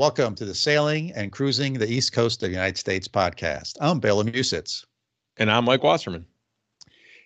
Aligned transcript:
Welcome 0.00 0.34
to 0.36 0.46
the 0.46 0.54
Sailing 0.54 1.12
and 1.12 1.30
Cruising 1.30 1.74
the 1.74 1.86
East 1.86 2.14
Coast 2.14 2.42
of 2.42 2.48
the 2.48 2.54
United 2.54 2.78
States 2.78 3.06
podcast. 3.06 3.76
I'm 3.82 4.00
Bela 4.00 4.24
Musits. 4.24 4.86
And 5.36 5.50
I'm 5.50 5.66
Mike 5.66 5.82
Wasserman. 5.82 6.24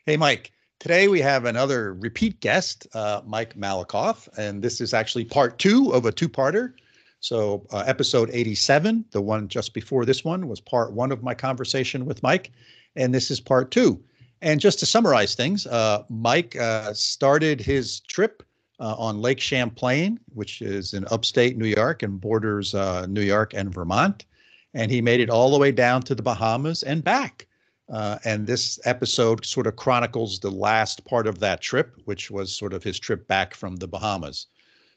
Hey, 0.07 0.17
Mike. 0.17 0.51
Today 0.81 1.07
we 1.07 1.21
have 1.21 1.45
another 1.45 1.95
repeat 1.95 2.41
guest, 2.41 2.89
uh, 2.93 3.21
Mike 3.25 3.55
Malekoff, 3.55 4.29
and 4.37 4.61
this 4.61 4.81
is 4.81 4.93
actually 4.93 5.25
part 5.25 5.61
two 5.61 5.93
of 5.93 6.05
a 6.05 6.11
two 6.11 6.29
parter. 6.29 6.73
So, 7.21 7.65
uh, 7.71 7.85
episode 7.87 8.29
87, 8.33 9.05
the 9.13 9.23
one 9.23 9.47
just 9.47 9.73
before 9.73 10.05
this 10.05 10.25
one, 10.25 10.49
was 10.49 10.61
part 10.61 10.95
one 10.95 11.13
of 11.13 11.23
my 11.23 11.33
conversation 11.33 12.07
with 12.07 12.25
Mike, 12.25 12.51
and 12.97 13.15
this 13.15 13.31
is 13.31 13.39
part 13.39 13.71
two. 13.71 14.03
And 14.43 14.61
just 14.61 14.81
to 14.81 14.87
summarize 14.87 15.37
things, 15.37 15.65
uh, 15.69 16.03
Mike 16.09 16.57
uh, 16.57 16.93
started 16.93 17.61
his 17.61 18.01
trip 18.01 18.43
uh, 18.85 18.95
on 18.99 19.23
Lake 19.23 19.41
Champlain, 19.41 20.21
which 20.35 20.61
is 20.61 20.93
in 20.93 21.07
upstate 21.11 21.57
New 21.57 21.67
York 21.67 22.03
and 22.03 22.21
borders 22.21 22.75
uh, 22.75 23.07
New 23.07 23.23
York 23.23 23.55
and 23.55 23.73
Vermont. 23.73 24.27
And 24.75 24.91
he 24.91 25.01
made 25.01 25.21
it 25.21 25.31
all 25.31 25.51
the 25.51 25.59
way 25.59 25.73
down 25.73 26.03
to 26.03 26.15
the 26.15 26.23
Bahamas 26.23 26.83
and 26.83 27.03
back. 27.03 27.47
Uh, 27.91 28.19
and 28.25 28.47
this 28.47 28.79
episode 28.85 29.47
sort 29.47 29.67
of 29.67 29.77
chronicles 29.77 30.39
the 30.39 30.51
last 30.51 31.03
part 31.07 31.27
of 31.27 31.39
that 31.39 31.63
trip, 31.63 31.97
which 32.05 32.31
was 32.31 32.55
sort 32.55 32.75
of 32.75 32.83
his 32.83 32.99
trip 32.99 33.27
back 33.27 33.55
from 33.55 33.77
the 33.77 33.89
Bahamas. 33.89 34.49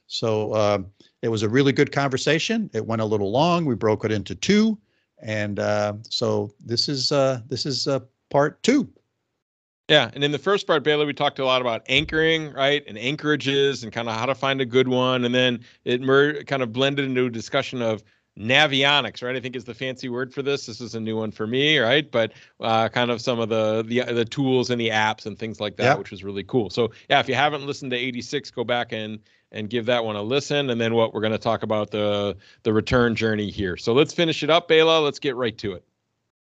So 0.07 0.51
uh, 0.51 0.79
it 1.21 1.29
was 1.29 1.43
a 1.43 1.49
really 1.49 1.71
good 1.71 1.93
conversation. 1.93 2.69
It 2.73 2.85
went 2.85 3.01
a 3.01 3.05
little 3.05 3.31
long. 3.31 3.63
We 3.63 3.75
broke 3.75 4.03
it 4.03 4.11
into 4.11 4.35
two, 4.35 4.77
and 5.21 5.59
uh, 5.59 5.93
so 6.09 6.53
this 6.65 6.87
is 6.89 7.11
uh, 7.11 7.41
this 7.47 7.65
is 7.65 7.87
part 8.29 8.61
two. 8.63 8.89
Yeah, 9.89 10.11
and 10.13 10.21
in 10.23 10.31
the 10.33 10.39
first 10.39 10.67
part, 10.67 10.83
Bela, 10.83 11.05
we 11.05 11.13
talked 11.13 11.39
a 11.39 11.45
lot 11.45 11.61
about 11.61 11.83
anchoring, 11.87 12.51
right, 12.51 12.83
and 12.87 12.97
anchorages, 12.97 13.83
and 13.83 13.93
kind 13.93 14.09
of 14.09 14.15
how 14.15 14.25
to 14.25 14.35
find 14.35 14.59
a 14.59 14.65
good 14.65 14.89
one, 14.89 15.23
and 15.23 15.33
then 15.33 15.61
it 15.85 16.01
mer- 16.01 16.43
kind 16.43 16.61
of 16.61 16.73
blended 16.73 17.05
into 17.05 17.25
a 17.25 17.29
discussion 17.29 17.81
of 17.81 18.03
navionics, 18.37 19.23
right? 19.23 19.35
I 19.35 19.39
think 19.39 19.55
is 19.55 19.63
the 19.63 19.73
fancy 19.73 20.09
word 20.09 20.33
for 20.33 20.41
this. 20.41 20.65
This 20.65 20.81
is 20.81 20.95
a 20.95 20.99
new 20.99 21.17
one 21.17 21.31
for 21.31 21.47
me, 21.47 21.79
right? 21.79 22.09
But 22.09 22.33
uh, 22.59 22.89
kind 22.89 23.11
of 23.11 23.21
some 23.21 23.39
of 23.39 23.49
the 23.49 23.83
the 23.83 24.13
the 24.13 24.25
tools 24.25 24.69
and 24.69 24.79
the 24.79 24.89
apps 24.89 25.25
and 25.25 25.37
things 25.37 25.59
like 25.59 25.77
that, 25.77 25.83
yep. 25.83 25.97
which 25.97 26.11
was 26.11 26.23
really 26.23 26.43
cool. 26.43 26.69
So 26.69 26.91
yeah, 27.09 27.19
if 27.19 27.27
you 27.27 27.35
haven't 27.35 27.65
listened 27.65 27.91
to 27.91 27.97
86, 27.97 28.51
go 28.51 28.63
back 28.63 28.91
and 28.91 29.19
and 29.51 29.69
give 29.69 29.85
that 29.85 30.03
one 30.03 30.15
a 30.15 30.21
listen. 30.21 30.69
And 30.69 30.79
then 30.79 30.93
what 30.93 31.13
we're 31.13 31.21
going 31.21 31.31
to 31.31 31.37
talk 31.37 31.63
about 31.63 31.91
the 31.91 32.35
the 32.63 32.73
return 32.73 33.15
journey 33.15 33.49
here. 33.49 33.77
So 33.77 33.93
let's 33.93 34.13
finish 34.13 34.43
it 34.43 34.49
up, 34.49 34.67
Bela. 34.67 34.99
Let's 34.99 35.19
get 35.19 35.35
right 35.35 35.57
to 35.59 35.73
it. 35.73 35.83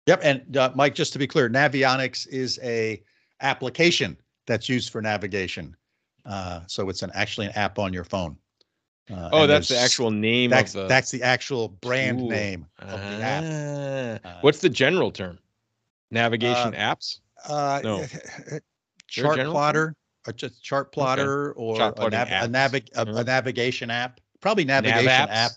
Yep, 0.07 0.19
and 0.23 0.57
uh, 0.57 0.71
Mike, 0.75 0.93
just 0.93 1.13
to 1.13 1.19
be 1.19 1.25
clear, 1.25 1.49
Navionics 1.49 2.27
is 2.27 2.59
a 2.61 3.01
application 3.45 4.17
that's 4.47 4.67
used 4.67 4.91
for 4.91 5.01
navigation. 5.01 5.75
Uh, 6.25 6.61
so 6.67 6.89
it's 6.89 7.03
an 7.03 7.11
actually 7.13 7.47
an 7.47 7.53
app 7.53 7.79
on 7.79 7.93
your 7.93 8.03
phone. 8.03 8.37
Uh, 9.11 9.29
oh, 9.31 9.47
that's 9.47 9.67
the 9.67 9.77
actual 9.77 10.09
name 10.09 10.49
that's, 10.49 10.73
the... 10.73 10.87
That's 10.87 11.11
the 11.11 11.21
actual 11.21 11.69
brand 11.69 12.21
Ooh. 12.21 12.29
name 12.29 12.65
of 12.79 12.89
the 12.89 12.97
app. 12.97 13.43
Ah. 14.25 14.27
Uh, 14.27 14.37
What's 14.41 14.59
the 14.59 14.69
general 14.69 15.11
term? 15.11 15.37
Navigation 16.09 16.73
uh, 16.73 16.95
apps? 16.95 17.19
Uh, 17.47 17.81
no. 17.83 18.05
chart 19.07 19.39
plotter, 19.39 19.95
a 20.25 20.33
chart 20.33 20.91
plotter, 20.91 21.51
okay. 21.51 21.59
or 21.59 21.77
chart 21.77 21.99
a, 21.99 22.09
nav- 22.09 22.27
a, 22.27 22.47
navig- 22.47 22.91
a, 22.95 23.01
uh-huh. 23.01 23.19
a, 23.19 23.23
navigation 23.23 23.91
app. 23.91 24.19
Probably 24.41 24.65
navigation 24.65 25.05
nav 25.05 25.29
app. 25.29 25.51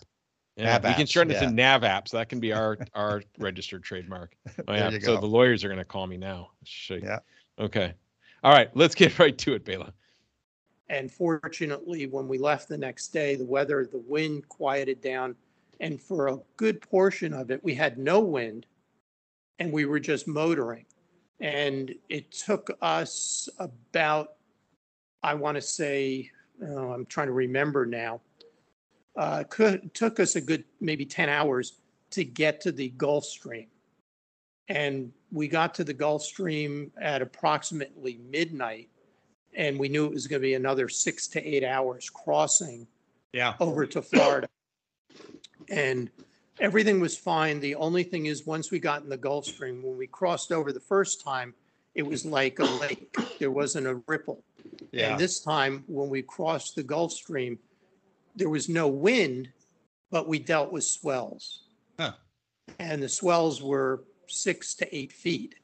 Yeah, 0.55 0.77
nav 0.77 0.83
we 0.83 0.93
can 0.93 1.05
shorten 1.07 1.33
it 1.33 1.39
to 1.39 1.49
nav 1.49 1.81
apps. 1.81 2.11
That 2.11 2.29
can 2.29 2.39
be 2.39 2.53
our 2.53 2.77
our 2.93 3.23
registered 3.39 3.83
trademark. 3.83 4.35
Oh, 4.67 4.73
yeah. 4.73 4.91
So 5.01 5.17
the 5.17 5.25
lawyers 5.25 5.63
are 5.63 5.67
going 5.67 5.79
to 5.79 5.85
call 5.85 6.05
me 6.05 6.17
now. 6.17 6.51
Yeah. 6.89 7.19
Okay. 7.59 7.93
All 8.43 8.53
right. 8.53 8.69
Let's 8.75 8.95
get 8.95 9.19
right 9.19 9.37
to 9.39 9.53
it, 9.53 9.65
Bela. 9.65 9.93
And 10.89 11.11
fortunately, 11.11 12.07
when 12.07 12.27
we 12.27 12.37
left 12.37 12.67
the 12.67 12.77
next 12.77 13.09
day, 13.09 13.35
the 13.35 13.45
weather, 13.45 13.87
the 13.89 14.03
wind 14.07 14.47
quieted 14.49 15.01
down. 15.01 15.35
And 15.79 16.01
for 16.01 16.27
a 16.27 16.39
good 16.57 16.81
portion 16.81 17.33
of 17.33 17.51
it, 17.51 17.63
we 17.63 17.75
had 17.75 17.97
no 17.97 18.19
wind 18.19 18.65
and 19.59 19.71
we 19.71 19.85
were 19.85 19.99
just 19.99 20.27
motoring. 20.27 20.85
And 21.39 21.93
it 22.09 22.31
took 22.31 22.69
us 22.81 23.47
about, 23.59 24.33
I 25.21 25.35
want 25.35 25.55
to 25.55 25.61
say, 25.61 26.31
oh, 26.61 26.91
I'm 26.91 27.05
trying 27.05 27.27
to 27.27 27.33
remember 27.33 27.85
now, 27.85 28.21
uh, 29.15 29.43
could, 29.49 29.93
took 29.93 30.19
us 30.19 30.35
a 30.35 30.41
good 30.41 30.63
maybe 30.81 31.05
10 31.05 31.29
hours 31.29 31.73
to 32.11 32.23
get 32.23 32.61
to 32.61 32.71
the 32.71 32.89
Gulf 32.89 33.25
Stream. 33.25 33.67
And 34.69 35.11
we 35.31 35.47
got 35.47 35.73
to 35.75 35.83
the 35.83 35.93
Gulf 35.93 36.23
Stream 36.23 36.91
at 37.01 37.21
approximately 37.21 38.19
midnight, 38.29 38.89
and 39.55 39.79
we 39.79 39.89
knew 39.89 40.05
it 40.05 40.13
was 40.13 40.27
going 40.27 40.41
to 40.41 40.47
be 40.47 40.53
another 40.53 40.87
six 40.87 41.27
to 41.29 41.43
eight 41.43 41.63
hours 41.63 42.09
crossing 42.09 42.87
yeah. 43.33 43.55
over 43.59 43.87
to 43.87 44.01
Florida. 44.01 44.47
And 45.69 46.09
everything 46.59 46.99
was 46.99 47.17
fine. 47.17 47.59
The 47.59 47.75
only 47.75 48.03
thing 48.03 48.27
is, 48.27 48.45
once 48.45 48.69
we 48.69 48.79
got 48.79 49.01
in 49.01 49.09
the 49.09 49.17
Gulf 49.17 49.45
Stream, 49.45 49.81
when 49.81 49.97
we 49.97 50.05
crossed 50.05 50.51
over 50.51 50.71
the 50.71 50.79
first 50.79 51.23
time, 51.23 51.55
it 51.95 52.03
was 52.03 52.23
like 52.23 52.59
a 52.59 52.65
lake. 52.65 53.15
There 53.39 53.51
wasn't 53.51 53.87
a 53.87 53.95
ripple. 54.07 54.43
Yeah. 54.91 55.11
And 55.11 55.19
this 55.19 55.39
time, 55.39 55.83
when 55.87 56.09
we 56.09 56.21
crossed 56.21 56.75
the 56.75 56.83
Gulf 56.83 57.11
Stream, 57.11 57.57
there 58.35 58.49
was 58.49 58.69
no 58.69 58.87
wind, 58.87 59.49
but 60.11 60.27
we 60.27 60.37
dealt 60.37 60.71
with 60.71 60.83
swells. 60.83 61.63
Huh. 61.99 62.13
And 62.77 63.01
the 63.01 63.09
swells 63.09 63.61
were 63.61 64.03
six 64.29 64.73
to 64.75 64.95
eight 64.95 65.11
feet. 65.11 65.55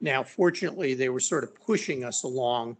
Now, 0.00 0.22
fortunately, 0.22 0.94
they 0.94 1.08
were 1.08 1.20
sort 1.20 1.44
of 1.44 1.54
pushing 1.54 2.04
us 2.04 2.24
along, 2.24 2.76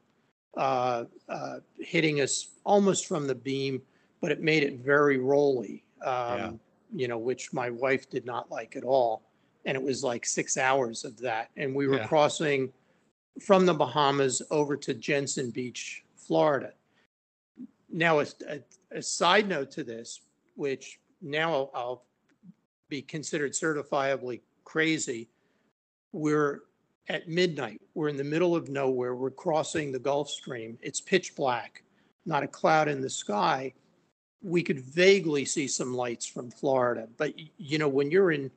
uh, 0.56 1.04
uh, 1.28 1.56
hitting 1.78 2.20
us 2.20 2.50
almost 2.64 3.06
from 3.06 3.26
the 3.26 3.34
beam, 3.34 3.80
but 4.20 4.30
it 4.30 4.42
made 4.42 4.62
it 4.62 4.80
very 4.80 5.18
rolly, 5.18 5.84
um, 6.04 6.38
yeah. 6.38 6.50
you 6.94 7.08
know, 7.08 7.18
which 7.18 7.52
my 7.52 7.70
wife 7.70 8.10
did 8.10 8.26
not 8.26 8.50
like 8.50 8.76
at 8.76 8.84
all. 8.84 9.22
And 9.64 9.76
it 9.76 9.82
was 9.82 10.04
like 10.04 10.26
six 10.26 10.58
hours 10.58 11.04
of 11.04 11.18
that. 11.20 11.50
And 11.56 11.74
we 11.74 11.86
were 11.86 11.98
yeah. 11.98 12.06
crossing 12.06 12.72
from 13.40 13.64
the 13.64 13.74
Bahamas 13.74 14.42
over 14.50 14.76
to 14.76 14.94
Jensen 14.94 15.50
Beach, 15.50 16.04
Florida. 16.16 16.72
Now, 17.90 18.20
a, 18.20 18.26
a, 18.48 18.60
a 18.90 19.02
side 19.02 19.48
note 19.48 19.70
to 19.72 19.84
this, 19.84 20.20
which 20.56 21.00
now 21.22 21.52
I'll, 21.52 21.70
I'll 21.74 22.04
be 22.88 23.00
considered 23.02 23.52
certifiably 23.52 24.40
crazy, 24.64 25.28
we're 26.14 26.62
at 27.08 27.28
midnight. 27.28 27.82
We're 27.94 28.08
in 28.08 28.16
the 28.16 28.24
middle 28.24 28.54
of 28.54 28.68
nowhere. 28.68 29.14
We're 29.16 29.30
crossing 29.30 29.90
the 29.90 29.98
Gulf 29.98 30.30
Stream. 30.30 30.78
It's 30.80 31.00
pitch 31.00 31.34
black, 31.34 31.82
not 32.24 32.44
a 32.44 32.46
cloud 32.48 32.88
in 32.88 33.00
the 33.00 33.10
sky. 33.10 33.74
We 34.40 34.62
could 34.62 34.80
vaguely 34.80 35.44
see 35.44 35.66
some 35.66 35.92
lights 35.92 36.24
from 36.24 36.50
Florida, 36.50 37.08
but 37.16 37.34
you 37.58 37.78
know, 37.78 37.88
when 37.88 38.10
you're 38.10 38.30
in 38.30 38.50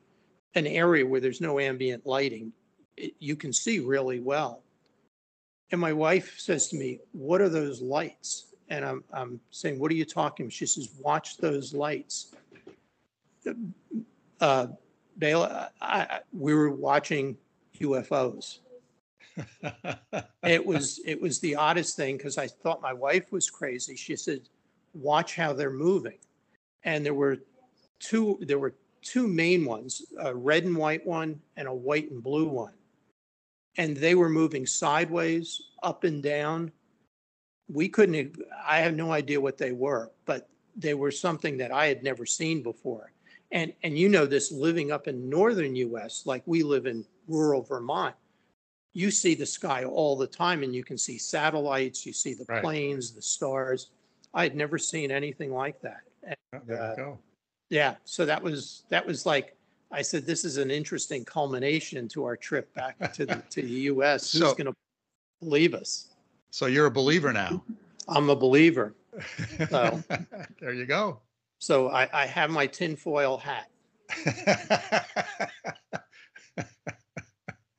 an 0.54 0.66
area 0.66 1.04
where 1.04 1.20
there's 1.20 1.40
no 1.40 1.58
ambient 1.58 2.06
lighting, 2.06 2.52
it, 2.96 3.14
you 3.18 3.36
can 3.36 3.52
see 3.52 3.80
really 3.80 4.20
well. 4.20 4.62
And 5.72 5.80
my 5.80 5.92
wife 5.92 6.38
says 6.38 6.68
to 6.68 6.76
me, 6.76 7.00
What 7.12 7.40
are 7.40 7.48
those 7.48 7.82
lights? 7.82 8.54
And 8.70 8.84
I'm, 8.84 9.04
I'm 9.12 9.40
saying, 9.50 9.78
What 9.78 9.90
are 9.90 9.96
you 9.96 10.04
talking? 10.04 10.48
She 10.48 10.66
says, 10.66 10.90
Watch 11.00 11.38
those 11.38 11.74
lights. 11.74 12.34
Uh, 14.40 14.68
Bela, 15.16 15.70
I, 15.80 16.00
I, 16.00 16.20
we 16.32 16.54
were 16.54 16.70
watching 16.70 17.36
UFOs. 17.80 18.58
it 20.42 20.64
was 20.64 21.00
it 21.04 21.20
was 21.20 21.38
the 21.40 21.54
oddest 21.54 21.96
thing 21.96 22.16
because 22.16 22.38
I 22.38 22.46
thought 22.46 22.82
my 22.82 22.92
wife 22.92 23.30
was 23.30 23.50
crazy. 23.50 23.94
She 23.96 24.16
said, 24.16 24.48
"Watch 24.94 25.36
how 25.36 25.52
they're 25.52 25.70
moving," 25.70 26.18
and 26.84 27.04
there 27.04 27.14
were 27.14 27.38
two 28.00 28.38
there 28.40 28.58
were 28.58 28.74
two 29.02 29.28
main 29.28 29.64
ones, 29.64 30.02
a 30.18 30.34
red 30.34 30.64
and 30.64 30.76
white 30.76 31.06
one 31.06 31.40
and 31.56 31.68
a 31.68 31.74
white 31.74 32.10
and 32.10 32.22
blue 32.22 32.48
one, 32.48 32.74
and 33.76 33.96
they 33.96 34.14
were 34.14 34.28
moving 34.28 34.66
sideways, 34.66 35.60
up 35.82 36.04
and 36.04 36.22
down. 36.22 36.72
We 37.68 37.88
couldn't. 37.88 38.36
I 38.66 38.78
have 38.78 38.94
no 38.94 39.12
idea 39.12 39.40
what 39.40 39.58
they 39.58 39.72
were, 39.72 40.10
but 40.24 40.48
they 40.76 40.94
were 40.94 41.10
something 41.10 41.56
that 41.58 41.72
I 41.72 41.86
had 41.86 42.02
never 42.02 42.26
seen 42.26 42.62
before. 42.62 43.12
And 43.52 43.72
and 43.82 43.96
you 43.96 44.08
know 44.08 44.26
this 44.26 44.50
living 44.52 44.90
up 44.90 45.08
in 45.08 45.28
northern 45.28 45.76
U.S. 45.76 46.24
like 46.26 46.42
we 46.46 46.62
live 46.62 46.86
in 46.86 47.04
rural 47.28 47.62
Vermont, 47.62 48.14
you 48.94 49.10
see 49.10 49.34
the 49.34 49.46
sky 49.46 49.84
all 49.84 50.16
the 50.16 50.26
time 50.26 50.62
and 50.62 50.74
you 50.74 50.82
can 50.82 50.98
see 50.98 51.18
satellites, 51.18 52.04
you 52.04 52.12
see 52.12 52.34
the 52.34 52.44
right. 52.48 52.62
planes, 52.62 53.12
the 53.12 53.22
stars. 53.22 53.90
I 54.34 54.42
had 54.42 54.56
never 54.56 54.78
seen 54.78 55.10
anything 55.10 55.52
like 55.52 55.80
that. 55.82 56.00
And, 56.24 56.36
there 56.66 56.82
uh, 56.82 56.90
you 56.90 56.96
go. 56.96 57.18
Yeah, 57.70 57.96
so 58.04 58.24
that 58.24 58.42
was 58.42 58.84
that 58.88 59.06
was 59.06 59.26
like 59.26 59.54
I 59.92 60.02
said 60.02 60.26
this 60.26 60.44
is 60.44 60.56
an 60.56 60.70
interesting 60.70 61.24
culmination 61.24 62.08
to 62.08 62.24
our 62.24 62.36
trip 62.36 62.72
back 62.74 63.12
to 63.14 63.26
the 63.26 63.42
to 63.50 63.62
the 63.62 63.68
US. 63.92 64.30
So, 64.30 64.46
Who's 64.46 64.54
going 64.54 64.66
to 64.66 64.74
believe 65.40 65.74
us? 65.74 66.08
So 66.50 66.66
you're 66.66 66.86
a 66.86 66.90
believer 66.90 67.32
now. 67.32 67.62
I'm 68.08 68.30
a 68.30 68.36
believer. 68.36 68.94
So 69.68 70.00
there 70.60 70.72
you 70.72 70.86
go. 70.86 71.18
So 71.58 71.88
I, 71.88 72.08
I 72.12 72.26
have 72.26 72.50
my 72.50 72.68
tinfoil 72.68 73.36
hat. 73.36 73.68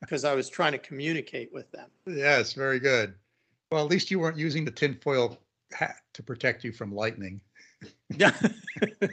because 0.09 0.25
I 0.25 0.33
was 0.33 0.49
trying 0.49 0.71
to 0.71 0.79
communicate 0.79 1.53
with 1.53 1.71
them. 1.71 1.87
Yes, 2.07 2.53
very 2.53 2.79
good. 2.79 3.13
Well, 3.71 3.85
at 3.85 3.91
least 3.91 4.09
you 4.09 4.19
weren't 4.19 4.37
using 4.37 4.65
the 4.65 4.71
tinfoil 4.71 5.37
hat 5.71 5.97
to 6.13 6.23
protect 6.23 6.63
you 6.63 6.71
from 6.71 6.91
lightning. 6.95 7.39
Yeah. 8.17 8.33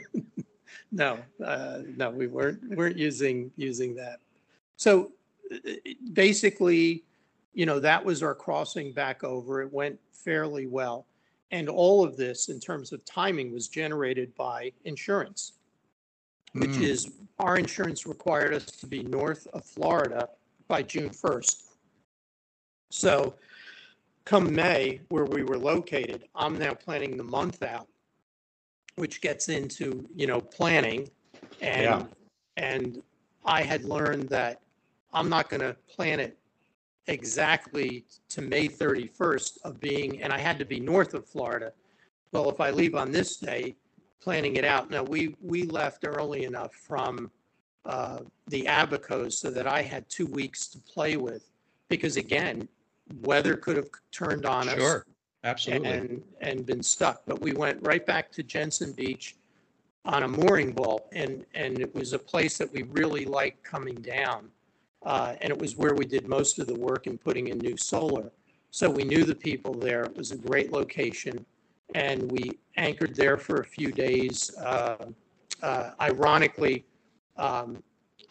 no, 0.91 1.19
uh, 1.45 1.81
no, 1.95 2.09
we 2.09 2.25
weren't, 2.25 2.75
weren't 2.75 2.97
using, 2.97 3.51
using 3.57 3.93
that. 3.93 4.21
So 4.75 5.11
uh, 5.53 5.69
basically, 6.13 7.03
you 7.53 7.67
know, 7.67 7.79
that 7.79 8.03
was 8.03 8.23
our 8.23 8.33
crossing 8.33 8.91
back 8.91 9.23
over. 9.23 9.61
It 9.61 9.71
went 9.71 9.99
fairly 10.11 10.65
well. 10.65 11.05
And 11.51 11.69
all 11.69 12.03
of 12.03 12.17
this, 12.17 12.49
in 12.49 12.59
terms 12.59 12.91
of 12.91 13.05
timing, 13.05 13.53
was 13.53 13.67
generated 13.67 14.33
by 14.33 14.71
insurance, 14.83 15.53
which 16.53 16.75
Hmm. 16.77 16.81
is, 16.81 17.11
our 17.37 17.55
insurance 17.55 18.07
required 18.07 18.55
us 18.55 18.65
to 18.65 18.87
be 18.87 19.03
north 19.03 19.45
of 19.53 19.63
Florida 19.63 20.27
by 20.67 20.81
June 20.81 21.09
1st. 21.09 21.63
So 22.89 23.35
come 24.25 24.53
May, 24.53 25.01
where 25.09 25.25
we 25.25 25.43
were 25.43 25.57
located, 25.57 26.25
I'm 26.35 26.57
now 26.57 26.73
planning 26.73 27.17
the 27.17 27.23
month 27.23 27.63
out, 27.63 27.87
which 28.95 29.21
gets 29.21 29.49
into, 29.49 30.07
you 30.15 30.27
know, 30.27 30.41
planning. 30.41 31.09
Yeah. 31.61 31.97
And, 31.99 32.07
and 32.57 33.03
I 33.45 33.61
had 33.61 33.85
learned 33.85 34.29
that 34.29 34.61
I'm 35.13 35.29
not 35.29 35.49
going 35.49 35.61
to 35.61 35.75
plan 35.87 36.19
it 36.19 36.37
exactly 37.07 38.05
to 38.29 38.41
May 38.41 38.67
31st 38.67 39.59
of 39.63 39.79
being, 39.79 40.21
and 40.21 40.33
I 40.33 40.37
had 40.37 40.59
to 40.59 40.65
be 40.65 40.79
north 40.79 41.13
of 41.13 41.25
Florida. 41.25 41.71
Well, 42.33 42.49
if 42.49 42.59
I 42.59 42.71
leave 42.71 42.95
on 42.95 43.11
this 43.11 43.37
day, 43.37 43.75
planning 44.19 44.57
it 44.57 44.65
out. 44.65 44.91
Now, 44.91 45.03
we, 45.03 45.35
we 45.41 45.63
left 45.63 46.05
early 46.05 46.43
enough 46.43 46.73
from 46.73 47.31
uh, 47.85 48.19
the 48.47 48.63
Abacos 48.63 49.33
so 49.33 49.49
that 49.49 49.67
I 49.67 49.81
had 49.81 50.07
two 50.09 50.25
weeks 50.27 50.67
to 50.67 50.79
play 50.79 51.17
with. 51.17 51.49
Because 51.89 52.17
again, 52.17 52.67
weather 53.21 53.55
could 53.55 53.77
have 53.77 53.89
turned 54.11 54.45
on 54.45 54.67
us 54.67 54.75
Sure, 54.75 55.05
absolutely. 55.43 55.89
and, 55.89 56.23
and 56.41 56.65
been 56.65 56.83
stuck. 56.83 57.21
But 57.25 57.41
we 57.41 57.53
went 57.53 57.79
right 57.81 58.05
back 58.05 58.31
to 58.33 58.43
Jensen 58.43 58.91
Beach 58.91 59.35
on 60.05 60.23
a 60.23 60.27
mooring 60.27 60.71
ball 60.71 61.09
and, 61.11 61.45
and 61.53 61.79
it 61.79 61.93
was 61.93 62.13
a 62.13 62.19
place 62.19 62.57
that 62.57 62.71
we 62.71 62.83
really 62.83 63.25
liked 63.25 63.63
coming 63.63 63.95
down. 63.95 64.49
Uh, 65.05 65.35
and 65.41 65.51
it 65.51 65.57
was 65.57 65.77
where 65.77 65.93
we 65.93 66.05
did 66.05 66.27
most 66.27 66.59
of 66.59 66.67
the 66.67 66.75
work 66.75 67.07
in 67.07 67.17
putting 67.17 67.47
in 67.49 67.57
new 67.59 67.77
solar. 67.77 68.31
So 68.71 68.89
we 68.89 69.03
knew 69.03 69.23
the 69.23 69.35
people 69.35 69.73
there. 69.73 70.03
It 70.03 70.15
was 70.15 70.31
a 70.31 70.37
great 70.37 70.71
location. 70.71 71.45
And 71.95 72.29
we 72.31 72.57
anchored 72.75 73.15
there 73.15 73.37
for 73.37 73.61
a 73.61 73.65
few 73.65 73.91
days. 73.91 74.55
Uh, 74.57 75.05
uh, 75.63 75.91
Ironically, 76.01 76.85
um, 77.37 77.81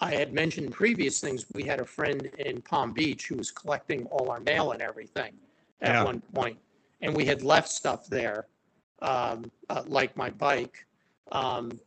I 0.00 0.14
had 0.14 0.32
mentioned 0.32 0.66
in 0.66 0.72
previous 0.72 1.20
things, 1.20 1.46
we 1.54 1.62
had 1.62 1.80
a 1.80 1.84
friend 1.84 2.26
in 2.38 2.60
Palm 2.62 2.92
Beach 2.92 3.26
who 3.28 3.36
was 3.36 3.50
collecting 3.50 4.04
all 4.06 4.30
our 4.30 4.40
mail 4.40 4.72
and 4.72 4.82
everything 4.82 5.32
Yeah. 5.80 6.00
at 6.00 6.22
one. 6.32 6.56
And 7.00 7.14
we 7.14 7.24
had 7.24 7.42
left 7.42 7.68
stuff 7.68 8.06
there, 8.06 8.46
um, 9.00 9.50
uh, 9.68 9.84
like 9.86 10.16
my 10.16 10.30
bike. 10.30 10.86
Um, 11.32 11.78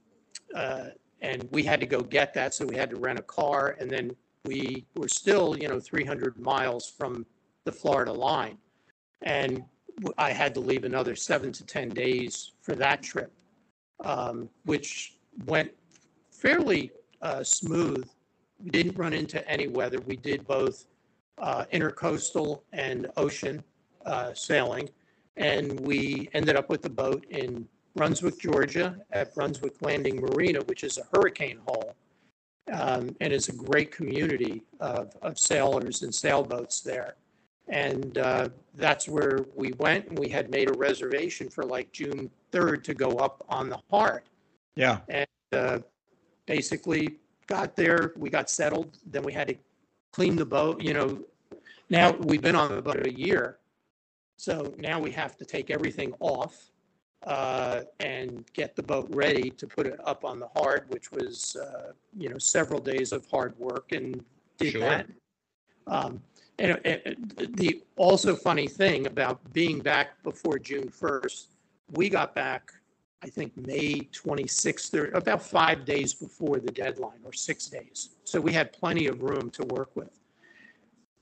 uh, 0.55 0.89
and 1.21 1.47
we 1.51 1.63
had 1.63 1.79
to 1.81 1.85
go 1.85 2.01
get 2.01 2.33
that, 2.33 2.53
so 2.53 2.65
we 2.65 2.75
had 2.75 2.89
to 2.91 2.95
rent 2.95 3.19
a 3.19 3.23
car. 3.23 3.75
And 3.79 3.89
then 3.89 4.15
we 4.45 4.85
were 4.95 5.07
still, 5.07 5.57
you 5.57 5.67
know, 5.67 5.79
300 5.79 6.39
miles 6.39 6.89
from 6.89 7.25
the 7.65 7.71
Florida 7.71 8.13
line. 8.13 8.57
And 9.23 9.63
I 10.17 10.31
had 10.31 10.53
to 10.53 10.61
leave 10.61 10.85
another 10.85 11.15
seven 11.15 11.51
to 11.51 11.65
10 11.65 11.89
days 11.89 12.53
for 12.61 12.73
that 12.75 13.03
trip, 13.03 13.31
um, 13.99 14.49
which 14.63 15.17
went 15.45 15.71
fairly 16.31 16.91
uh, 17.21 17.43
smooth. 17.43 18.07
We 18.63 18.69
didn't 18.69 18.97
run 18.97 19.13
into 19.13 19.47
any 19.49 19.67
weather. 19.67 19.99
We 20.01 20.15
did 20.15 20.45
both 20.45 20.85
uh, 21.37 21.65
intercoastal 21.71 22.61
and 22.73 23.07
ocean 23.17 23.63
uh, 24.05 24.33
sailing. 24.33 24.89
And 25.37 25.79
we 25.79 26.29
ended 26.33 26.55
up 26.55 26.69
with 26.69 26.81
the 26.81 26.89
boat 26.89 27.25
in 27.29 27.67
Brunswick, 27.95 28.39
Georgia, 28.39 28.97
at 29.11 29.33
Brunswick 29.33 29.81
Landing 29.81 30.21
Marina, 30.21 30.59
which 30.65 30.83
is 30.83 30.97
a 30.97 31.03
hurricane 31.13 31.59
hole. 31.65 31.95
Um, 32.71 33.15
and 33.19 33.33
is 33.33 33.49
a 33.49 33.53
great 33.53 33.91
community 33.91 34.61
of, 34.79 35.15
of 35.23 35.39
sailors 35.39 36.03
and 36.03 36.13
sailboats 36.13 36.81
there. 36.81 37.15
And 37.67 38.19
uh, 38.19 38.49
that's 38.75 39.07
where 39.07 39.39
we 39.55 39.73
went. 39.79 40.07
And 40.07 40.19
we 40.19 40.29
had 40.29 40.51
made 40.51 40.69
a 40.69 40.73
reservation 40.73 41.49
for 41.49 41.63
like 41.63 41.91
June 41.91 42.29
3rd 42.51 42.83
to 42.83 42.93
go 42.93 43.11
up 43.13 43.43
on 43.49 43.69
the 43.69 43.79
hard 43.89 44.23
Yeah, 44.75 44.99
And 45.07 45.27
uh, 45.51 45.79
basically 46.49 47.05
got 47.45 47.75
there, 47.75 48.11
we 48.17 48.27
got 48.29 48.49
settled, 48.49 48.97
then 49.05 49.21
we 49.23 49.31
had 49.31 49.47
to 49.47 49.55
clean 50.11 50.35
the 50.35 50.45
boat, 50.45 50.81
you 50.81 50.93
know. 50.97 51.09
Now, 51.91 52.11
we've 52.29 52.41
been 52.41 52.55
on 52.55 52.75
the 52.75 52.81
boat 52.81 53.05
a 53.05 53.13
year, 53.13 53.59
so 54.37 54.73
now 54.77 54.99
we 54.99 55.11
have 55.11 55.37
to 55.37 55.45
take 55.45 55.69
everything 55.69 56.11
off 56.19 56.55
uh, 57.27 57.81
and 57.99 58.45
get 58.53 58.75
the 58.75 58.83
boat 58.83 59.07
ready 59.11 59.49
to 59.51 59.67
put 59.67 59.85
it 59.85 59.99
up 60.11 60.25
on 60.25 60.39
the 60.39 60.47
hard, 60.57 60.85
which 60.89 61.11
was, 61.11 61.55
uh, 61.55 61.91
you 62.17 62.29
know, 62.29 62.39
several 62.39 62.79
days 62.79 63.11
of 63.11 63.21
hard 63.29 63.53
work 63.59 63.91
and 63.91 64.23
did 64.57 64.71
Sure. 64.73 64.81
that. 64.81 65.05
Um, 65.87 66.21
And 66.57 66.71
uh, 66.71 67.45
the 67.61 67.81
also 67.95 68.35
funny 68.35 68.67
thing 68.67 69.07
about 69.07 69.35
being 69.53 69.79
back 69.79 70.21
before 70.23 70.57
June 70.59 70.89
1st, 70.89 71.45
we 71.93 72.09
got 72.09 72.35
back 72.35 72.73
I 73.21 73.27
think, 73.27 73.55
May 73.57 74.07
26th, 74.13 74.93
or 74.93 75.09
about 75.17 75.41
five 75.41 75.83
days 75.83 76.13
before 76.13 76.59
the 76.59 76.71
deadline, 76.71 77.19
or 77.25 77.33
six 77.33 77.67
days. 77.67 78.15
So 78.23 78.39
we 78.39 78.53
had 78.53 78.71
plenty 78.71 79.07
of 79.07 79.21
room 79.21 79.49
to 79.51 79.63
work 79.65 79.95
with. 79.95 80.19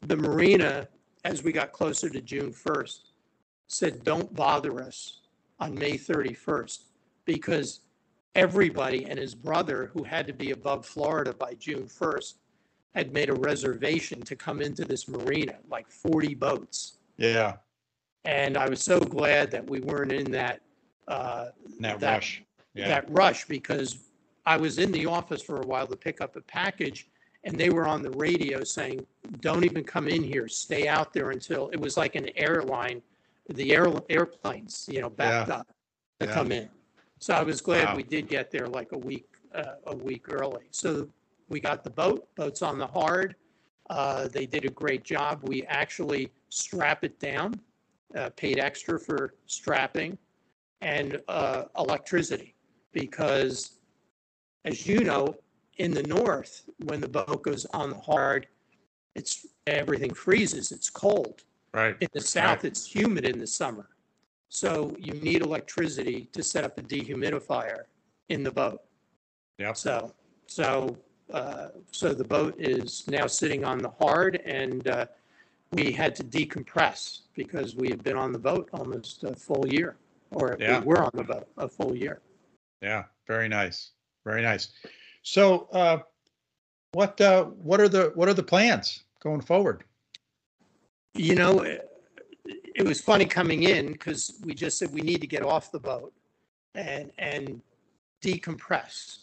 The 0.01 0.15
marina, 0.15 0.87
as 1.25 1.43
we 1.43 1.51
got 1.51 1.71
closer 1.71 2.07
to 2.09 2.21
June 2.21 2.53
1st, 2.53 2.99
said, 3.67 4.03
don't 4.03 4.33
bother 4.35 4.81
us 4.81 5.21
on 5.59 5.73
May 5.73 5.93
31st, 5.93 6.83
because 7.25 7.81
everybody 8.35 9.05
and 9.05 9.17
his 9.17 9.33
brother, 9.33 9.89
who 9.93 10.03
had 10.03 10.27
to 10.27 10.33
be 10.33 10.51
above 10.51 10.85
Florida 10.85 11.33
by 11.33 11.55
June 11.55 11.87
1st, 11.87 12.35
had 12.93 13.11
made 13.11 13.29
a 13.29 13.33
reservation 13.33 14.21
to 14.21 14.35
come 14.35 14.61
into 14.61 14.85
this 14.85 15.07
marina, 15.07 15.55
like 15.69 15.89
40 15.89 16.35
boats. 16.35 16.99
yeah, 17.17 17.53
And 18.23 18.55
I 18.55 18.69
was 18.69 18.83
so 18.83 18.99
glad 18.99 19.49
that 19.51 19.67
we 19.67 19.79
weren't 19.79 20.11
in 20.11 20.31
that 20.31 20.61
uh, 21.07 21.47
that 21.79 21.99
That- 21.99 22.13
rush. 22.15 22.43
Yeah, 22.73 22.89
that 22.89 23.09
rush 23.09 23.45
because 23.45 23.97
I 24.45 24.55
was 24.57 24.77
in 24.77 24.91
the 24.91 25.07
office 25.07 25.41
for 25.41 25.61
a 25.61 25.65
while 25.65 25.87
to 25.87 25.95
pick 25.97 26.21
up 26.21 26.35
a 26.35 26.41
package 26.41 27.09
and 27.43 27.57
they 27.57 27.69
were 27.71 27.87
on 27.87 28.01
the 28.03 28.11
radio 28.11 28.63
saying, 28.63 29.05
don't 29.39 29.63
even 29.65 29.83
come 29.83 30.07
in 30.07 30.21
here, 30.21 30.47
stay 30.47 30.87
out 30.87 31.11
there 31.11 31.31
until, 31.31 31.69
it 31.69 31.79
was 31.79 31.97
like 31.97 32.15
an 32.15 32.29
airline, 32.35 33.01
the 33.49 33.73
air, 33.73 33.87
airplanes, 34.09 34.87
you 34.91 35.01
know, 35.01 35.09
backed 35.09 35.49
up 35.49 35.67
to 36.19 36.27
Yeah. 36.27 36.33
come 36.33 36.51
in. 36.51 36.69
So 37.19 37.33
I 37.33 37.41
was 37.41 37.61
glad 37.61 37.85
Wow. 37.85 37.95
we 37.95 38.03
did 38.03 38.27
get 38.27 38.51
there 38.51 38.67
like 38.67 38.91
a 38.91 38.97
week, 38.97 39.27
uh, 39.55 39.75
a 39.87 39.95
week 39.95 40.31
early. 40.31 40.67
So 40.71 41.09
we 41.49 41.59
got 41.59 41.83
the 41.83 41.89
boat, 41.89 42.27
boat's 42.35 42.61
on 42.61 42.77
the 42.77 42.87
hard. 42.87 43.35
Uh, 43.89 44.27
they 44.27 44.45
did 44.45 44.65
a 44.65 44.69
great 44.69 45.03
job. 45.03 45.41
We 45.47 45.63
actually 45.63 46.31
strap 46.49 47.03
it 47.03 47.17
down, 47.19 47.59
uh, 48.15 48.29
paid 48.35 48.59
extra 48.59 48.99
for 48.99 49.33
strapping 49.47 50.17
and 50.81 51.21
uh, 51.27 51.63
electricity 51.77 52.55
because 52.93 53.77
as 54.65 54.85
you 54.87 55.01
know, 55.01 55.35
in 55.77 55.91
the 55.91 56.03
north, 56.03 56.63
when 56.85 56.99
the 56.99 57.07
boat 57.07 57.43
goes 57.43 57.65
on 57.67 57.89
the 57.89 57.97
hard, 57.97 58.47
it's, 59.15 59.47
everything 59.67 60.13
freezes, 60.13 60.71
it's 60.71 60.89
cold. 60.89 61.43
right. 61.73 61.95
In 62.01 62.07
the 62.13 62.21
south, 62.21 62.65
it's 62.65 62.85
humid 62.85 63.25
in 63.25 63.39
the 63.39 63.47
summer. 63.47 63.89
So 64.49 64.95
you 64.97 65.13
need 65.13 65.41
electricity 65.41 66.29
to 66.31 66.41
set 66.41 66.63
up 66.63 66.77
a 66.77 66.81
dehumidifier 66.81 67.83
in 68.29 68.43
the 68.43 68.51
boat. 68.51 68.81
Yeah. 69.57 69.73
So, 69.73 70.13
so, 70.47 70.97
uh, 71.33 71.67
so 71.91 72.13
the 72.13 72.23
boat 72.23 72.55
is 72.57 73.07
now 73.07 73.27
sitting 73.27 73.65
on 73.65 73.79
the 73.79 73.89
hard 73.89 74.37
and 74.45 74.87
uh, 74.87 75.05
we 75.71 75.91
had 75.91 76.15
to 76.15 76.23
decompress 76.23 77.21
because 77.35 77.75
we 77.75 77.89
had 77.89 78.03
been 78.03 78.15
on 78.15 78.31
the 78.31 78.39
boat 78.39 78.69
almost 78.73 79.23
a 79.23 79.35
full 79.35 79.67
year. 79.67 79.97
Or 80.31 80.55
we 80.59 80.65
Yeah. 80.65 80.83
were 80.83 81.01
on 81.03 81.11
the 81.13 81.23
boat 81.23 81.47
a 81.57 81.67
full 81.67 81.95
year. 81.95 82.21
Yeah, 82.81 83.05
very 83.27 83.47
nice, 83.47 83.91
very 84.23 84.41
nice. 84.41 84.69
So, 85.23 85.67
uh, 85.71 85.99
what, 86.91 87.19
uh, 87.19 87.45
what 87.45 87.79
are 87.79 87.89
the, 87.89 88.11
what 88.15 88.27
are 88.29 88.33
the 88.33 88.43
plans 88.43 89.03
going 89.19 89.41
forward? 89.41 89.83
You 91.13 91.35
know, 91.35 91.59
it 91.61 91.89
it 92.77 92.85
was 92.85 93.01
funny 93.01 93.25
coming 93.25 93.63
in 93.63 93.91
because 93.91 94.39
we 94.43 94.53
just 94.53 94.77
said 94.77 94.93
we 94.93 95.01
need 95.01 95.19
to 95.19 95.27
get 95.27 95.43
off 95.43 95.71
the 95.71 95.79
boat 95.79 96.13
and, 96.75 97.11
and 97.17 97.61
decompress. 98.21 99.19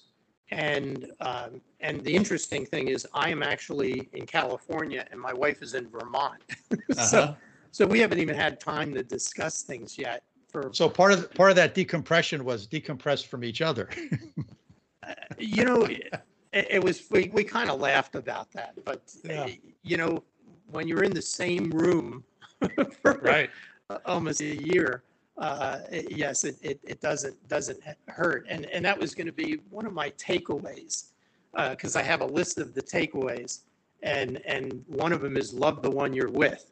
And, 0.51 1.11
um, 1.21 1.61
and 1.81 2.03
the 2.03 2.15
interesting 2.15 2.67
thing 2.67 2.89
is 2.89 3.07
I 3.15 3.31
am 3.31 3.43
actually 3.43 4.09
in 4.13 4.27
California 4.27 5.07
and 5.11 5.21
my 5.21 5.33
wife 5.33 5.63
is 5.63 5.75
in 5.75 5.89
Vermont. 5.89 6.43
So, 6.93 7.19
Uh-huh. 7.21 7.35
so 7.71 7.87
we 7.87 8.01
haven't 8.01 8.19
even 8.19 8.37
had 8.37 8.61
time 8.61 8.93
to 8.95 9.03
discuss 9.03 9.63
things 9.63 9.97
yet 9.97 10.23
for, 10.55 10.71
So 10.73 10.89
part 10.89 11.13
of, 11.13 11.33
part 11.35 11.51
of 11.51 11.57
that 11.57 11.75
decompression 11.75 12.45
was 12.45 12.67
decompressed 12.67 13.27
from 13.27 13.43
each 13.45 13.61
other. 13.61 13.91
you 15.39 15.65
know, 15.65 15.83
it, 15.83 16.13
it 16.53 16.83
was, 16.83 17.03
we, 17.11 17.29
we 17.35 17.43
kind 17.43 17.69
of 17.71 17.81
laughed 17.81 18.15
about 18.15 18.51
that, 18.53 18.73
but, 18.85 19.13
Yeah. 19.25 19.49
you 19.83 19.97
know, 19.97 20.23
when 20.71 20.87
you're 20.87 21.03
in 21.03 21.13
the 21.13 21.21
same 21.23 21.71
room 21.71 22.25
for 23.03 23.19
Right. 23.21 23.51
uh, 23.91 23.99
almost 24.07 24.41
a 24.41 24.57
year, 24.65 25.03
uh, 25.39 25.81
yes, 26.09 26.45
it, 26.45 26.57
it, 26.63 26.79
it 26.85 27.01
doesn't, 27.01 27.37
doesn't 27.49 27.81
hurt. 28.07 28.47
And, 28.49 28.67
and 28.67 28.85
that 28.85 28.97
was 28.99 29.15
going 29.15 29.27
to 29.27 29.33
be 29.33 29.59
one 29.71 29.87
of 29.87 29.93
my 29.93 30.11
takeaways. 30.11 31.07
Uh, 31.55 31.75
cause 31.77 31.95
I 31.97 32.03
have 32.03 32.21
a 32.21 32.27
list 32.27 32.59
of 32.59 32.75
the 32.75 32.83
takeaways 32.83 33.61
and, 34.03 34.41
and 34.47 34.85
one 34.89 35.13
of 35.13 35.21
them 35.21 35.37
is 35.37 35.53
love 35.53 35.83
the 35.83 35.91
one 35.91 36.13
you're 36.13 36.31
with. 36.31 36.71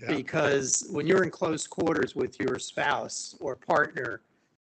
Yeah. 0.00 0.14
Because 0.14 0.88
when 0.90 1.06
you're 1.06 1.24
in 1.24 1.30
close 1.30 1.66
quarters 1.66 2.14
with 2.14 2.38
your 2.38 2.58
spouse 2.58 3.36
or 3.40 3.56
partner 3.56 4.20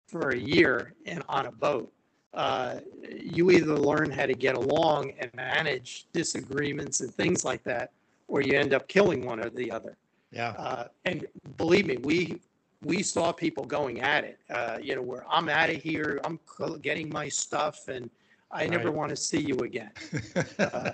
for 0.07 0.29
a 0.29 0.37
year 0.37 0.93
and 1.05 1.23
on 1.27 1.47
a 1.47 1.51
boat, 1.51 1.91
uh, 2.33 2.79
you 3.09 3.51
either 3.51 3.77
learn 3.77 4.09
how 4.11 4.25
to 4.25 4.33
get 4.33 4.55
along 4.55 5.13
and 5.19 5.31
manage 5.33 6.07
disagreements 6.13 7.01
and 7.01 7.13
things 7.13 7.45
like 7.45 7.63
that, 7.63 7.91
or 8.27 8.41
you 8.41 8.57
end 8.57 8.73
up 8.73 8.87
killing 8.87 9.25
one 9.25 9.39
or 9.39 9.49
the 9.49 9.71
other. 9.71 9.97
Yeah. 10.31 10.49
Uh, 10.49 10.87
and 11.05 11.27
believe 11.57 11.85
me, 11.85 11.97
we, 11.97 12.41
we 12.83 13.03
saw 13.03 13.31
people 13.31 13.65
going 13.65 14.01
at 14.01 14.23
it, 14.23 14.39
uh, 14.49 14.77
you 14.81 14.95
know, 14.95 15.01
where 15.01 15.25
I'm 15.29 15.47
out 15.47 15.69
of 15.69 15.81
here, 15.81 16.19
I'm 16.23 16.39
getting 16.81 17.09
my 17.09 17.29
stuff 17.29 17.87
and 17.87 18.09
I 18.51 18.67
never 18.67 18.91
want 18.91 19.09
to 19.09 19.15
see 19.15 19.39
you 19.39 19.57
again. 19.59 19.91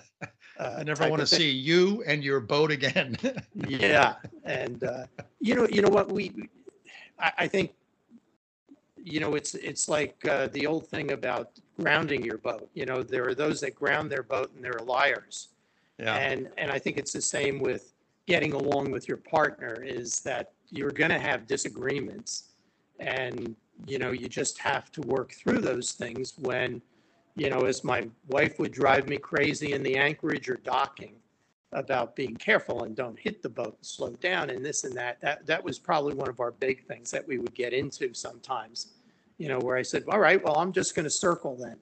uh, 0.59 0.75
I 0.77 0.83
never 0.83 1.09
want 1.09 1.21
to 1.21 1.25
see 1.25 1.49
you 1.49 2.03
and 2.05 2.23
your 2.23 2.39
boat 2.39 2.71
again. 2.71 3.17
Yeah, 3.67 4.15
and, 4.43 4.83
uh, 4.83 5.05
you 5.39 5.55
know, 5.55 5.67
you 5.69 5.81
know 5.81 5.89
what, 5.89 6.11
we, 6.11 6.33
I, 7.19 7.31
I 7.39 7.47
think, 7.47 7.73
you 8.97 9.19
know, 9.19 9.35
it's, 9.35 9.55
it's 9.55 9.87
like, 9.87 10.17
uh, 10.27 10.47
the 10.47 10.67
old 10.67 10.87
thing 10.87 11.11
about 11.11 11.51
grounding 11.79 12.23
your 12.23 12.37
boat, 12.37 12.69
you 12.73 12.85
know, 12.85 13.03
there 13.03 13.27
are 13.27 13.35
those 13.35 13.61
that 13.61 13.75
ground 13.75 14.11
their 14.11 14.23
boat 14.23 14.51
and 14.55 14.63
they're 14.63 14.79
liars. 14.85 15.49
Yeah. 15.97 16.15
And, 16.15 16.49
and 16.57 16.71
I 16.71 16.79
think 16.79 16.97
it's 16.97 17.13
the 17.13 17.21
same 17.21 17.59
with 17.59 17.93
getting 18.27 18.53
along 18.53 18.91
with 18.91 19.07
your 19.07 19.17
partner 19.17 19.81
is 19.83 20.19
that 20.21 20.51
you're 20.69 20.91
going 20.91 21.11
to 21.11 21.19
have 21.19 21.47
disagreements. 21.47 22.49
And, 22.99 23.55
you 23.85 23.97
know, 23.97 24.11
you 24.11 24.27
just 24.27 24.57
have 24.59 24.91
to 24.93 25.01
work 25.01 25.31
through 25.31 25.59
those 25.59 25.93
things 25.93 26.33
when, 26.39 26.81
you 27.39 27.49
know, 27.49 27.61
as 27.61 27.83
my 27.83 28.07
wife 28.27 28.59
would 28.59 28.71
drive 28.71 29.07
me 29.07 29.17
crazy 29.17 29.73
in 29.73 29.81
the 29.81 29.95
anchorage 29.97 30.49
or 30.49 30.57
docking 30.57 31.13
about 31.71 32.15
being 32.15 32.35
careful 32.35 32.83
and 32.83 32.95
don't 32.95 33.17
hit 33.17 33.41
the 33.41 33.49
boat, 33.49 33.77
slow 33.81 34.09
down 34.15 34.49
and 34.49 34.65
this 34.65 34.83
and 34.83 34.93
that. 34.95 35.21
That, 35.21 35.45
that 35.45 35.63
was 35.63 35.79
probably 35.79 36.15
one 36.15 36.27
of 36.27 36.39
our 36.39 36.51
big 36.51 36.85
things 36.85 37.11
that 37.11 37.25
we 37.27 37.37
would 37.37 37.53
get 37.53 37.73
into 37.73 38.13
sometimes, 38.13 38.93
you 39.37 39.47
know, 39.47 39.59
where 39.59 39.77
I 39.77 39.83
said, 39.83 40.03
all 40.09 40.19
right, 40.19 40.43
well, 40.43 40.57
I'm 40.57 40.73
just 40.73 40.95
going 40.95 41.05
to 41.05 41.09
circle 41.11 41.55
then. 41.55 41.77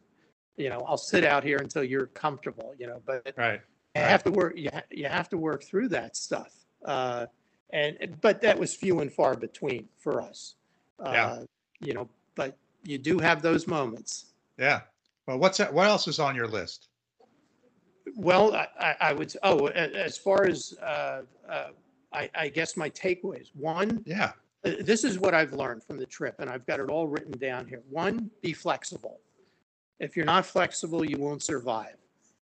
You 0.57 0.69
know, 0.69 0.83
I'll 0.87 0.97
sit 0.97 1.23
out 1.23 1.43
here 1.43 1.57
until 1.57 1.83
you're 1.83 2.07
comfortable, 2.07 2.73
you 2.77 2.87
know, 2.87 3.01
but 3.05 3.33
Right. 3.37 3.61
you 3.95 4.01
have 4.01 4.23
to 4.23 4.31
work, 4.31 4.57
you, 4.57 4.69
ha- 4.73 4.83
you 4.91 5.05
have 5.05 5.29
to 5.29 5.37
work 5.37 5.63
through 5.63 5.87
that 5.89 6.15
stuff. 6.17 6.53
Uh, 6.83 7.25
and, 7.71 8.17
but 8.21 8.41
that 8.41 8.57
was 8.59 8.75
few 8.75 8.99
and 8.99 9.11
far 9.11 9.35
between 9.35 9.87
for 9.97 10.21
us. 10.21 10.55
Yeah. 11.03 11.25
Uh, 11.27 11.43
You 11.79 11.93
know, 11.93 12.09
but 12.35 12.57
you 12.83 12.97
do 12.97 13.19
have 13.19 13.41
those 13.41 13.67
moments. 13.67 14.33
Yeah. 14.57 14.81
Well, 15.27 15.37
what's 15.39 15.57
that? 15.57 15.73
What 15.73 15.87
else 15.87 16.07
is 16.07 16.19
on 16.19 16.35
your 16.35 16.47
list? 16.47 16.87
Well, 18.15 18.55
I, 18.55 18.95
I, 19.01 19.13
would, 19.13 19.33
oh, 19.43 19.67
as 19.67 20.17
far 20.17 20.45
as, 20.45 20.73
uh, 20.81 21.21
uh, 21.47 21.67
I, 22.13 22.29
I 22.33 22.47
guess 22.47 22.77
my 22.77 22.89
takeaways, 22.89 23.49
one, 23.53 24.01
Yeah. 24.05 24.31
uh, 24.65 24.71
this 24.81 25.03
is 25.03 25.19
what 25.19 25.33
I've 25.33 25.51
learned 25.53 25.83
from 25.83 25.97
the 25.97 26.05
trip 26.05 26.35
and 26.39 26.49
I've 26.49 26.65
got 26.65 26.79
it 26.79 26.89
all 26.89 27.07
written 27.07 27.37
down 27.37 27.67
here. 27.67 27.83
One, 27.89 28.31
be 28.41 28.53
flexible. 28.53 29.19
If 29.99 30.15
you're 30.15 30.25
not 30.25 30.45
flexible, 30.45 31.03
you 31.03 31.17
won't 31.17 31.43
survive. 31.43 31.97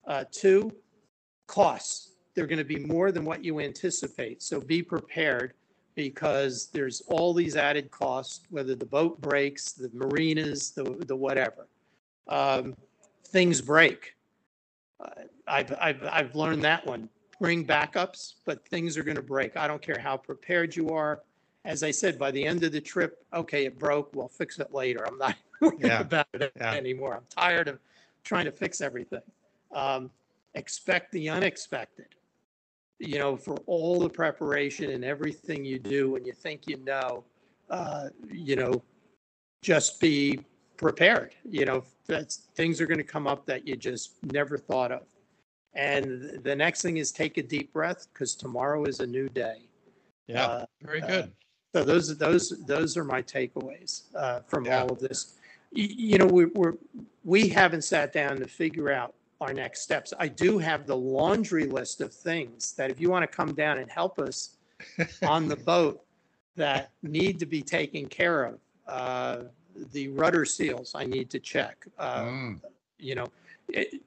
Uh, 0.05 0.25
two, 0.31 0.71
costs. 1.47 2.11
They're 2.35 2.45
going 2.47 2.59
to 2.59 2.63
be 2.63 2.77
more 2.77 3.11
than 3.11 3.25
what 3.25 3.43
you 3.43 3.59
anticipate. 3.59 4.43
So 4.43 4.61
be 4.61 4.83
prepared 4.83 5.53
because 5.95 6.67
there's 6.67 7.01
all 7.07 7.33
these 7.33 7.55
added 7.55 7.89
costs, 7.89 8.41
whether 8.51 8.75
the 8.75 8.85
boat 8.85 9.19
breaks, 9.19 9.71
the 9.71 9.89
marinas, 9.93 10.69
the, 10.71 10.83
the 11.07 11.15
whatever. 11.15 11.67
Um, 12.29 12.75
things 13.25 13.61
break. 13.61 14.15
Uh, 14.99 15.09
I've, 15.47 15.73
I've, 15.79 16.03
I've 16.03 16.35
learned 16.35 16.63
that 16.63 16.85
one. 16.85 17.09
Bring 17.39 17.65
backups, 17.65 18.35
but 18.45 18.67
things 18.67 18.97
are 18.97 19.03
going 19.03 19.15
to 19.17 19.21
break. 19.21 19.57
I 19.57 19.67
don't 19.67 19.81
care 19.81 19.99
how 19.99 20.17
prepared 20.17 20.75
you 20.75 20.89
are. 20.89 21.21
As 21.65 21.83
I 21.83 21.91
said, 21.91 22.17
by 22.17 22.31
the 22.31 22.43
end 22.43 22.63
of 22.63 22.71
the 22.71 22.81
trip, 22.81 23.23
okay, 23.33 23.65
it 23.65 23.77
broke, 23.77 24.15
we'll 24.15 24.29
fix 24.29 24.57
it 24.59 24.73
later. 24.73 25.05
I'm 25.05 25.17
not 25.17 25.35
worried 25.61 25.79
Yeah, 25.79 25.99
about 25.99 26.27
it 26.33 26.51
yeah. 26.55 26.73
anymore. 26.73 27.15
I'm 27.15 27.25
tired 27.29 27.67
of 27.67 27.79
trying 28.23 28.45
to 28.45 28.51
fix 28.51 28.81
everything. 28.81 29.21
Um, 29.73 30.09
expect 30.55 31.11
the 31.11 31.29
unexpected. 31.29 32.07
You 32.99 33.19
know, 33.19 33.37
for 33.37 33.55
all 33.67 33.99
the 33.99 34.09
preparation 34.09 34.91
and 34.91 35.05
everything 35.05 35.63
you 35.63 35.77
do 35.77 36.15
and 36.15 36.25
you 36.25 36.33
think 36.33 36.67
you 36.67 36.77
know, 36.77 37.23
uh, 37.69 38.07
you 38.31 38.55
know, 38.55 38.81
just 39.61 39.99
be 39.99 40.39
prepared. 40.77 41.33
You 41.49 41.65
know, 41.65 41.83
that's, 42.07 42.47
things 42.55 42.79
are 42.79 42.85
going 42.85 42.97
to 42.99 43.03
come 43.03 43.27
up 43.27 43.45
that 43.47 43.67
you 43.67 43.75
just 43.75 44.23
never 44.31 44.57
thought 44.57 44.91
of. 44.91 45.03
And 45.73 46.39
the 46.43 46.55
next 46.55 46.81
thing 46.81 46.97
is 46.97 47.11
take 47.11 47.37
a 47.37 47.43
deep 47.43 47.71
breath 47.73 48.07
because 48.13 48.35
tomorrow 48.35 48.85
is 48.85 48.99
a 48.99 49.05
new 49.07 49.29
day. 49.29 49.67
Yeah. 50.27 50.45
Uh, 50.45 50.65
Very 50.81 51.01
uh, 51.03 51.07
good. 51.07 51.31
So 51.75 51.83
those, 51.83 52.17
those, 52.17 52.53
those 52.65 52.97
are 52.97 53.03
my 53.03 53.21
takeaways 53.21 54.03
uh, 54.15 54.39
from 54.47 54.65
Yeah. 54.65 54.81
all 54.81 54.91
of 54.91 54.99
this. 54.99 55.35
Y- 55.75 55.87
You 55.89 56.17
know, 56.17 56.25
we, 56.25 56.45
we're, 56.45 56.73
we 57.23 57.49
haven't 57.49 57.83
sat 57.83 58.13
down 58.13 58.37
to 58.37 58.47
figure 58.47 58.91
out 58.91 59.13
our 59.41 59.53
next 59.53 59.81
steps. 59.81 60.13
I 60.17 60.29
do 60.29 60.57
have 60.57 60.87
the 60.87 60.97
laundry 60.97 61.65
list 61.67 62.01
of 62.01 62.11
things 62.13 62.71
that 62.73 62.89
if 62.89 62.99
you 62.99 63.09
want 63.11 63.29
to 63.29 63.35
come 63.35 63.53
down 63.53 63.77
and 63.77 63.91
help 63.91 64.17
us 64.17 64.55
on 65.23 65.47
the 65.47 65.55
boat 65.57 66.03
that 66.55 66.89
need 67.03 67.37
to 67.39 67.45
be 67.45 67.61
taken 67.61 68.07
care 68.07 68.45
of. 68.45 68.59
The 69.91 70.09
rudder 70.09 70.45
seals 70.45 70.93
I 70.95 71.05
need 71.05 71.29
to 71.31 71.39
check. 71.39 71.85
Uh, 71.97 72.23
Mm, 72.23 72.61
you 72.99 73.15
know, 73.15 73.27
it, 73.69 74.01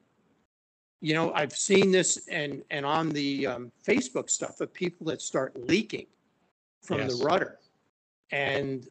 you 1.00 1.14
know, 1.14 1.32
I've 1.32 1.52
seen 1.56 1.90
this 1.90 2.26
and, 2.28 2.62
and 2.70 2.84
on 2.84 3.08
the 3.08 3.46
um, 3.46 3.72
Facebook 3.86 4.28
stuff 4.28 4.60
of 4.60 4.72
people 4.72 5.06
that 5.06 5.22
start 5.22 5.56
leaking 5.68 6.06
from 6.82 6.98
Yes. 6.98 7.18
the 7.18 7.24
rudder. 7.24 7.58
And 8.32 8.86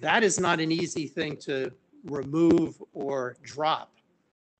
that 0.00 0.24
is 0.24 0.40
not 0.40 0.58
an 0.60 0.72
easy 0.72 1.06
thing 1.06 1.36
to 1.38 1.70
remove 2.04 2.82
or 2.94 3.36
drop 3.42 3.92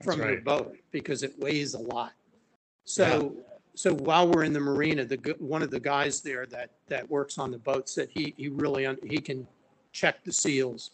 That's 0.00 0.14
from 0.16 0.28
your 0.28 0.40
boat 0.42 0.76
because 0.90 1.22
it 1.22 1.36
weighs 1.38 1.74
a 1.74 1.78
lot. 1.80 2.12
So, 2.84 3.34
so 3.74 3.94
while 3.94 4.28
we're 4.28 4.44
in 4.44 4.52
the 4.52 4.60
marina, 4.60 5.04
the, 5.04 5.16
one 5.38 5.62
of 5.62 5.70
the 5.70 5.80
guys 5.80 6.20
there 6.20 6.46
that, 6.46 6.70
that 6.88 7.08
works 7.10 7.38
on 7.38 7.50
the 7.50 7.58
boat 7.58 7.88
said 7.88 8.08
he, 8.10 8.34
he 8.36 8.48
really, 8.48 8.86
un- 8.86 8.98
he 9.04 9.18
can 9.18 9.46
check 9.92 10.22
the 10.24 10.32
seals. 10.32 10.92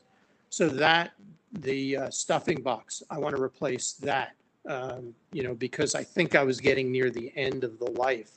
So 0.50 0.68
that, 0.68 1.12
the 1.52 1.96
uh, 1.96 2.10
stuffing 2.10 2.62
box, 2.62 3.02
I 3.10 3.18
want 3.18 3.36
to 3.36 3.42
replace 3.42 3.92
that, 3.94 4.34
um, 4.68 5.14
you 5.32 5.42
know, 5.42 5.54
because 5.54 5.94
I 5.94 6.04
think 6.04 6.34
I 6.34 6.42
was 6.42 6.60
getting 6.60 6.90
near 6.90 7.10
the 7.10 7.32
end 7.36 7.64
of 7.64 7.78
the 7.78 7.90
life 7.92 8.32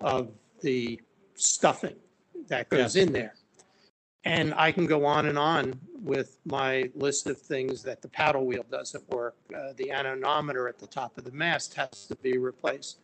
of 0.00 0.30
the 0.60 1.00
stuffing 1.34 1.96
that 2.48 2.68
goes 2.68 2.96
Yes. 2.96 3.06
in 3.06 3.12
there. 3.12 3.34
And 4.24 4.54
I 4.54 4.72
can 4.72 4.86
go 4.86 5.04
on 5.04 5.26
and 5.26 5.38
on 5.38 5.78
with 5.98 6.38
my 6.46 6.90
list 6.94 7.26
of 7.26 7.38
things 7.38 7.82
that 7.82 8.00
the 8.00 8.08
paddle 8.08 8.46
wheel 8.46 8.64
doesn't 8.70 9.06
work. 9.10 9.36
Uh, 9.54 9.74
the 9.76 9.90
anemometer 9.90 10.66
at 10.66 10.78
the 10.78 10.86
top 10.86 11.18
of 11.18 11.24
the 11.24 11.32
mast 11.32 11.74
has 11.74 12.06
to 12.06 12.16
be 12.16 12.38
replaced. 12.38 12.98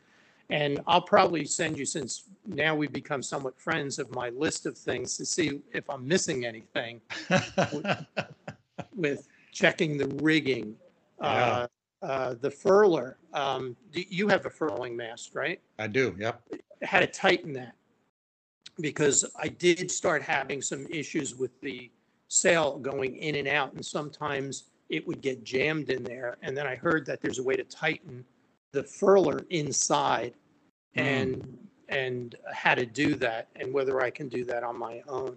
And 0.50 0.80
I'll 0.86 1.02
probably 1.02 1.44
send 1.44 1.78
you, 1.78 1.84
since 1.84 2.24
now 2.46 2.74
we've 2.74 2.92
become 2.92 3.22
somewhat 3.22 3.58
friends, 3.58 3.98
of 3.98 4.12
my 4.14 4.30
list 4.30 4.66
of 4.66 4.76
things 4.76 5.16
to 5.16 5.24
see 5.24 5.60
if 5.72 5.88
I'm 5.88 6.06
missing 6.06 6.44
anything 6.44 7.00
with 8.94 9.28
checking 9.52 9.96
the 9.96 10.08
rigging. 10.22 10.76
uh, 11.20 11.66
uh, 12.02 12.34
The 12.40 12.50
furler, 12.50 13.14
um, 13.32 13.76
you 13.92 14.28
have 14.28 14.46
a 14.46 14.50
furling 14.50 14.96
mast, 14.96 15.34
right? 15.34 15.60
I 15.78 15.86
do. 15.86 16.16
Yep. 16.18 16.42
had 16.82 17.00
to 17.00 17.06
tighten 17.06 17.52
that 17.54 17.74
because 18.80 19.24
I 19.38 19.48
did 19.48 19.90
start 19.90 20.22
having 20.22 20.62
some 20.62 20.86
issues 20.86 21.34
with 21.36 21.60
the 21.60 21.90
sail 22.28 22.78
going 22.78 23.16
in 23.16 23.34
and 23.34 23.48
out 23.48 23.72
and 23.74 23.84
sometimes 23.84 24.64
it 24.88 25.06
would 25.06 25.20
get 25.20 25.44
jammed 25.44 25.90
in 25.90 26.02
there. 26.02 26.36
And 26.42 26.56
then 26.56 26.66
I 26.66 26.74
heard 26.74 27.06
that 27.06 27.20
there's 27.20 27.38
a 27.38 27.42
way 27.42 27.54
to 27.54 27.64
tighten 27.64 28.24
the 28.72 28.82
furler 28.82 29.44
inside 29.50 30.34
Hmm. 30.94 31.00
and, 31.00 31.58
and 31.88 32.34
how 32.52 32.74
to 32.74 32.84
do 32.84 33.14
that 33.16 33.48
and 33.56 33.72
whether 33.72 34.02
I 34.02 34.10
can 34.10 34.28
do 34.28 34.44
that 34.46 34.64
on 34.64 34.76
my 34.76 35.02
own. 35.06 35.36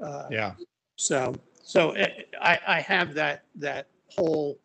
Uh, 0.00 0.26
Yeah. 0.30 0.54
So, 0.96 1.34
so 1.62 1.92
eh, 1.92 2.22
I, 2.40 2.58
I 2.66 2.80
have 2.80 3.14
that, 3.14 3.44
that 3.56 3.86
whole 4.08 4.58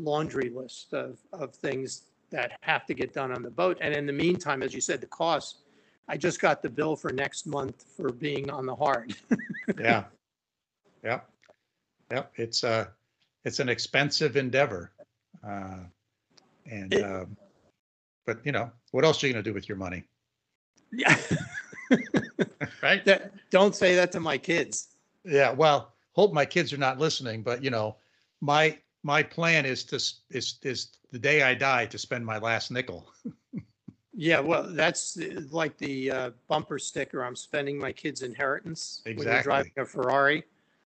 laundry 0.00 0.50
list 0.50 0.92
of, 0.92 1.18
of 1.32 1.54
things 1.54 2.02
that 2.30 2.58
have 2.62 2.84
to 2.86 2.94
get 2.94 3.14
done 3.14 3.32
on 3.32 3.42
the 3.42 3.50
boat. 3.50 3.78
And 3.80 3.94
in 3.94 4.04
the 4.04 4.12
meantime, 4.12 4.62
as 4.62 4.74
you 4.74 4.80
said, 4.80 5.00
the 5.00 5.06
cost, 5.06 5.62
I 6.08 6.16
just 6.16 6.40
got 6.40 6.60
the 6.62 6.70
bill 6.70 6.96
for 6.96 7.12
next 7.12 7.46
month 7.46 7.84
for 7.96 8.12
being 8.12 8.50
on 8.50 8.66
the 8.66 8.74
hard. 8.76 9.14
Yeah. 9.78 10.04
Yep. 11.02 11.28
Yep. 12.10 12.32
It's 12.36 12.62
a, 12.62 12.92
it's 13.44 13.58
an 13.58 13.68
expensive 13.68 14.36
endeavor. 14.36 14.92
Uh, 15.46 15.78
And, 16.70 16.92
It- 16.92 17.04
um, 17.04 17.36
but 18.26 18.44
you 18.44 18.52
know, 18.52 18.70
what 18.90 19.04
else 19.04 19.22
are 19.22 19.26
you 19.26 19.32
gonna 19.32 19.42
do 19.42 19.54
with 19.54 19.68
your 19.68 19.78
money? 19.78 20.04
Yeah. 20.92 21.16
Right? 22.82 23.04
That- 23.04 23.32
Don't 23.50 23.74
say 23.74 23.94
that 23.94 24.10
to 24.12 24.20
my 24.20 24.38
kids. 24.38 24.88
Yeah, 25.24 25.50
well, 25.52 25.92
hope 26.12 26.32
my 26.32 26.44
kids 26.44 26.72
are 26.72 26.76
not 26.78 26.98
listening, 26.98 27.42
but 27.42 27.62
you 27.62 27.70
know, 27.70 27.96
my, 28.40 28.76
my 29.02 29.22
plan 29.22 29.64
is 29.66 29.84
to, 29.84 29.96
is, 29.96 30.58
is 30.62 30.88
the 31.10 31.18
day 31.18 31.42
I 31.42 31.54
die 31.54 31.86
to 31.86 31.98
spend 31.98 32.24
my 32.26 32.38
last 32.38 32.70
nickel. 32.70 33.08
Yeah, 34.18 34.40
well, 34.40 34.62
that's 34.62 35.18
uh, 35.18 35.42
like 35.50 35.76
the 35.76 36.10
uh, 36.10 36.30
bumper 36.48 36.78
sticker, 36.78 37.22
I'm 37.22 37.36
spending 37.36 37.78
my 37.78 37.92
kid's 37.92 38.22
inheritance. 38.22 39.02
When 39.04 39.16
you're 39.16 39.24
Exactly. 39.24 39.42
driving 39.50 39.72
a 39.76 39.84
Ferrari, 39.84 40.44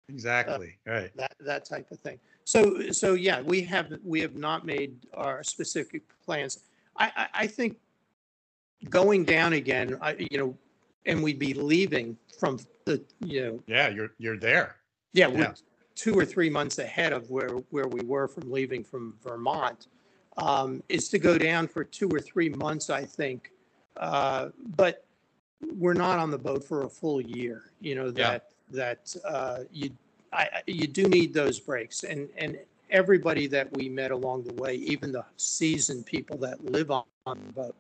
Exactly, 0.08 0.78
right. 0.86 1.14
that, 1.14 1.34
that 1.40 1.66
type 1.66 1.90
of 1.90 1.98
thing. 2.00 2.18
So, 2.48 2.90
so 2.92 3.12
yeah, 3.12 3.42
we 3.42 3.60
have, 3.64 3.92
we 4.02 4.22
have 4.22 4.34
not 4.34 4.64
made 4.64 4.96
our 5.12 5.42
specific 5.42 6.00
plans. 6.24 6.60
I, 6.96 7.12
I, 7.14 7.26
I 7.42 7.46
think 7.46 7.76
going 8.88 9.26
down 9.26 9.52
again, 9.52 9.98
I, 10.00 10.16
you 10.30 10.38
know, 10.38 10.58
and 11.04 11.22
we'd 11.22 11.38
be 11.38 11.52
leaving 11.52 12.16
from 12.40 12.58
the, 12.86 13.04
you 13.20 13.42
know, 13.42 13.62
Yeah, 13.66 13.88
you're, 13.88 14.12
you're 14.16 14.38
there. 14.38 14.76
yeah, 15.12 15.28
Yeah. 15.28 15.38
we're 15.38 15.54
two 15.94 16.14
or 16.14 16.24
three 16.24 16.48
months 16.48 16.78
ahead 16.78 17.12
of 17.12 17.28
where, 17.28 17.50
where 17.68 17.86
we 17.86 18.00
were 18.00 18.26
from 18.26 18.50
leaving 18.50 18.82
from 18.82 19.14
Vermont, 19.22 19.88
um, 20.38 20.82
is 20.88 21.10
to 21.10 21.18
go 21.18 21.36
down 21.36 21.68
for 21.68 21.84
two 21.84 22.08
or 22.08 22.18
three 22.18 22.48
months, 22.48 22.88
I 22.88 23.04
think. 23.04 23.52
Uh, 23.98 24.48
But 24.74 25.04
we're 25.76 25.92
not 25.92 26.18
on 26.18 26.30
the 26.30 26.38
boat 26.38 26.64
for 26.64 26.84
a 26.84 26.88
full 26.88 27.20
year, 27.20 27.72
you 27.82 27.94
know, 27.94 28.06
Yeah. 28.06 28.30
that, 28.30 28.44
that 28.70 29.16
uh, 29.26 29.58
you, 29.70 29.90
I, 30.32 30.62
you 30.66 30.86
do 30.86 31.08
need 31.08 31.32
those 31.32 31.58
breaks. 31.58 32.04
And, 32.04 32.28
and 32.36 32.58
everybody 32.90 33.46
that 33.48 33.74
we 33.76 33.88
met 33.88 34.10
along 34.10 34.44
the 34.44 34.54
way, 34.54 34.74
even 34.76 35.12
the 35.12 35.24
seasoned 35.36 36.06
people 36.06 36.36
that 36.38 36.64
live 36.64 36.90
on 36.90 37.04
on 37.26 37.40
the 37.46 37.52
boat, 37.52 37.74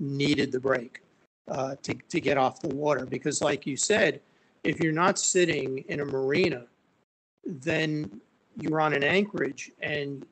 needed 0.00 0.52
the 0.52 0.60
break 0.60 1.00
uh, 1.48 1.76
to, 1.82 1.94
to 2.08 2.20
get 2.20 2.36
off 2.36 2.60
the 2.60 2.74
water. 2.74 3.06
Because 3.06 3.40
like 3.40 3.66
you 3.66 3.76
said, 3.76 4.20
if 4.64 4.80
you're 4.80 4.92
not 4.92 5.18
sitting 5.18 5.78
in 5.88 6.00
a 6.00 6.04
marina, 6.04 6.66
then 7.44 8.20
you're 8.60 8.80
on 8.80 8.92
an 8.92 9.02
anchorage 9.02 9.70
and, 9.80 10.26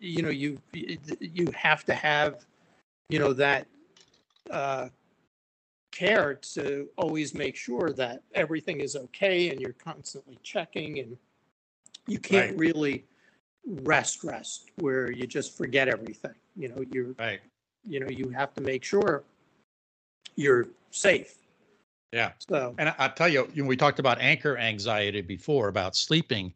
you 0.00 0.22
know, 0.22 0.30
you, 0.30 0.58
you 0.72 1.46
have 1.54 1.84
to 1.84 1.94
have, 1.94 2.46
you 3.10 3.18
know, 3.18 3.32
that 3.32 3.66
uh, 4.50 4.88
care 5.90 6.34
to 6.34 6.88
always 6.96 7.34
make 7.34 7.56
sure 7.56 7.92
that 7.92 8.22
everything 8.34 8.80
is 8.80 8.96
okay 8.96 9.50
and 9.50 9.60
you're 9.60 9.72
constantly 9.72 10.38
checking 10.42 10.98
and 11.00 11.16
you 12.06 12.18
can't 12.18 12.50
Right. 12.50 12.58
really 12.58 13.04
rest, 13.66 14.24
rest 14.24 14.70
where 14.76 15.12
you 15.12 15.26
just 15.26 15.56
forget 15.56 15.88
everything. 15.88 16.34
You 16.56 16.68
know, 16.68 16.84
you're, 16.92 17.14
Right. 17.18 17.40
you 17.84 18.00
know, 18.00 18.08
you 18.08 18.28
have 18.30 18.54
to 18.54 18.60
make 18.62 18.84
sure 18.84 19.24
you're 20.36 20.68
safe. 20.90 21.36
Yeah. 22.12 22.32
So, 22.48 22.74
And 22.78 22.88
I- 22.88 22.94
I'll 22.98 23.12
tell 23.12 23.28
you, 23.28 23.48
you 23.54 23.62
know, 23.62 23.68
we 23.68 23.76
talked 23.76 23.98
about 23.98 24.20
anchor 24.20 24.56
anxiety 24.56 25.20
before 25.20 25.68
about 25.68 25.94
sleeping. 25.94 26.52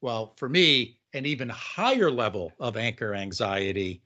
Well, 0.00 0.34
for 0.36 0.48
me, 0.48 0.98
an 1.12 1.26
even 1.26 1.48
higher 1.48 2.10
level 2.10 2.52
of 2.58 2.76
anchor 2.76 3.14
anxiety 3.14 4.02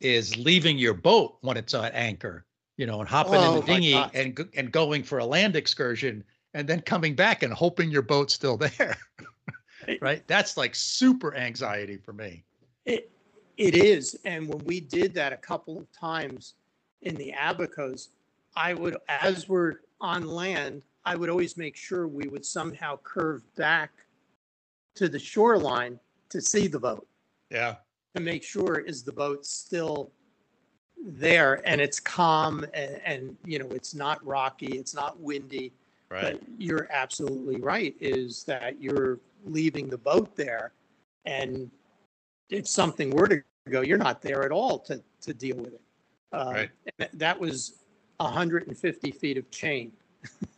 is 0.00 0.36
leaving 0.36 0.78
your 0.78 0.94
boat 0.94 1.36
when 1.42 1.56
it's 1.56 1.74
at 1.74 1.94
anchor, 1.94 2.46
you 2.80 2.86
know, 2.86 3.00
and 3.00 3.08
hopping 3.08 3.34
in 3.34 3.40
Oh, 3.40 3.60
the 3.60 3.66
dinghy 3.66 3.92
and, 3.92 4.48
and 4.56 4.72
going 4.72 5.02
for 5.02 5.18
a 5.18 5.24
land 5.24 5.54
excursion 5.54 6.24
and 6.54 6.66
then 6.66 6.80
coming 6.80 7.14
back 7.14 7.42
and 7.42 7.52
hoping 7.52 7.90
your 7.90 8.00
boat's 8.00 8.32
still 8.32 8.56
there. 8.78 8.96
Right? 10.00 10.26
That's 10.26 10.56
like 10.56 10.74
super 10.74 11.34
anxiety 11.36 11.98
for 11.98 12.14
me. 12.14 12.42
It, 12.86 13.10
it 13.58 13.74
is. 13.74 14.18
And 14.24 14.48
when 14.48 14.64
we 14.64 14.80
did 14.80 15.12
that 15.12 15.30
a 15.30 15.36
couple 15.36 15.76
of 15.78 15.92
times 15.92 16.54
in 17.02 17.14
the 17.16 17.34
Abacos, 17.38 18.08
I 18.56 18.72
would, 18.72 18.96
as 19.10 19.46
we're 19.46 19.80
on 20.00 20.26
land, 20.26 20.82
I 21.04 21.16
would 21.16 21.28
always 21.28 21.58
make 21.58 21.76
sure 21.76 22.08
we 22.08 22.28
would 22.28 22.46
somehow 22.46 22.98
curve 23.02 23.42
back 23.56 23.90
to 24.94 25.06
the 25.06 25.18
shoreline 25.18 26.00
to 26.30 26.40
see 26.40 26.66
the 26.66 26.80
boat, 26.80 27.06
Yeah. 27.50 27.76
to 28.16 28.22
make 28.22 28.42
sure 28.42 28.78
is 28.78 29.02
the 29.02 29.12
boat 29.12 29.44
still 29.44 30.12
there 31.04 31.60
and 31.64 31.80
it's 31.80 31.98
calm 32.00 32.64
and, 32.74 33.00
and, 33.04 33.36
you 33.44 33.58
know, 33.58 33.66
it's 33.70 33.94
not 33.94 34.24
rocky, 34.24 34.66
it's 34.78 34.94
not 34.94 35.18
windy. 35.20 35.72
Right. 36.10 36.22
But 36.38 36.42
you're 36.58 36.88
absolutely 36.90 37.60
right, 37.60 37.94
is 38.00 38.42
that 38.44 38.80
you're 38.82 39.18
leaving 39.44 39.88
the 39.88 39.96
boat 39.98 40.34
there. 40.36 40.72
And 41.24 41.70
if 42.48 42.66
something 42.66 43.10
were 43.10 43.28
to 43.28 43.42
go, 43.68 43.80
you're 43.82 43.96
not 43.98 44.20
there 44.20 44.44
at 44.44 44.50
all 44.50 44.78
to, 44.80 45.00
to 45.22 45.32
deal 45.34 45.56
with 45.56 45.74
it. 45.74 45.80
Um, 46.32 46.48
Right. 46.54 46.70
that- 46.98 47.10
That 47.18 47.38
was 47.40 47.74
150 48.18 49.10
feet 49.12 49.38
of 49.38 49.50
chain 49.50 49.92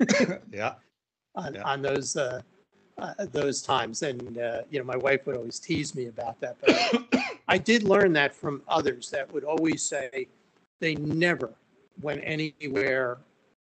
Yeah. 0.52 0.74
on, 1.34 1.54
Yeah. 1.54 1.62
on 1.64 1.82
those, 1.82 2.16
uh, 2.16 2.40
uh, 2.98 3.14
those 3.30 3.62
times. 3.62 4.02
And, 4.02 4.38
uh, 4.38 4.62
you 4.70 4.78
know, 4.78 4.84
my 4.84 4.96
wife 4.96 5.26
would 5.26 5.36
always 5.36 5.58
tease 5.60 5.94
me 5.94 6.06
about 6.06 6.40
that. 6.40 6.56
But 6.60 7.31
I 7.52 7.58
did 7.58 7.82
learn 7.82 8.14
that 8.14 8.34
from 8.34 8.62
others 8.66 9.10
that 9.10 9.30
would 9.30 9.44
always 9.44 9.82
say 9.82 10.26
they 10.80 10.94
never 10.94 11.50
went 12.00 12.22
anywhere 12.24 13.18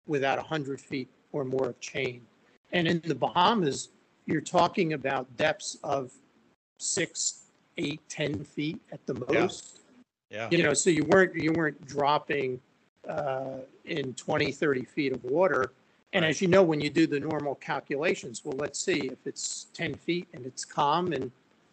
without 0.08 0.40
100 0.40 0.82
feet 0.82 1.08
or 1.32 1.46
more 1.46 1.68
of 1.70 1.80
chain. 1.80 2.26
And 2.72 2.88
in 2.88 3.00
the 3.06 3.14
Bahamas, 3.14 3.90
you're 4.26 4.42
talking 4.42 4.94
about 4.94 5.38
depths 5.38 5.78
of 5.84 6.12
six, 6.80 7.44
eight, 7.78 8.02
10 8.10 8.44
feet 8.44 8.82
at 8.92 9.06
the 9.06 9.14
Yeah. 9.30 9.42
most. 9.42 9.82
Yeah. 10.32 10.50
You 10.50 10.64
know, 10.64 10.74
so 10.74 10.90
you 10.90 11.04
weren't, 11.04 11.36
you 11.36 11.54
weren't 11.54 11.80
dropping 11.86 12.60
uh, 13.08 13.60
in 13.86 14.16
20, 14.16 14.52
30 14.52 14.84
feet 14.84 15.14
of 15.14 15.24
water. 15.26 15.74
And 16.14 16.24
Right. 16.24 16.30
as 16.30 16.42
you 16.42 16.48
know, 16.48 16.64
when 16.64 16.82
you 16.82 16.90
do 16.90 17.06
the 17.06 17.20
normal 17.20 17.54
calculations, 17.54 18.44
well, 18.44 18.58
let's 18.58 18.80
see 18.80 19.10
if 19.12 19.28
it's 19.28 19.66
10 19.76 19.94
feet 19.94 20.28
and 20.34 20.44
it's 20.48 20.66
calm 20.66 21.14
and 21.14 21.32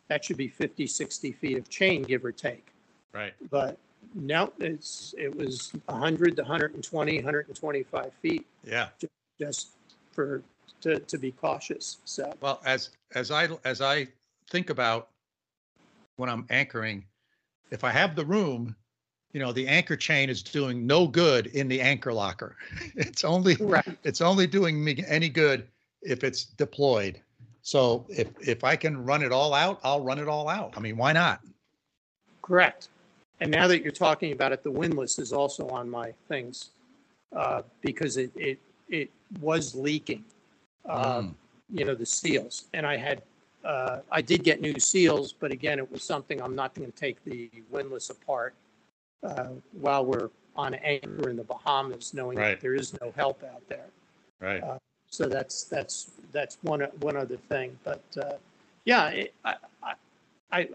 that 0.09 0.25
should 0.25 0.37
be 0.37 0.49
50, 0.49 0.87
60 0.87 1.33
feet 1.33 1.59
of 1.59 1.69
chain, 1.69 2.03
give 2.03 2.25
or 2.25 2.33
take. 2.33 2.67
Right. 3.13 3.33
But 3.51 3.79
no, 4.15 4.53
it's, 4.59 5.15
it 5.19 5.35
was 5.35 5.73
100 5.87 6.37
to 6.37 6.43
120, 6.43 7.17
125 7.17 8.13
feet 8.21 8.47
Yeah. 8.65 8.89
just 9.39 9.69
for, 10.13 10.43
to, 10.83 10.99
to 10.99 11.19
be 11.19 11.33
cautious. 11.33 11.99
So, 12.05 12.33
Well, 12.41 12.61
as, 12.65 12.91
as 13.15 13.31
I, 13.31 13.49
as 13.65 13.81
I 13.81 14.09
think 14.51 14.71
about 14.71 15.09
when 16.17 16.29
I'm 16.29 16.47
anchoring, 16.51 17.05
if 17.71 17.85
I 17.85 17.91
have 17.91 18.17
the 18.17 18.25
room, 18.25 18.77
you 19.33 19.41
know, 19.41 19.53
the 19.53 19.67
anchor 19.67 19.97
chain 19.97 20.29
is 20.29 20.43
doing 20.43 20.87
no 20.87 21.07
good 21.07 21.47
in 21.47 21.69
the 21.69 21.81
anchor 21.81 22.13
locker. 22.13 22.57
It's 22.97 23.25
only, 23.25 23.57
correct. 23.57 23.89
it's 24.05 24.21
only 24.21 24.47
doing 24.47 24.83
me 24.83 25.03
any 25.07 25.31
good 25.31 25.69
if 26.03 26.23
it's 26.23 26.45
deployed. 26.45 27.23
So 27.63 28.05
if, 28.09 28.29
if 28.41 28.65
I 28.65 28.75
can 28.77 29.05
run 29.05 29.23
it 29.23 29.33
all 29.33 29.55
out, 29.55 29.81
I'll 29.85 30.03
run 30.03 30.19
it 30.19 30.29
all 30.29 30.49
out. 30.49 30.75
I 30.77 30.81
mean, 30.81 30.97
why 30.97 31.13
not? 31.13 31.41
Correct. 32.43 32.89
And 33.41 33.51
now 33.51 33.67
that 33.69 33.83
you're 33.83 33.93
talking 33.93 34.33
about 34.33 34.53
it, 34.53 34.63
the 34.63 34.71
windlass 34.71 35.19
is 35.19 35.33
also 35.33 35.69
on 35.69 35.89
my 35.89 36.13
things 36.29 36.71
uh, 37.37 37.63
because 37.81 38.17
it, 38.17 38.31
it, 38.37 38.59
it 38.89 39.11
was 39.41 39.75
leaking. 39.75 40.25
uh, 40.89 41.21
Mm. 41.23 41.35
You 41.75 41.87
know, 41.87 41.95
the 41.95 42.05
seals. 42.05 42.65
And 42.75 42.85
I 42.87 42.99
had, 42.99 43.23
uh, 43.65 44.01
I 44.11 44.21
did 44.21 44.45
get 44.45 44.61
new 44.61 44.79
seals, 44.79 45.33
but 45.33 45.51
again, 45.51 45.79
it 45.79 45.91
was 45.91 46.03
something 46.03 46.43
I'm 46.43 46.55
not 46.55 46.75
going 46.75 46.91
to 46.91 46.95
take 46.97 47.25
the 47.25 47.49
windlass 47.71 48.11
apart 48.11 48.55
uh, 49.23 49.47
while 49.81 50.05
we're 50.05 50.29
on 50.55 50.75
anchor 50.75 51.31
in 51.31 51.37
the 51.37 51.45
Bahamas, 51.45 52.13
knowing 52.13 52.37
Right. 52.37 52.51
that 52.51 52.61
there 52.61 52.75
is 52.75 52.93
no 53.01 53.11
help 53.17 53.43
out 53.45 53.67
there. 53.69 53.87
Right. 54.39 54.63
So 55.13 55.29
that's, 55.29 55.65
that's, 55.65 56.11
that's 56.33 56.57
one, 56.63 56.81
one 57.01 57.19
other 57.19 57.37
thing, 57.37 57.79
but, 57.85 58.03
uh, 58.17 58.37
yeah, 58.87 59.11
it, 59.11 59.35
I, 59.45 59.57
I, 59.83 59.93
I 60.51 60.69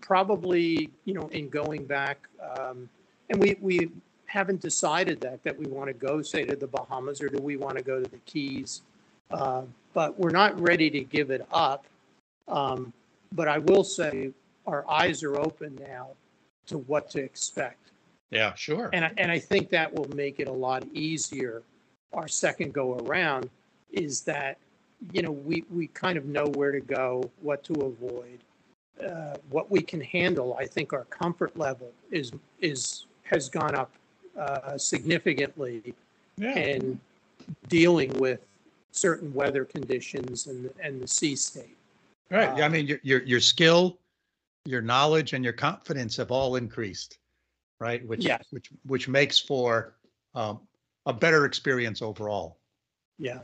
probably, 0.00 0.88
you 1.04 1.14
know, 1.14 1.26
in 1.32 1.48
going 1.48 1.84
back, 1.84 2.28
um, 2.56 2.88
and 3.28 3.40
we, 3.40 3.56
we 3.60 3.90
haven't 4.26 4.60
decided 4.60 5.20
that, 5.22 5.42
that 5.42 5.58
we 5.58 5.66
want 5.66 5.88
to 5.88 5.94
go, 5.94 6.22
say, 6.22 6.44
to 6.44 6.54
the 6.54 6.68
Bahamas, 6.68 7.20
or 7.20 7.28
do 7.28 7.42
we 7.42 7.56
want 7.56 7.76
to 7.76 7.82
go 7.82 8.00
to 8.00 8.08
the 8.08 8.18
Keys? 8.18 8.82
Uh, 9.32 9.62
but 9.94 10.16
we're 10.16 10.30
not 10.30 10.58
ready 10.60 10.88
to 10.88 11.00
give 11.00 11.32
it 11.32 11.44
up. 11.52 11.84
Um, 12.46 12.92
but 13.32 13.48
I 13.48 13.58
will 13.58 13.82
say, 13.82 14.30
our 14.64 14.88
eyes 14.88 15.24
are 15.24 15.36
open 15.40 15.76
now 15.88 16.10
to 16.66 16.78
what 16.78 17.10
to 17.10 17.18
expect. 17.18 17.90
Yeah, 18.30 18.54
sure. 18.54 18.90
And 18.92 19.04
I, 19.04 19.12
and 19.18 19.30
I 19.30 19.40
think 19.40 19.70
that 19.70 19.92
will 19.92 20.08
make 20.14 20.38
it 20.38 20.46
a 20.46 20.52
lot 20.52 20.84
easier. 20.92 21.62
Our 22.12 22.28
second 22.28 22.72
go 22.72 22.94
around 22.98 23.50
is 23.92 24.22
that, 24.22 24.58
you 25.12 25.22
know, 25.22 25.30
we, 25.30 25.64
we 25.70 25.86
kind 25.88 26.16
of 26.16 26.26
know 26.26 26.46
where 26.54 26.72
to 26.72 26.80
go, 26.80 27.30
what 27.40 27.62
to 27.64 27.72
avoid, 27.74 28.40
uh, 29.06 29.36
what 29.50 29.70
we 29.70 29.80
can 29.80 30.00
handle. 30.00 30.56
I 30.58 30.66
think 30.66 30.92
our 30.92 31.04
comfort 31.04 31.56
level 31.56 31.92
is, 32.10 32.32
is, 32.60 33.06
has 33.22 33.48
gone 33.48 33.74
up, 33.74 33.92
uh, 34.38 34.78
significantly 34.78 35.94
Yeah. 36.38 36.56
in 36.56 37.00
dealing 37.68 38.10
with 38.18 38.40
certain 38.92 39.32
weather 39.34 39.64
conditions 39.64 40.46
and, 40.46 40.70
and 40.80 41.00
the 41.00 41.08
sea 41.08 41.36
state. 41.36 41.76
Right. 42.30 42.56
Yeah, 42.56 42.64
I 42.64 42.68
mean, 42.68 42.86
your, 42.86 42.98
your, 43.02 43.22
your 43.24 43.40
skill, 43.40 43.98
your 44.64 44.80
knowledge 44.80 45.34
and 45.34 45.44
your 45.44 45.52
confidence 45.52 46.16
have 46.16 46.30
all 46.30 46.56
increased, 46.56 47.18
right? 47.80 48.06
Which, 48.06 48.24
Yes. 48.24 48.44
which, 48.50 48.70
which 48.86 49.08
makes 49.08 49.38
for, 49.38 49.94
um, 50.34 50.60
a 51.04 51.12
better 51.12 51.44
experience 51.44 52.00
overall. 52.00 52.56
Yeah. 53.18 53.40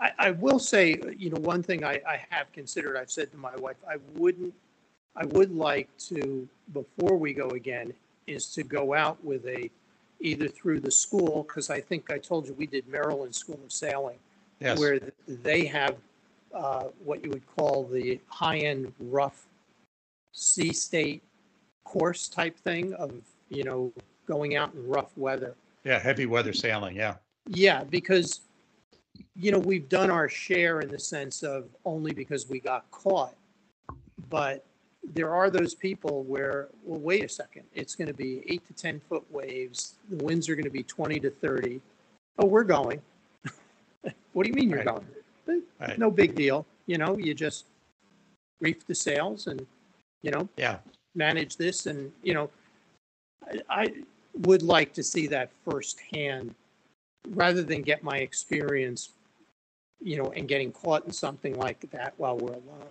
I, 0.00 0.12
I 0.18 0.30
will 0.32 0.58
say, 0.58 0.98
you 1.16 1.30
know, 1.30 1.40
one 1.40 1.62
thing 1.62 1.84
I, 1.84 2.00
I 2.08 2.24
have 2.30 2.50
considered, 2.52 2.96
I've 2.96 3.10
said 3.10 3.30
to 3.32 3.36
my 3.36 3.54
wife, 3.56 3.76
I 3.88 3.96
wouldn't, 4.14 4.54
I 5.16 5.26
would 5.26 5.54
like 5.54 5.88
to, 6.08 6.48
before 6.72 7.16
we 7.16 7.34
go 7.34 7.48
again, 7.50 7.92
is 8.26 8.46
to 8.54 8.62
go 8.62 8.94
out 8.94 9.22
with 9.24 9.46
a, 9.46 9.70
either 10.20 10.48
through 10.48 10.80
the 10.80 10.90
school, 10.90 11.44
because 11.46 11.70
I 11.70 11.80
think 11.80 12.10
I 12.10 12.18
told 12.18 12.46
you 12.46 12.54
we 12.54 12.66
did 12.66 12.86
Maryland 12.88 13.34
School 13.34 13.58
of 13.64 13.72
Sailing, 13.72 14.18
Yes, 14.60 14.78
where 14.78 14.98
th- 14.98 15.12
they 15.26 15.64
have 15.66 15.96
uh, 16.54 16.84
what 17.04 17.24
you 17.24 17.30
would 17.30 17.46
call 17.56 17.84
the 17.84 18.20
high-end 18.28 18.92
rough 19.00 19.46
sea 20.32 20.72
state 20.72 21.22
course 21.84 22.28
type 22.28 22.58
thing 22.58 22.92
of, 22.94 23.12
you 23.48 23.64
know, 23.64 23.92
going 24.26 24.56
out 24.56 24.72
in 24.74 24.86
rough 24.86 25.10
weather. 25.16 25.54
yeah, 25.84 25.98
heavy 25.98 26.26
weather 26.26 26.52
sailing, 26.52 26.94
yeah. 26.94 27.16
Yeah, 27.48 27.84
because, 27.84 28.40
you 29.36 29.50
know, 29.52 29.58
we've 29.58 29.88
done 29.88 30.10
our 30.10 30.28
share 30.28 30.80
in 30.80 30.90
the 30.90 30.98
sense 30.98 31.42
of 31.42 31.68
only 31.84 32.12
because 32.12 32.48
we 32.48 32.60
got 32.60 32.90
caught. 32.90 33.34
But 34.28 34.64
there 35.14 35.34
are 35.34 35.50
those 35.50 35.74
people 35.74 36.24
where, 36.24 36.68
well, 36.84 37.00
wait 37.00 37.24
a 37.24 37.28
second, 37.28 37.64
it's 37.74 37.94
going 37.94 38.08
to 38.08 38.14
be 38.14 38.42
eight 38.48 38.66
to 38.66 38.72
10 38.74 39.00
foot 39.08 39.24
waves. 39.30 39.94
The 40.10 40.22
winds 40.24 40.48
are 40.48 40.54
going 40.54 40.64
to 40.64 40.70
be 40.70 40.82
20 40.82 41.18
to 41.20 41.30
30. 41.30 41.80
Oh, 42.38 42.46
we're 42.46 42.64
going. 42.64 43.00
What 44.32 44.44
do 44.44 44.48
you 44.50 44.54
mean 44.54 44.70
you're 44.70 44.84
Right. 44.84 44.86
going? 44.86 45.62
Right. 45.80 45.98
No 45.98 46.10
big 46.10 46.34
deal. 46.36 46.64
You 46.86 46.98
know, 46.98 47.18
you 47.18 47.34
just 47.34 47.66
reef 48.60 48.86
the 48.86 48.94
sails 48.94 49.48
and, 49.48 49.66
you 50.22 50.30
know, 50.30 50.48
Yeah, 50.56 50.78
manage 51.14 51.56
this 51.56 51.86
and, 51.86 52.12
you 52.22 52.34
know, 52.34 52.50
I, 53.44 53.82
I 53.82 53.86
would 54.42 54.62
like 54.62 54.92
to 54.94 55.02
see 55.02 55.26
that 55.26 55.50
firsthand 55.64 56.54
rather 57.28 57.62
than 57.62 57.82
get 57.82 58.02
my 58.02 58.18
experience, 58.18 59.10
you 60.00 60.16
know, 60.16 60.32
and 60.32 60.48
getting 60.48 60.72
caught 60.72 61.04
in 61.04 61.12
something 61.12 61.54
like 61.58 61.88
that 61.90 62.14
while 62.16 62.36
we're 62.36 62.52
alone. 62.52 62.88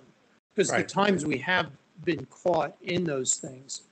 Because 0.56 0.72
the 0.72 0.84
times 0.84 1.26
we 1.26 1.38
have 1.38 1.72
been 2.04 2.26
caught 2.26 2.76
in 2.84 3.04
those 3.04 3.36
things, 3.36 3.84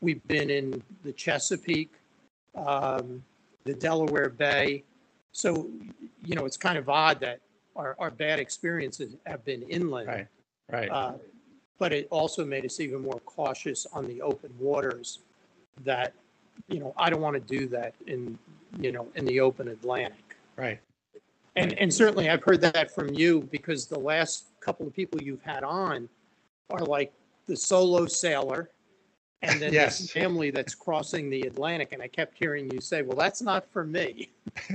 we've 0.00 0.26
been 0.26 0.50
in 0.50 0.82
the 1.02 1.12
Chesapeake, 1.12 1.92
um, 2.54 3.22
the 3.64 3.74
Delaware 3.74 4.30
Bay. 4.30 4.84
So, 5.32 5.70
you 6.24 6.34
know, 6.34 6.44
it's 6.44 6.56
kind 6.56 6.78
of 6.78 6.88
odd 6.88 7.20
that 7.20 7.40
our, 7.74 7.94
our 7.98 8.10
bad 8.10 8.38
experiences 8.38 9.16
have 9.26 9.44
been 9.44 9.62
inland. 9.62 10.08
Right. 10.08 10.26
right. 10.70 10.90
Uh, 10.90 11.12
But 11.78 11.92
it 11.92 12.08
also 12.10 12.42
made 12.44 12.64
us 12.64 12.80
even 12.80 13.02
more 13.02 13.20
cautious 13.26 13.86
on 13.92 14.06
the 14.06 14.22
open 14.22 14.50
waters 14.58 15.20
that, 15.84 16.14
you 16.68 16.80
know, 16.80 16.94
I 16.96 17.10
don't 17.10 17.20
want 17.20 17.34
to 17.34 17.58
do 17.58 17.68
that 17.68 17.92
in, 18.06 18.38
you 18.80 18.92
know, 18.92 19.08
in 19.14 19.24
the 19.24 19.40
open 19.40 19.68
Atlantic. 19.68 20.36
Right. 20.56 20.80
And, 21.56 21.72
and 21.78 21.92
certainly 21.92 22.28
I've 22.28 22.42
heard 22.42 22.60
that 22.62 22.94
from 22.94 23.12
you 23.14 23.48
because 23.50 23.86
the 23.86 23.98
last 23.98 24.46
couple 24.60 24.86
of 24.86 24.92
people 24.94 25.20
you've 25.22 25.42
had 25.42 25.64
on 25.64 26.08
are 26.70 26.80
like 26.80 27.12
the 27.46 27.56
solo 27.56 28.06
sailor 28.06 28.70
and 29.42 29.60
then 29.60 29.72
Yes. 29.72 29.98
this 29.98 30.10
family 30.10 30.50
that's 30.50 30.74
crossing 30.74 31.30
the 31.30 31.42
Atlantic. 31.42 31.92
And 31.92 32.02
I 32.02 32.08
kept 32.08 32.36
hearing 32.36 32.70
you 32.72 32.80
say, 32.80 33.02
well, 33.02 33.16
that's 33.16 33.40
not 33.42 33.64
for 33.72 33.84
me. 33.84 34.30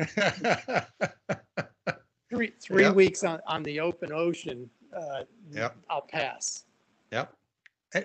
Three, 2.29 2.53
three 2.61 2.83
Yep. 2.83 2.95
weeks 2.95 3.23
on, 3.25 3.41
on 3.45 3.61
the 3.63 3.81
open 3.81 4.13
ocean, 4.13 4.69
uh, 4.95 5.23
Yep. 5.51 5.75
I'll 5.89 6.01
pass. 6.01 6.63
Yep. 7.11 7.33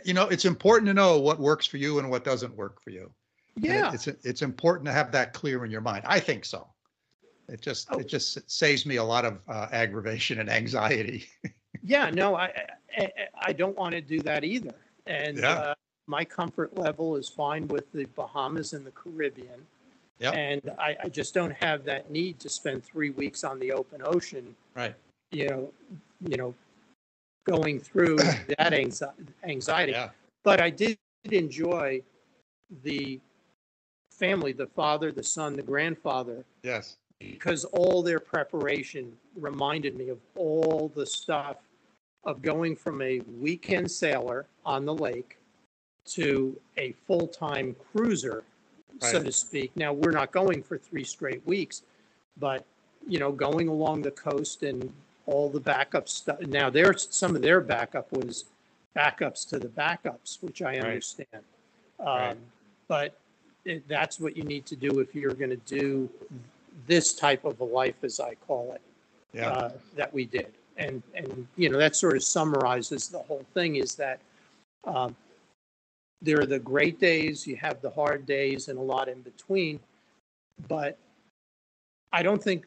You 0.05 0.15
know, 0.15 0.25
it's 0.27 0.45
important 0.45 0.89
to 0.89 0.95
know 0.95 1.21
what 1.21 1.39
works 1.39 1.65
for 1.65 1.77
you 1.77 2.01
and 2.01 2.11
what 2.11 2.25
doesn't 2.25 2.53
work 2.57 2.83
for 2.83 2.91
you. 2.91 3.09
And 3.57 3.65
it- 3.65 3.69
Yeah. 3.69 3.93
It's, 3.93 4.07
it's 4.07 4.43
important 4.43 4.87
to 4.87 4.93
have 4.93 5.11
that 5.13 5.33
clear 5.33 5.65
in 5.65 5.71
your 5.71 5.81
mind. 5.81 6.05
I 6.07 6.21
think 6.21 6.45
so. 6.45 6.67
It 7.49 7.61
just, 7.61 7.89
Oh. 7.91 7.99
it 7.99 8.09
just 8.09 8.51
saves 8.51 8.85
me 8.87 8.97
a 8.97 9.05
lot 9.05 9.25
of 9.25 9.39
uh, 9.49 9.69
aggravation 9.73 10.41
and 10.41 10.51
anxiety. 10.51 11.27
Yeah, 11.83 12.11
no, 12.11 12.35
I, 12.35 12.47
I- 12.47 12.67
I, 12.99 13.11
I 13.43 13.53
don't 13.53 13.77
want 13.77 13.93
to 13.93 14.01
do 14.01 14.21
that 14.23 14.43
either. 14.43 14.75
And 15.07 15.37
Yeah. 15.39 15.51
uh, 15.53 15.75
my 16.07 16.25
comfort 16.25 16.77
level 16.77 17.15
is 17.17 17.29
fine 17.29 17.69
with 17.69 17.93
the 17.93 18.07
Bahamas 18.17 18.73
and 18.73 18.85
the 18.85 18.91
Caribbean. 18.93 19.61
Yep. 20.19 20.35
And 20.35 20.63
I, 20.79 20.97
I 21.05 21.09
just 21.11 21.35
don't 21.35 21.53
have 21.53 21.85
that 21.85 22.11
need 22.11 22.41
to 22.41 22.49
spend 22.49 22.83
three 22.83 23.11
weeks 23.11 23.45
on 23.45 23.59
the 23.61 23.71
open 23.73 24.01
ocean, 24.05 24.57
Right. 24.75 24.95
you 25.31 25.49
know, 25.51 25.73
you 26.27 26.39
know, 26.39 26.55
going 27.47 27.79
through 27.79 28.17
that 28.59 28.73
anxi- 28.73 29.13
anxiety. 29.45 29.93
Yeah. 29.93 30.09
But 30.43 30.61
I 30.63 30.71
did 30.71 30.97
enjoy 31.31 32.01
the 32.83 33.21
family, 34.17 34.53
the 34.53 34.67
father, 34.67 35.13
the 35.13 35.23
son, 35.23 35.55
the 35.57 35.63
grandfather, 35.63 36.45
Yes. 36.63 36.97
because 37.19 37.65
all 37.67 38.03
their 38.03 38.19
preparation 38.21 39.17
reminded 39.37 39.97
me 39.97 40.09
of 40.09 40.19
all 40.37 40.91
the 40.95 41.07
stuff 41.07 41.57
of 42.25 42.43
going 42.43 42.75
from 42.75 43.01
a 43.03 43.21
weekend 43.41 43.91
sailor 43.91 44.47
on 44.65 44.85
the 44.85 44.95
lake 44.95 45.39
to 46.07 46.59
a 46.77 46.93
full-time 47.07 47.75
cruiser, 47.93 48.45
so 49.01 49.19
Right. 49.19 49.27
to 49.27 49.33
speak. 49.33 49.77
Now, 49.77 49.93
we're 49.93 50.13
not 50.13 50.33
going 50.33 50.63
for 50.63 50.79
three 50.79 51.05
straight 51.05 51.45
weeks, 51.47 51.83
but, 52.37 52.65
you 53.07 53.19
know, 53.19 53.33
going 53.33 53.69
along 53.69 54.03
the 54.03 54.11
coast 54.11 54.63
and 54.63 54.93
all 55.27 55.49
the 55.51 55.61
backup 55.61 56.09
stuff. 56.09 56.41
Now, 56.41 56.71
there's, 56.71 57.09
some 57.15 57.35
of 57.37 57.43
their 57.43 57.61
backup 57.61 58.11
was 58.13 58.45
backups 58.97 59.47
to 59.49 59.59
the 59.59 59.69
backups, 59.69 60.43
which 60.43 60.63
I 60.63 60.75
Right. 60.77 60.85
understand. 60.85 61.45
Right. 61.99 62.31
Um, 62.31 62.39
But 62.89 63.19
that's 63.89 64.21
what 64.21 64.37
you 64.37 64.45
need 64.45 64.67
to 64.67 64.77
do 64.77 65.01
if 65.01 65.15
you're 65.15 65.35
going 65.35 65.51
to 65.51 65.57
do 65.57 66.09
this 66.87 67.15
type 67.15 67.45
of 67.45 67.61
a 67.61 67.65
life, 67.65 67.97
as 68.03 68.21
I 68.21 68.35
call 68.47 68.73
it, 68.73 68.81
Yeah. 69.33 69.51
uh, 69.51 69.73
that 69.97 70.13
we 70.13 70.25
did. 70.25 70.53
And, 70.77 71.03
and, 71.15 71.47
you 71.57 71.71
know, 71.71 71.79
that 71.79 71.97
sort 71.97 72.17
of 72.17 72.23
summarizes 72.23 73.09
the 73.09 73.19
whole 73.19 73.45
thing 73.55 73.77
is 73.77 73.95
that 73.95 74.21
um, 74.85 75.17
there 76.21 76.41
are 76.41 76.47
the 76.47 76.59
great 76.59 77.01
days, 77.01 77.47
you 77.47 77.57
have 77.57 77.81
the 77.81 77.91
hard 77.91 78.27
days 78.27 78.69
and 78.69 78.79
a 78.79 78.83
lot 78.83 79.09
in 79.09 79.21
between. 79.23 79.81
But 80.69 80.99
I 82.13 82.23
don't 82.23 82.43
think 82.43 82.67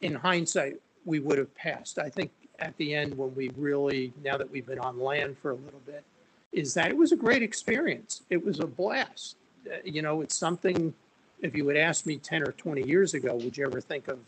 in 0.00 0.14
hindsight, 0.14 0.80
we 1.04 1.20
would 1.20 1.38
have 1.38 1.54
passed. 1.54 1.98
I 1.98 2.08
think 2.08 2.30
at 2.58 2.76
the 2.76 2.94
end, 2.94 3.16
when 3.16 3.34
we 3.34 3.50
really, 3.56 4.12
now 4.24 4.36
that 4.36 4.50
we've 4.50 4.66
been 4.66 4.78
on 4.78 5.00
land 5.00 5.36
for 5.38 5.50
a 5.52 5.54
little 5.54 5.80
bit, 5.86 6.04
is 6.52 6.74
that 6.74 6.90
it 6.90 6.96
was 6.96 7.12
a 7.12 7.16
great 7.16 7.42
experience. 7.42 8.22
It 8.30 8.44
was 8.44 8.60
a 8.60 8.66
blast. 8.66 9.36
Uh, 9.70 9.76
You 9.84 10.02
know, 10.02 10.20
it's 10.20 10.36
something, 10.36 10.94
if 11.40 11.54
you 11.56 11.66
had 11.68 11.76
asked 11.76 12.06
me 12.06 12.16
10 12.16 12.42
or 12.42 12.52
20 12.52 12.82
years 12.86 13.14
ago, 13.14 13.34
would 13.36 13.56
you 13.56 13.66
ever 13.66 13.80
think 13.80 14.08
of 14.08 14.18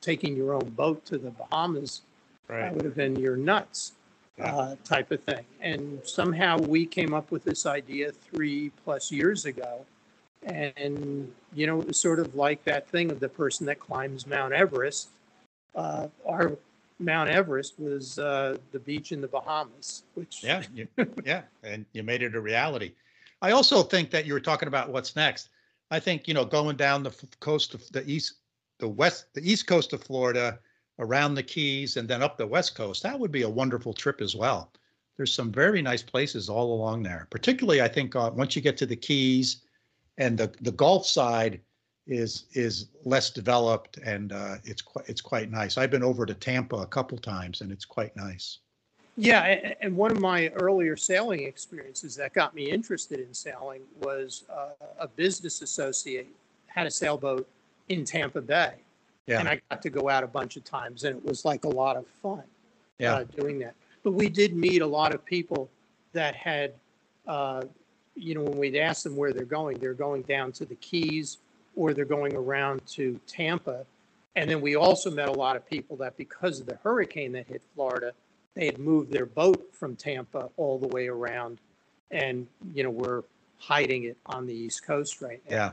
taking 0.00 0.36
your 0.36 0.54
own 0.54 0.70
boat 0.70 1.04
to 1.06 1.18
the 1.18 1.30
Bahamas? 1.30 2.02
That 2.48 2.74
would 2.74 2.84
have 2.84 2.94
been 2.96 3.16
you're 3.16 3.36
nuts 3.36 3.92
uh, 4.40 4.76
type 4.84 5.10
of 5.10 5.22
thing. 5.22 5.44
And 5.60 6.00
somehow 6.04 6.58
we 6.58 6.84
came 6.84 7.14
up 7.14 7.30
with 7.30 7.44
this 7.44 7.64
idea 7.66 8.12
three 8.12 8.70
plus 8.84 9.10
years 9.10 9.46
ago. 9.46 9.86
And, 10.42 11.32
you 11.54 11.66
know, 11.66 11.80
it 11.80 11.86
was 11.86 11.98
sort 12.00 12.18
of 12.18 12.34
like 12.34 12.62
that 12.64 12.88
thing 12.88 13.10
of 13.10 13.20
the 13.20 13.28
person 13.28 13.64
that 13.66 13.78
climbs 13.78 14.26
Mount 14.26 14.52
Everest. 14.52 15.08
Uh, 15.74 16.08
our 16.26 16.58
Mount 16.98 17.30
Everest 17.30 17.78
was 17.78 18.18
uh, 18.18 18.58
the 18.72 18.78
beach 18.80 19.12
in 19.12 19.20
the 19.20 19.28
Bahamas, 19.28 20.02
which 20.14 20.42
Yeah. 20.44 20.62
you- 20.74 20.88
Yeah. 21.24 21.42
And 21.62 21.86
you 21.92 22.02
made 22.02 22.22
it 22.22 22.34
a 22.34 22.40
reality. 22.40 22.92
I 23.42 23.50
also 23.50 23.82
think 23.82 24.10
that 24.10 24.24
you 24.24 24.32
were 24.32 24.40
talking 24.40 24.68
about 24.68 24.90
what's 24.90 25.16
next. 25.16 25.50
I 25.90 26.00
think, 26.00 26.26
you 26.26 26.32
know, 26.32 26.44
going 26.44 26.76
down 26.76 27.02
the 27.02 27.14
coast 27.40 27.74
of 27.74 27.86
the 27.90 28.08
east, 28.08 28.36
the 28.78 28.88
west, 28.88 29.26
the 29.34 29.42
east 29.42 29.66
coast 29.66 29.92
of 29.92 30.02
Florida, 30.02 30.58
around 30.98 31.34
the 31.34 31.42
Keys 31.42 31.96
and 31.96 32.08
then 32.08 32.22
up 32.22 32.36
the 32.36 32.46
west 32.46 32.74
coast, 32.74 33.02
that 33.02 33.18
would 33.18 33.32
be 33.32 33.42
a 33.42 33.48
wonderful 33.48 33.92
trip 33.92 34.20
as 34.20 34.34
well. 34.34 34.72
There's 35.16 35.34
some 35.34 35.52
very 35.52 35.82
nice 35.82 36.02
places 36.02 36.48
all 36.48 36.72
along 36.74 37.02
there. 37.02 37.26
Particularly, 37.30 37.82
I 37.82 37.88
think 37.88 38.16
uh, 38.16 38.30
once 38.32 38.56
you 38.56 38.62
get 38.62 38.76
to 38.78 38.86
the 38.86 38.96
Keys 38.96 39.62
and 40.18 40.38
the 40.38 40.52
the 40.60 40.72
Gulf 40.72 41.06
side 41.06 41.60
is 42.06 42.46
is 42.52 42.88
less 43.04 43.30
developed 43.30 43.98
and 43.98 44.32
uh, 44.32 44.56
it's 44.64 44.82
quite 44.82 45.08
it's 45.08 45.20
quite 45.20 45.50
nice. 45.50 45.76
I've 45.76 45.90
been 45.90 46.02
over 46.02 46.24
to 46.26 46.34
Tampa 46.34 46.76
a 46.76 46.86
couple 46.86 47.18
times 47.18 47.60
and 47.60 47.70
it's 47.70 47.84
quite 47.84 48.14
nice. 48.16 48.58
Yeah, 49.16 49.72
and 49.80 49.94
one 49.94 50.10
of 50.10 50.20
my 50.20 50.48
earlier 50.48 50.96
sailing 50.96 51.44
experiences 51.44 52.14
that 52.16 52.32
got 52.32 52.54
me 52.54 52.70
interested 52.70 53.20
in 53.20 53.34
sailing 53.34 53.82
was 54.00 54.44
uh, 54.50 54.70
a 54.98 55.06
business 55.06 55.60
associate 55.60 56.28
had 56.66 56.86
a 56.86 56.90
sailboat 56.90 57.46
in 57.88 58.04
Tampa 58.04 58.40
Bay. 58.40 58.72
And 59.38 59.48
I 59.48 59.60
got 59.70 59.82
to 59.82 59.90
go 59.90 60.08
out 60.08 60.24
a 60.24 60.26
bunch 60.26 60.56
of 60.56 60.64
times 60.64 61.04
and 61.04 61.16
it 61.16 61.24
was 61.24 61.44
like 61.44 61.64
a 61.64 61.68
lot 61.68 61.96
of 61.96 62.06
fun 62.22 62.42
yeah, 62.98 63.14
uh, 63.14 63.24
doing 63.36 63.58
that. 63.60 63.74
But 64.02 64.12
we 64.12 64.28
did 64.28 64.56
meet 64.56 64.82
a 64.82 64.86
lot 64.86 65.14
of 65.14 65.24
people 65.24 65.70
that 66.12 66.34
had, 66.34 66.72
uh, 67.26 67.62
you 68.14 68.34
know, 68.34 68.42
when 68.42 68.58
we'd 68.58 68.76
ask 68.76 69.04
them 69.04 69.16
where 69.16 69.32
they're 69.32 69.44
going, 69.44 69.78
they're 69.78 69.94
going 69.94 70.22
down 70.22 70.52
to 70.52 70.64
the 70.64 70.74
Keys 70.76 71.38
or 71.76 71.94
they're 71.94 72.04
going 72.04 72.34
around 72.34 72.84
to 72.86 73.18
Tampa. 73.26 73.86
And 74.34 74.50
then 74.50 74.60
we 74.60 74.76
also 74.76 75.10
met 75.10 75.28
a 75.28 75.32
lot 75.32 75.56
of 75.56 75.68
people 75.68 75.96
that 75.98 76.16
because 76.16 76.60
of 76.60 76.66
the 76.66 76.78
hurricane 76.82 77.32
that 77.32 77.46
hit 77.46 77.62
Florida, 77.74 78.12
they 78.54 78.66
had 78.66 78.78
moved 78.78 79.10
their 79.10 79.26
boat 79.26 79.70
from 79.72 79.96
Tampa 79.96 80.48
all 80.56 80.78
the 80.78 80.88
way 80.88 81.08
around 81.08 81.58
and, 82.10 82.46
you 82.74 82.82
know, 82.82 82.90
were 82.90 83.24
hiding 83.58 84.04
it 84.04 84.16
on 84.26 84.46
the 84.46 84.54
East 84.54 84.84
Coast 84.84 85.22
right 85.22 85.40
now. 85.48 85.56
yeah, 85.56 85.72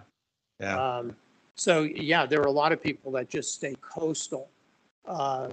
yeah. 0.60 0.98
Um, 0.98 1.16
so 1.56 1.82
yeah, 1.84 2.26
there 2.26 2.40
are 2.42 2.48
a 2.48 2.52
lot 2.52 2.72
of 2.72 2.82
people 2.82 3.12
that 3.14 3.30
just 3.30 3.54
stay 3.54 3.76
coastal. 3.82 4.50
uh, 5.06 5.50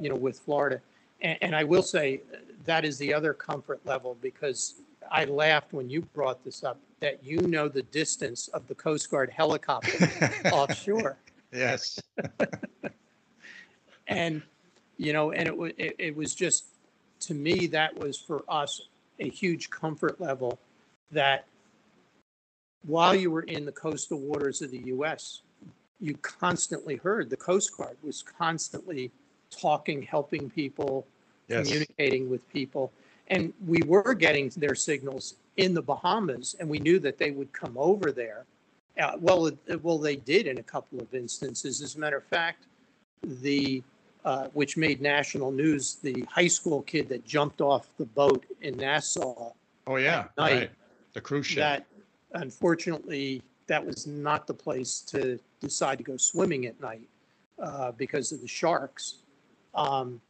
you 0.00 0.08
know, 0.08 0.14
with 0.14 0.38
Florida. 0.38 0.80
And, 1.20 1.38
and 1.42 1.56
I 1.56 1.64
will 1.64 1.82
say 1.82 2.20
that 2.64 2.84
is 2.84 2.98
the 2.98 3.12
other 3.12 3.34
comfort 3.34 3.80
level 3.84 4.16
because 4.20 4.74
I 5.10 5.24
laughed 5.24 5.72
when 5.72 5.90
you 5.90 6.02
brought 6.02 6.44
this 6.44 6.64
up 6.64 6.78
that 7.00 7.22
you 7.24 7.38
know 7.38 7.68
the 7.68 7.82
distance 7.82 8.48
of 8.48 8.66
the 8.68 8.74
Coast 8.74 9.10
Guard 9.10 9.30
helicopter 9.30 10.08
offshore. 10.52 11.16
Yes. 11.52 12.00
And, 14.06 14.42
you 14.96 15.12
know, 15.12 15.32
and 15.32 15.46
it 15.46 15.56
was, 15.56 15.72
it, 15.76 15.94
it 15.98 16.16
was 16.16 16.34
just, 16.34 16.64
to 17.20 17.34
me, 17.34 17.66
that 17.68 17.96
was 17.98 18.18
for 18.18 18.44
us 18.48 18.88
a 19.20 19.28
huge 19.28 19.70
comfort 19.70 20.20
level 20.20 20.58
that 21.10 21.46
while 22.86 23.14
you 23.14 23.30
were 23.30 23.42
in 23.42 23.64
the 23.64 23.72
coastal 23.72 24.18
waters 24.20 24.60
of 24.62 24.70
the 24.70 24.82
US, 24.86 25.42
you 26.00 26.14
constantly 26.18 26.96
heard 26.96 27.30
the 27.30 27.36
Coast 27.36 27.76
Guard 27.76 27.96
was 28.02 28.22
constantly 28.22 29.10
talking, 29.50 30.02
helping 30.02 30.50
people, 30.50 31.06
Yes. 31.48 31.66
communicating 31.66 32.30
with 32.30 32.48
people. 32.50 32.90
And 33.28 33.52
we 33.66 33.82
were 33.86 34.14
getting 34.14 34.48
their 34.56 34.74
signals 34.74 35.34
in 35.58 35.74
the 35.74 35.82
Bahamas 35.82 36.56
and 36.58 36.68
we 36.68 36.78
knew 36.78 36.98
that 37.00 37.18
they 37.18 37.30
would 37.32 37.52
come 37.52 37.76
over 37.76 38.10
there. 38.12 38.44
Uh, 38.98 39.16
well, 39.20 39.46
it- 39.46 39.82
well, 39.82 39.98
they 39.98 40.16
did 40.16 40.46
in 40.46 40.58
a 40.58 40.62
couple 40.62 41.00
of 41.00 41.14
instances. 41.14 41.82
As 41.82 41.96
a 41.96 41.98
matter 41.98 42.16
of 42.16 42.24
fact, 42.24 42.64
the, 43.22 43.82
uh, 44.24 44.48
which 44.54 44.76
made 44.76 45.00
national 45.00 45.50
news, 45.50 45.96
the 45.96 46.24
high 46.30 46.46
school 46.46 46.82
kid 46.82 47.08
that 47.08 47.24
jumped 47.24 47.60
off 47.60 47.88
the 47.98 48.06
boat 48.06 48.44
in 48.62 48.76
Nassau, 48.76 49.52
Oh, 49.86 49.96
yeah. 49.96 50.28
night, 50.38 50.52
Right. 50.52 50.70
The 51.12 51.20
cruise 51.20 51.46
ship. 51.46 51.58
that 51.58 51.86
unfortunately, 52.32 53.42
that 53.66 53.84
was 53.84 54.06
not 54.06 54.46
the 54.46 54.54
place 54.54 55.00
to 55.00 55.38
decide 55.60 55.98
to 55.98 56.04
go 56.04 56.16
swimming 56.16 56.66
at 56.66 56.78
night 56.80 57.08
uh, 57.58 57.92
because 57.92 58.32
of 58.32 58.40
the 58.40 58.48
sharks. 58.48 59.16
Um, 59.74 60.20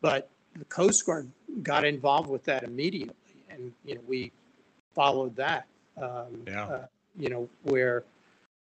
But 0.00 0.28
the 0.54 0.64
Coast 0.66 1.06
Guard 1.06 1.30
got 1.62 1.84
involved 1.84 2.28
with 2.28 2.44
that 2.44 2.62
immediately 2.64 3.14
and, 3.48 3.72
you 3.84 3.94
know, 3.94 4.00
we 4.06 4.32
followed 4.94 5.34
that. 5.36 5.66
um, 5.96 6.42
Yeah. 6.46 6.66
uh, 6.66 6.86
You 7.16 7.28
know, 7.28 7.48
where 7.62 8.02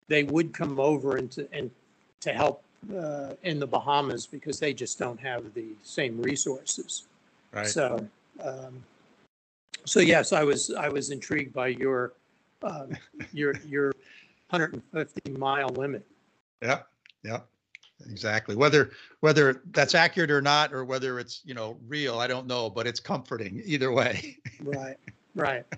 they 0.08 0.24
would 0.24 0.54
come 0.54 0.80
over 0.80 1.18
and 1.18 1.30
to, 1.34 1.48
and 1.52 1.70
to 2.22 2.32
help 2.32 2.64
uh, 2.96 3.34
in 3.44 3.60
the 3.60 3.68
Bahamas 3.68 4.26
because 4.26 4.60
they 4.60 4.74
just 4.74 4.98
don't 5.00 5.20
have 5.20 5.54
the 5.54 5.70
same 5.84 6.22
resources. 6.22 7.06
Right. 7.54 7.68
So, 7.68 8.08
um, 8.44 8.84
so 9.86 10.00
yes, 10.00 10.34
I 10.34 10.44
was, 10.44 10.72
I 10.72 10.90
was 10.90 11.12
intrigued 11.12 11.54
by 11.54 11.68
your, 11.68 12.14
um, 12.64 12.92
your, 13.34 13.56
your 13.66 13.88
150 14.50 15.32
mile 15.34 15.70
limit. 15.70 16.06
Yeah, 16.62 16.80
yeah, 17.24 17.42
exactly. 18.10 18.56
Whether, 18.56 18.92
whether 19.20 19.62
that's 19.72 19.96
accurate 19.96 20.32
or 20.32 20.42
not, 20.42 20.74
or 20.74 20.86
whether 20.86 21.20
it's, 21.20 21.42
you 21.46 21.54
know, 21.54 21.78
real, 21.88 22.20
I 22.20 22.28
don't 22.28 22.48
know, 22.48 22.70
but 22.70 22.88
it's 22.88 23.00
comforting 23.00 23.62
either 23.66 23.92
way. 23.92 24.38
Right, 24.62 24.98
right. 25.36 25.66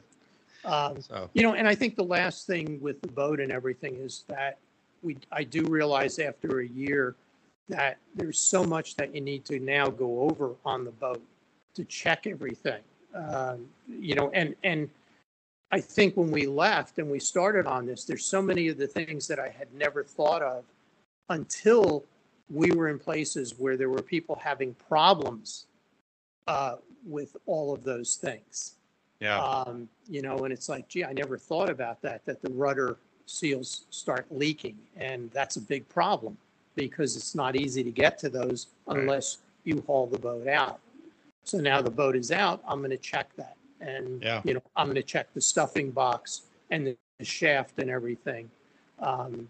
Um, 0.65 1.01
So, 1.01 1.29
You 1.33 1.43
know, 1.43 1.53
and 1.53 1.67
I 1.67 1.73
think 1.73 1.95
the 1.95 2.03
last 2.03 2.45
thing 2.45 2.79
with 2.81 3.01
the 3.01 3.07
boat 3.07 3.39
and 3.39 3.49
everything 3.49 3.95
is 3.95 4.25
that 4.27 4.57
we, 5.01 5.17
I 5.31 5.43
do 5.43 5.63
realize 5.65 6.19
after 6.19 6.59
a 6.59 6.67
year 6.67 7.15
that 7.67 7.97
there's 8.15 8.39
so 8.39 8.63
much 8.63 8.95
that 8.95 9.13
you 9.13 9.21
need 9.21 9.45
to 9.45 9.59
now 9.59 9.87
go 9.87 10.21
over 10.21 10.55
on 10.65 10.83
the 10.83 10.91
boat 10.91 11.21
to 11.75 11.83
check 11.85 12.27
everything. 12.27 12.81
Um, 13.13 13.67
You 13.87 14.15
know, 14.15 14.29
and, 14.31 14.55
and 14.63 14.89
I 15.71 15.79
think 15.79 16.17
when 16.17 16.31
we 16.31 16.47
left 16.47 16.97
and 16.97 17.09
we 17.09 17.19
started 17.19 17.67
on 17.67 17.85
this, 17.85 18.05
there's 18.05 18.25
so 18.25 18.41
many 18.41 18.67
of 18.69 18.77
the 18.77 18.87
things 18.87 19.27
that 19.27 19.39
I 19.39 19.49
had 19.49 19.71
never 19.73 20.03
thought 20.03 20.41
of 20.41 20.63
until 21.29 22.03
we 22.49 22.71
were 22.71 22.87
in 22.89 22.97
places 22.97 23.53
where 23.59 23.77
there 23.77 23.89
were 23.89 24.01
people 24.01 24.35
having 24.35 24.73
problems 24.73 25.67
uh, 26.47 26.77
with 27.05 27.37
all 27.45 27.73
of 27.73 27.83
those 27.83 28.15
things. 28.15 28.75
yeah, 29.19 29.39
Um, 29.39 29.87
you 30.07 30.21
know, 30.23 30.37
and 30.45 30.51
it's 30.51 30.69
like, 30.69 30.87
gee, 30.87 31.05
I 31.05 31.13
never 31.13 31.37
thought 31.37 31.69
about 31.69 32.01
that, 32.01 32.25
that 32.25 32.41
the 32.41 32.49
rudder 32.51 32.97
seals 33.29 33.85
start 33.89 34.25
leaking. 34.31 34.77
And 34.97 35.29
that's 35.31 35.55
a 35.55 35.61
big 35.61 35.87
problem 35.89 36.37
because 36.75 37.15
it's 37.15 37.35
not 37.35 37.55
easy 37.55 37.83
to 37.83 37.91
get 37.91 38.17
to 38.19 38.29
those 38.29 38.67
unless 38.87 39.39
you 39.63 39.83
haul 39.85 40.07
the 40.07 40.17
boat 40.17 40.47
out. 40.47 40.79
So 41.43 41.59
now 41.59 41.81
the 41.81 41.91
boat 41.91 42.15
is 42.15 42.31
out, 42.31 42.61
I'm 42.67 42.79
going 42.79 42.91
to 42.91 42.97
check 42.97 43.29
that. 43.37 43.55
And, 43.81 44.21
Yeah. 44.21 44.41
you 44.43 44.53
know, 44.53 44.61
I'm 44.75 44.87
going 44.87 44.95
to 44.95 45.03
check 45.03 45.33
the 45.33 45.41
stuffing 45.41 45.91
box 45.91 46.43
and 46.69 46.87
the 46.87 47.25
shaft 47.25 47.79
and 47.79 47.89
everything. 47.89 48.49
Um, 48.99 49.49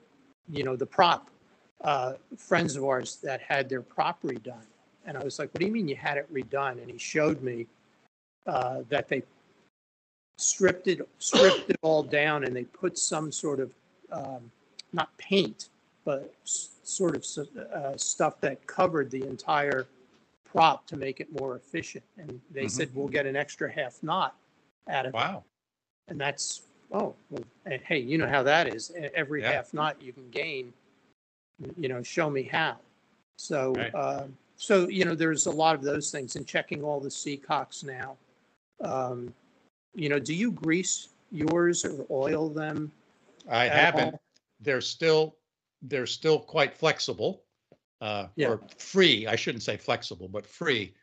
you 0.51 0.63
know, 0.63 0.75
the 0.75 0.85
prop, 0.85 1.29
uh, 1.81 2.13
friends 2.37 2.75
of 2.75 2.83
ours 2.83 3.17
that 3.23 3.41
had 3.41 3.69
their 3.69 3.81
prop 3.81 4.21
redone. 4.23 4.65
And 5.05 5.17
I 5.17 5.23
was 5.23 5.39
like, 5.39 5.51
what 5.53 5.59
do 5.59 5.65
you 5.65 5.71
mean 5.71 5.87
you 5.87 5.95
had 5.95 6.17
it 6.17 6.31
redone? 6.33 6.81
And 6.81 6.89
he 6.89 6.97
showed 6.97 7.41
me 7.41 7.67
uh, 8.45 8.81
that 8.89 9.07
they 9.07 9.23
stripped 10.39 10.87
it, 10.87 11.07
stripped 11.19 11.69
it 11.69 11.75
all 11.81 12.01
down 12.01 12.45
and 12.45 12.55
they 12.55 12.63
put 12.63 12.97
some 12.97 13.31
sort 13.31 13.59
of, 13.59 13.73
um, 14.11 14.49
not 14.93 15.15
paint, 15.17 15.69
but 16.05 16.33
s- 16.43 16.69
sort 16.83 17.15
of 17.15 17.57
uh, 17.73 17.97
stuff 17.97 18.39
that 18.41 18.65
covered 18.65 19.11
the 19.11 19.23
entire 19.27 19.87
prop 20.45 20.87
to 20.87 20.95
make 20.97 21.19
it 21.19 21.27
more 21.39 21.55
efficient. 21.57 22.03
And 22.17 22.39
they 22.51 22.65
Mhm. 22.65 22.71
said, 22.71 22.95
we'll 22.95 23.09
get 23.09 23.25
an 23.25 23.35
extra 23.35 23.71
half 23.71 24.01
knot 24.01 24.35
out 24.87 25.05
of 25.05 25.13
it. 25.13 25.15
wow, 25.17 25.43
And 26.07 26.19
that's, 26.19 26.61
oh, 26.91 27.13
well, 27.29 27.43
eh, 27.65 27.77
hey, 27.85 27.99
you 27.99 28.17
know 28.17 28.27
how 28.27 28.41
that 28.43 28.73
is. 28.73 28.91
E- 28.91 29.09
Every 29.13 29.41
Yeah. 29.41 29.51
half 29.51 29.73
knot 29.73 30.01
you 30.01 30.13
can 30.13 30.29
gain, 30.31 30.73
you 31.77 31.89
know, 31.89 32.01
show 32.01 32.29
me 32.29 32.43
how. 32.43 32.79
So, 33.37 33.73
Right. 33.73 33.93
um, 33.93 34.37
so, 34.55 34.87
you 34.87 35.03
know, 35.05 35.15
there's 35.15 35.45
a 35.47 35.51
lot 35.51 35.75
of 35.75 35.83
those 35.83 36.09
things 36.11 36.35
and 36.37 36.47
checking 36.47 36.81
all 36.83 36.99
the 37.01 37.09
seacocks 37.09 37.83
now. 37.83 38.17
Um, 38.81 39.35
You 39.95 40.09
know, 40.09 40.19
do 40.19 40.33
you 40.33 40.51
grease 40.51 41.09
yours 41.31 41.85
or 41.85 42.05
oil 42.09 42.49
them? 42.49 42.91
I 43.49 43.65
haven't. 43.67 44.13
all? 44.13 44.21
They're 44.61 44.81
still, 44.81 45.35
they're 45.81 46.05
still 46.07 46.39
quite 46.39 46.75
flexible. 46.75 47.43
Uh, 48.01 48.27
Yeah. 48.37 48.49
or 48.49 48.61
free, 48.77 49.27
I 49.27 49.35
shouldn't 49.35 49.63
say 49.63 49.75
flexible, 49.75 50.29
but 50.29 50.45
free. 50.45 50.93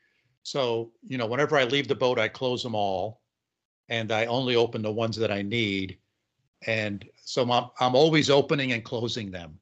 So, 0.45 0.93
you 1.03 1.19
know, 1.19 1.27
whenever 1.27 1.59
I 1.59 1.65
leave 1.65 1.89
the 1.89 1.95
boat, 1.95 2.19
I 2.19 2.29
close 2.29 2.63
them 2.63 2.75
all. 2.75 3.21
And 3.89 4.11
I 4.11 4.27
only 4.27 4.57
open 4.57 4.83
the 4.83 4.91
ones 4.93 5.17
that 5.17 5.31
I 5.31 5.43
need. 5.43 5.99
And 6.67 7.07
so 7.23 7.43
I'm, 7.51 7.71
I'm 7.81 7.95
always 7.95 8.31
opening 8.31 8.73
and 8.73 8.83
closing 8.83 9.31
them. 9.31 9.59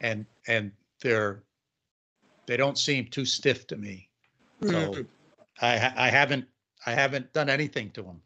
And, 0.00 0.24
and 0.46 0.72
they're, 1.02 1.42
they 2.46 2.56
don't 2.56 2.78
seem 2.78 3.06
too 3.06 3.24
stiff 3.26 3.66
to 3.66 3.76
me. 3.76 4.08
So 4.64 4.70
Mhm. 4.70 5.06
I, 5.60 5.92
I 5.96 6.08
haven't, 6.08 6.46
I 6.86 6.92
haven't 6.92 7.32
done 7.34 7.50
anything 7.50 7.90
to 7.90 8.02
them. 8.02 8.22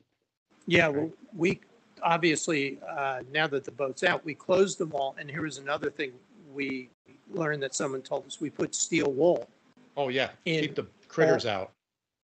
Yeah, 0.66 0.88
well, 0.88 1.10
we, 1.36 1.60
obviously, 2.02 2.78
uh, 2.88 3.22
now 3.32 3.46
that 3.48 3.64
the 3.64 3.70
boat's 3.70 4.04
out, 4.04 4.24
we 4.24 4.34
closed 4.34 4.78
them 4.78 4.92
all. 4.94 5.14
And 5.18 5.30
here 5.30 5.42
was 5.42 5.58
another 5.58 5.90
thing 5.90 6.12
we 6.54 6.88
learned 7.30 7.62
that 7.62 7.74
someone 7.74 8.02
told 8.02 8.26
us, 8.26 8.40
we 8.40 8.50
put 8.50 8.74
steel 8.74 9.12
wool 9.12 9.48
Oh, 9.96 10.08
yeah. 10.08 10.30
In 10.44 10.62
Keep 10.62 10.74
the 10.76 10.86
critters 11.08 11.46
out. 11.46 11.70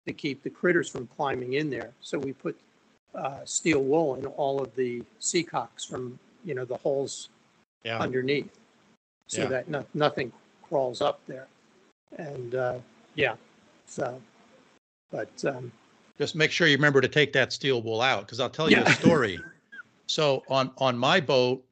to 0.07 0.13
keep 0.13 0.43
the 0.43 0.51
critters 0.51 0.89
from 0.89 1.07
climbing 1.07 1.55
in 1.55 1.69
there. 1.69 1.93
So 2.01 2.19
we 2.19 2.33
put 2.33 2.59
uh, 3.15 3.45
steel 3.45 3.83
wool 3.83 4.15
in 4.15 4.27
all 4.27 4.63
of 4.63 4.75
the 4.75 5.03
seacocks 5.21 5.87
from, 5.87 6.19
you 6.45 6.55
know, 6.55 6.65
the 6.65 6.77
holes 6.77 7.29
Yeah. 7.85 7.99
underneath. 7.99 8.59
So 9.27 9.43
Yeah. 9.43 9.49
that 9.49 9.69
no, 9.69 9.85
nothing 9.95 10.33
crawls 10.63 11.01
up 11.03 11.21
there. 11.27 11.47
And, 12.17 12.55
uh, 12.55 12.79
yeah, 13.15 13.37
so, 13.87 14.21
but, 15.11 15.45
um, 15.45 15.71
just 16.19 16.35
make 16.35 16.51
sure 16.51 16.67
you 16.67 16.77
remember 16.77 17.01
to 17.01 17.09
take 17.09 17.33
that 17.33 17.53
steel 17.53 17.81
wool 17.83 18.01
out, 18.01 18.27
because 18.27 18.41
I'll 18.41 18.51
tell 18.51 18.71
you 18.71 18.83
a 18.83 18.93
story. 18.93 19.39
So 20.11 20.43
on, 20.49 20.71
on 20.79 20.97
my 20.97 21.21
boat, 21.21 21.63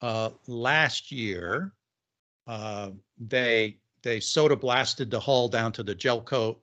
uh, 0.00 0.30
last 0.46 1.10
year, 1.10 1.72
uh, 2.46 2.90
they, 3.18 3.78
they 4.02 4.20
soda 4.20 4.54
blasted 4.54 5.10
the 5.10 5.18
hull 5.18 5.48
down 5.48 5.72
to 5.72 5.82
the 5.82 5.96
gel 5.96 6.20
coat. 6.20 6.60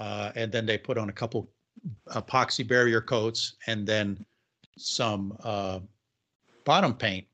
Uh, 0.00 0.32
and 0.34 0.50
then 0.50 0.66
they 0.66 0.76
put 0.76 0.98
on 0.98 1.10
a 1.10 1.12
couple 1.12 1.48
epoxy 2.08 2.66
barrier 2.66 3.00
coats 3.00 3.54
and 3.68 3.86
then 3.86 4.26
some, 4.76 5.38
uh, 5.44 5.78
bottom 6.64 6.92
paint, 6.92 7.24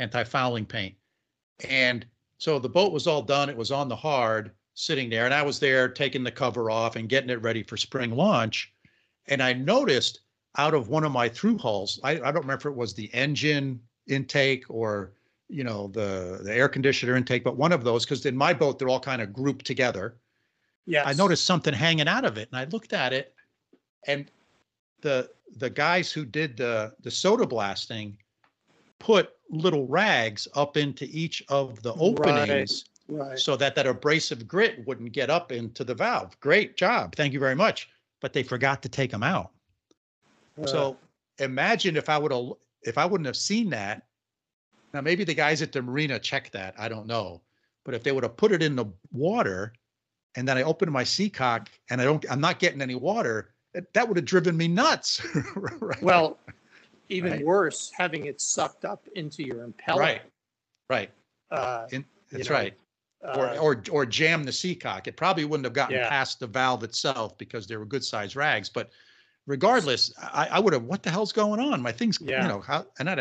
anti-fouling 0.00 0.66
paint. 0.66 0.96
And 1.68 2.04
so 2.38 2.58
the 2.58 2.68
boat 2.68 2.92
was 2.92 3.06
all 3.06 3.22
done. 3.22 3.48
It 3.48 3.56
was 3.56 3.70
on 3.70 3.88
the 3.88 3.94
hard, 3.94 4.50
sitting 4.74 5.08
there, 5.08 5.24
and 5.24 5.32
I 5.32 5.42
was 5.42 5.60
there 5.60 5.88
taking 5.88 6.24
the 6.24 6.32
cover 6.32 6.70
off 6.70 6.96
and 6.96 7.08
getting 7.08 7.30
it 7.30 7.40
ready 7.40 7.62
for 7.62 7.76
spring 7.76 8.10
launch. 8.10 8.73
And 9.28 9.42
I 9.42 9.52
noticed 9.52 10.20
out 10.58 10.74
of 10.74 10.88
one 10.88 11.04
of 11.04 11.12
my 11.12 11.28
through 11.28 11.58
hulls, 11.58 11.98
I, 12.04 12.12
I 12.12 12.30
don't 12.32 12.42
remember 12.42 12.54
if 12.54 12.66
it 12.66 12.76
was 12.76 12.94
the 12.94 13.12
engine 13.14 13.80
intake 14.06 14.64
or 14.68 15.12
you 15.48 15.64
know 15.64 15.88
the 15.88 16.40
the 16.42 16.54
air 16.54 16.68
conditioner 16.68 17.16
intake, 17.16 17.44
but 17.44 17.56
one 17.56 17.72
of 17.72 17.84
those 17.84 18.04
because 18.04 18.24
in 18.26 18.36
my 18.36 18.52
boat 18.52 18.78
they're 18.78 18.88
all 18.88 19.00
kind 19.00 19.22
of 19.22 19.32
grouped 19.32 19.64
together. 19.64 20.16
Yeah, 20.86 21.04
I 21.06 21.12
noticed 21.14 21.44
something 21.46 21.72
hanging 21.74 22.08
out 22.08 22.24
of 22.24 22.38
it, 22.38 22.48
and 22.50 22.58
I 22.58 22.64
looked 22.64 22.92
at 22.92 23.12
it, 23.12 23.34
and 24.06 24.30
the 25.00 25.30
the 25.56 25.70
guys 25.70 26.12
who 26.12 26.24
did 26.24 26.56
the 26.56 26.94
the 27.00 27.10
soda 27.10 27.46
blasting 27.46 28.16
put 28.98 29.30
little 29.50 29.86
rags 29.86 30.48
up 30.54 30.76
into 30.76 31.06
each 31.10 31.42
of 31.48 31.82
the 31.82 31.92
Right. 31.92 32.00
openings 32.00 32.84
Right. 33.06 33.38
so 33.38 33.54
that 33.56 33.74
that 33.74 33.86
abrasive 33.86 34.48
grit 34.48 34.86
wouldn't 34.86 35.12
get 35.12 35.28
up 35.28 35.52
into 35.52 35.84
the 35.84 35.94
valve. 35.94 36.38
Great 36.40 36.76
job. 36.76 37.14
Thank 37.14 37.34
you 37.34 37.38
very 37.38 37.54
much. 37.54 37.90
But 38.24 38.32
they 38.32 38.42
forgot 38.42 38.80
to 38.84 38.88
take 38.88 39.10
them 39.10 39.22
out. 39.22 39.50
Uh, 40.58 40.66
So 40.66 40.96
imagine 41.40 41.94
if 41.94 42.08
I 42.08 42.16
would 42.16 42.32
have, 42.32 42.52
if 42.80 42.96
I 42.96 43.04
wouldn't 43.04 43.26
have 43.26 43.36
seen 43.36 43.68
that. 43.68 44.06
Now, 44.94 45.02
maybe 45.02 45.24
the 45.24 45.34
guys 45.34 45.60
at 45.60 45.72
the 45.72 45.82
marina 45.82 46.18
checked 46.18 46.52
that. 46.52 46.74
I 46.78 46.88
don't 46.88 47.06
know. 47.06 47.42
But 47.84 47.92
if 47.94 48.02
they 48.02 48.12
would 48.12 48.22
have 48.22 48.34
put 48.34 48.50
it 48.50 48.62
in 48.62 48.76
the 48.76 48.86
water 49.12 49.74
and 50.36 50.48
then 50.48 50.56
I 50.56 50.62
opened 50.62 50.90
my 50.90 51.04
seacock 51.04 51.68
and 51.90 52.00
I 52.00 52.04
don't, 52.04 52.24
I'm 52.30 52.40
not 52.40 52.60
getting 52.60 52.80
any 52.80 52.94
water, 52.94 53.52
that- 53.74 53.92
that 53.92 54.08
would 54.08 54.16
have 54.16 54.24
driven 54.24 54.56
me 54.56 54.68
nuts. 54.68 55.20
Right. 55.54 56.02
Well, 56.02 56.38
even 57.10 57.30
Right. 57.32 57.44
worse, 57.44 57.92
having 57.94 58.24
it 58.24 58.40
sucked 58.40 58.86
up 58.86 59.06
into 59.16 59.42
your 59.44 59.68
impeller. 59.68 59.98
Right. 59.98 60.22
Right. 60.88 61.10
Uh, 61.50 61.88
In- 61.90 62.06
That's 62.32 62.48
know, 62.48 62.54
right. 62.56 62.74
Or, 63.24 63.48
uh, 63.48 63.56
or, 63.56 63.82
or 63.90 64.04
jam 64.04 64.44
the 64.44 64.52
seacock. 64.52 65.06
It 65.08 65.16
probably 65.16 65.46
wouldn't 65.46 65.64
have 65.64 65.72
gotten 65.72 65.96
Yeah. 65.96 66.08
past 66.10 66.40
the 66.40 66.46
valve 66.46 66.84
itself 66.84 67.38
because 67.38 67.66
they 67.66 67.76
were 67.76 67.86
good 67.86 68.04
sized 68.04 68.36
rags. 68.36 68.68
But 68.68 68.90
regardless, 69.46 70.12
I, 70.18 70.48
I 70.52 70.58
would 70.58 70.74
have, 70.74 70.82
what 70.84 71.02
the 71.02 71.10
hell's 71.10 71.32
going 71.32 71.58
on? 71.58 71.80
My 71.80 71.90
thing's, 71.92 72.20
yeah. 72.20 72.42
you 72.42 72.48
know, 72.48 72.60
how, 72.60 72.84
and 72.98 73.08
I'd, 73.08 73.18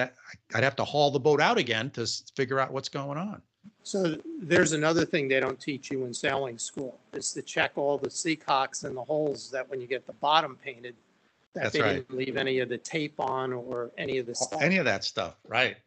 I'd 0.54 0.64
have 0.64 0.76
to 0.76 0.84
haul 0.84 1.10
the 1.10 1.22
boat 1.22 1.40
out 1.40 1.58
again 1.58 1.90
to 1.92 2.06
figure 2.36 2.60
out 2.60 2.72
what's 2.74 2.90
going 2.90 3.18
on. 3.18 3.42
So 3.84 4.18
there's 4.42 4.74
another 4.74 5.06
thing 5.06 5.30
they 5.30 5.40
don't 5.40 5.60
teach 5.60 5.90
you 5.90 6.04
in 6.06 6.14
sailing 6.14 6.58
school, 6.58 7.00
is 7.14 7.32
to 7.32 7.42
check 7.42 7.72
all 7.78 7.98
the 7.98 8.10
seacocks 8.10 8.84
and 8.84 8.98
the 8.98 9.04
holes 9.04 9.50
that 9.52 9.70
when 9.70 9.80
you 9.80 9.88
get 9.88 10.06
the 10.06 10.14
bottom 10.14 10.58
painted, 10.62 10.96
that 11.54 11.64
That's 11.64 11.74
they 11.76 11.82
right. 11.82 11.94
didn't 12.08 12.18
leave 12.18 12.36
any 12.36 12.60
of 12.60 12.68
the 12.68 12.78
tape 12.78 13.20
on 13.20 13.54
or 13.54 13.92
any 13.98 14.18
of 14.18 14.26
the 14.26 14.36
stuff. 14.36 14.62
Any 14.62 14.78
of 14.80 14.86
that 14.86 15.06
stuff. 15.06 15.36
Right. 15.48 15.78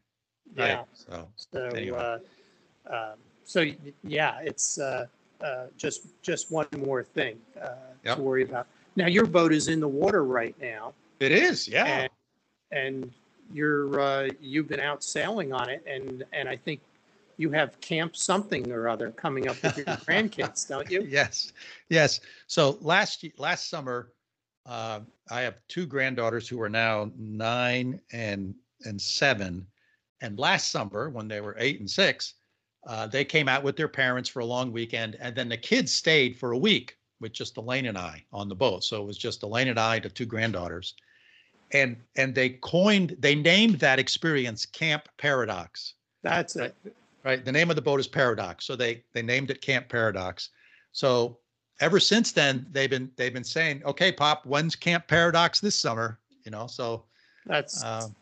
Yeah, 0.54 0.76
Right. 0.76 0.84
So, 0.94 1.28
so, 1.52 1.64
Anyway. 1.74 1.98
uh, 1.98 2.94
um, 2.94 3.18
so 3.46 3.64
yeah, 4.04 4.40
it's, 4.42 4.78
uh, 4.78 5.06
uh, 5.40 5.66
just, 5.76 6.08
just 6.22 6.50
one 6.50 6.66
more 6.78 7.02
thing, 7.02 7.38
uh, 7.60 7.70
Yep. 8.04 8.16
to 8.16 8.22
worry 8.22 8.42
about. 8.42 8.66
Now, 8.94 9.06
your 9.06 9.26
boat 9.26 9.52
is 9.52 9.68
in 9.68 9.80
the 9.80 9.88
water 9.88 10.24
right 10.24 10.54
now 10.60 10.92
it 11.20 11.32
is. 11.32 11.66
Yeah. 11.66 11.84
and, 11.84 12.10
and 12.72 13.12
you're, 13.52 13.98
uh, 14.00 14.28
you've 14.40 14.68
been 14.68 14.80
out 14.80 15.02
sailing 15.02 15.52
on 15.52 15.68
it 15.70 15.82
and, 15.86 16.24
and 16.32 16.48
I 16.48 16.56
think 16.56 16.80
you 17.38 17.50
have 17.50 17.78
camp 17.80 18.16
something 18.16 18.70
or 18.72 18.88
other 18.88 19.10
coming 19.10 19.48
up 19.48 19.62
with 19.62 19.76
your 19.76 19.86
grandkids, 20.08 20.68
don't 20.68 20.90
you? 20.90 21.02
Yes, 21.02 21.52
yes. 21.88 22.20
So 22.46 22.78
last 22.80 23.24
last 23.38 23.68
summer, 23.68 24.12
uh, 24.64 25.00
I 25.30 25.42
have 25.42 25.56
two 25.68 25.86
granddaughters 25.86 26.48
who 26.48 26.60
are 26.62 26.68
now 26.68 27.10
nine 27.16 28.00
and 28.12 28.54
and 28.84 29.00
seven. 29.00 29.66
And 30.22 30.38
last 30.38 30.70
summer, 30.70 31.10
when 31.10 31.28
they 31.28 31.40
were 31.40 31.54
eight 31.58 31.80
and 31.80 31.90
six, 31.90 32.34
uh, 32.86 33.06
they 33.06 33.24
came 33.24 33.48
out 33.48 33.62
with 33.62 33.76
their 33.76 33.88
parents 33.88 34.28
for 34.28 34.40
a 34.40 34.44
long 34.44 34.72
weekend, 34.72 35.16
and 35.20 35.34
then 35.34 35.48
the 35.48 35.56
kids 35.56 35.92
stayed 35.92 36.36
for 36.36 36.52
a 36.52 36.58
week 36.58 36.96
with 37.20 37.32
just 37.32 37.56
Elaine 37.56 37.86
and 37.86 37.98
I 37.98 38.24
on 38.32 38.48
the 38.48 38.54
boat. 38.54 38.84
So 38.84 39.02
it 39.02 39.06
was 39.06 39.18
just 39.18 39.42
Elaine 39.42 39.68
and 39.68 39.78
I, 39.80 39.98
the 39.98 40.08
two 40.08 40.26
granddaughters, 40.26 40.94
and 41.72 41.96
and 42.16 42.34
they 42.34 42.50
coined, 42.50 43.16
they 43.18 43.34
named 43.34 43.78
that 43.80 43.98
experience 43.98 44.66
Camp 44.66 45.08
Paradox 45.18 45.94
That's 46.22 46.56
it. 46.56 46.74
right? 47.24 47.44
The 47.44 47.52
name 47.52 47.70
of 47.70 47.76
the 47.76 47.82
boat 47.82 47.98
is 48.00 48.06
Paradox, 48.06 48.64
so 48.66 48.76
they 48.76 49.02
they 49.12 49.22
named 49.22 49.50
it 49.50 49.60
Camp 49.60 49.88
Paradox. 49.88 50.50
So 50.92 51.38
ever 51.80 51.98
since 52.00 52.32
then, 52.32 52.66
they've 52.70 52.88
been 52.90 53.10
they've 53.16 53.34
been 53.34 53.44
saying, 53.44 53.82
"Okay, 53.84 54.12
Pop, 54.12 54.46
when's 54.46 54.76
Camp 54.76 55.08
Paradox 55.08 55.58
this 55.60 55.74
summer?" 55.74 56.18
You 56.44 56.52
know, 56.52 56.66
so 56.68 57.02
That's, 57.46 57.82
um, 57.82 58.14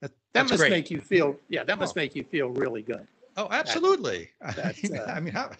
that, 0.00 0.10
that 0.32 0.48
must 0.48 0.56
great. 0.58 0.70
make 0.70 0.90
you 0.90 1.00
feel, 1.02 1.36
yeah, 1.50 1.64
that 1.64 1.78
must 1.78 1.94
Oh. 1.96 2.00
make 2.00 2.14
you 2.16 2.24
feel 2.24 2.48
really 2.48 2.80
good. 2.82 3.06
Oh, 3.38 3.48
absolutely. 3.50 4.30
I 4.42 4.52
that's, 4.52 4.82
mean, 4.82 4.96
uh, 4.96 5.12
I 5.14 5.20
mean, 5.20 5.32
how 5.32 5.50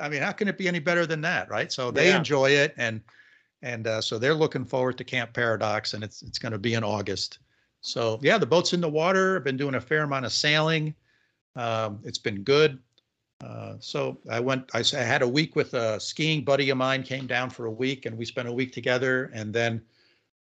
I 0.00 0.08
mean, 0.08 0.22
how 0.22 0.32
can 0.32 0.48
it 0.48 0.58
be 0.58 0.68
any 0.68 0.78
better 0.78 1.06
than 1.06 1.20
that, 1.22 1.50
right? 1.50 1.70
So 1.70 1.90
they 1.90 2.08
Yeah. 2.08 2.18
enjoy 2.18 2.50
it, 2.50 2.74
and 2.78 3.00
and 3.62 3.86
uh, 3.86 4.00
so 4.00 4.18
they're 4.18 4.34
looking 4.34 4.64
forward 4.64 4.98
to 4.98 5.04
Camp 5.04 5.32
Paradox, 5.34 5.94
and 5.94 6.02
it's 6.02 6.22
it's 6.22 6.38
going 6.38 6.52
to 6.52 6.58
be 6.58 6.74
in 6.74 6.84
August. 6.84 7.38
So 7.82 8.18
yeah, 8.22 8.38
the 8.38 8.46
boat's 8.46 8.72
in 8.72 8.80
the 8.80 8.88
water. 8.88 9.36
I've 9.36 9.44
been 9.44 9.56
doing 9.58 9.74
a 9.74 9.80
fair 9.80 10.04
amount 10.04 10.24
of 10.24 10.32
sailing. 10.32 10.94
Um, 11.54 12.00
it's 12.04 12.18
been 12.18 12.42
good. 12.42 12.78
Uh, 13.44 13.74
so 13.78 14.18
I 14.30 14.40
went, 14.40 14.70
I 14.74 14.82
had 14.94 15.22
a 15.22 15.28
week 15.28 15.54
with 15.54 15.74
a 15.74 16.00
skiing 16.00 16.44
buddy 16.44 16.70
of 16.70 16.78
mine 16.78 17.02
came 17.02 17.26
down 17.26 17.50
for 17.50 17.66
a 17.66 17.70
week 17.70 18.06
and 18.06 18.16
we 18.16 18.24
spent 18.24 18.48
a 18.48 18.52
week 18.52 18.72
together. 18.72 19.30
And 19.34 19.52
then 19.52 19.82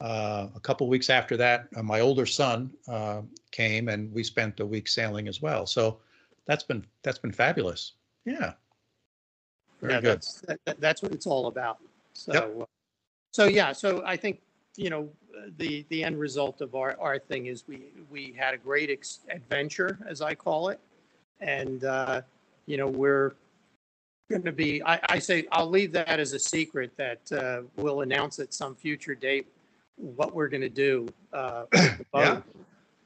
uh, 0.00 0.48
a 0.54 0.60
couple 0.60 0.88
weeks 0.88 1.10
after 1.10 1.36
that, 1.36 1.68
uh, 1.76 1.82
my 1.82 2.00
older 2.00 2.24
son 2.24 2.70
uh, 2.88 3.22
came 3.50 3.88
and 3.88 4.10
we 4.12 4.24
spent 4.24 4.60
a 4.60 4.66
week 4.66 4.88
sailing 4.88 5.28
as 5.28 5.42
well. 5.42 5.66
So 5.66 5.98
that's 6.46 6.64
been, 6.64 6.84
that's 7.02 7.18
been 7.18 7.32
fabulous. 7.32 7.92
Yeah. 8.24 8.52
Very 9.80 9.94
Yeah, 9.94 10.00
good. 10.00 10.16
that's, 10.16 10.40
that, 10.42 10.60
that- 10.64 10.80
that's 10.80 11.02
what 11.02 11.12
it's 11.12 11.26
all 11.26 11.46
about. 11.48 11.78
So, 12.12 12.32
Yep. 12.32 12.56
uh, 12.60 12.64
so 13.32 13.44
yeah, 13.46 13.72
so 13.72 14.02
I 14.06 14.16
think, 14.16 14.40
you 14.76 14.90
know, 14.90 15.08
the, 15.58 15.84
the 15.90 16.02
end 16.02 16.18
result 16.18 16.60
of 16.62 16.74
our, 16.74 16.96
our 16.98 17.18
thing 17.18 17.46
is 17.46 17.64
we, 17.68 17.82
we 18.10 18.32
had 18.36 18.54
a 18.54 18.58
great 18.58 18.90
ex- 18.90 19.20
adventure, 19.28 19.98
as 20.08 20.22
I 20.22 20.34
call 20.34 20.70
it. 20.70 20.80
And, 21.40 21.84
uh, 21.84 22.22
you 22.64 22.78
know, 22.78 22.86
we're 22.86 23.34
going 24.30 24.42
to 24.44 24.52
be, 24.52 24.82
I, 24.82 24.98
I 25.10 25.18
say, 25.18 25.46
I'll 25.52 25.68
leave 25.68 25.92
that 25.92 26.18
as 26.18 26.32
a 26.32 26.38
secret 26.38 26.90
that, 26.96 27.30
uh, 27.32 27.62
we'll 27.76 28.00
announce 28.00 28.38
at 28.38 28.54
some 28.54 28.74
future 28.74 29.14
date 29.14 29.46
what 29.96 30.34
we're 30.34 30.48
going 30.48 30.62
to 30.62 30.68
do, 30.70 31.06
uh, 31.32 31.64
with 31.72 31.98
the 31.98 32.04
Yeah. 32.14 32.40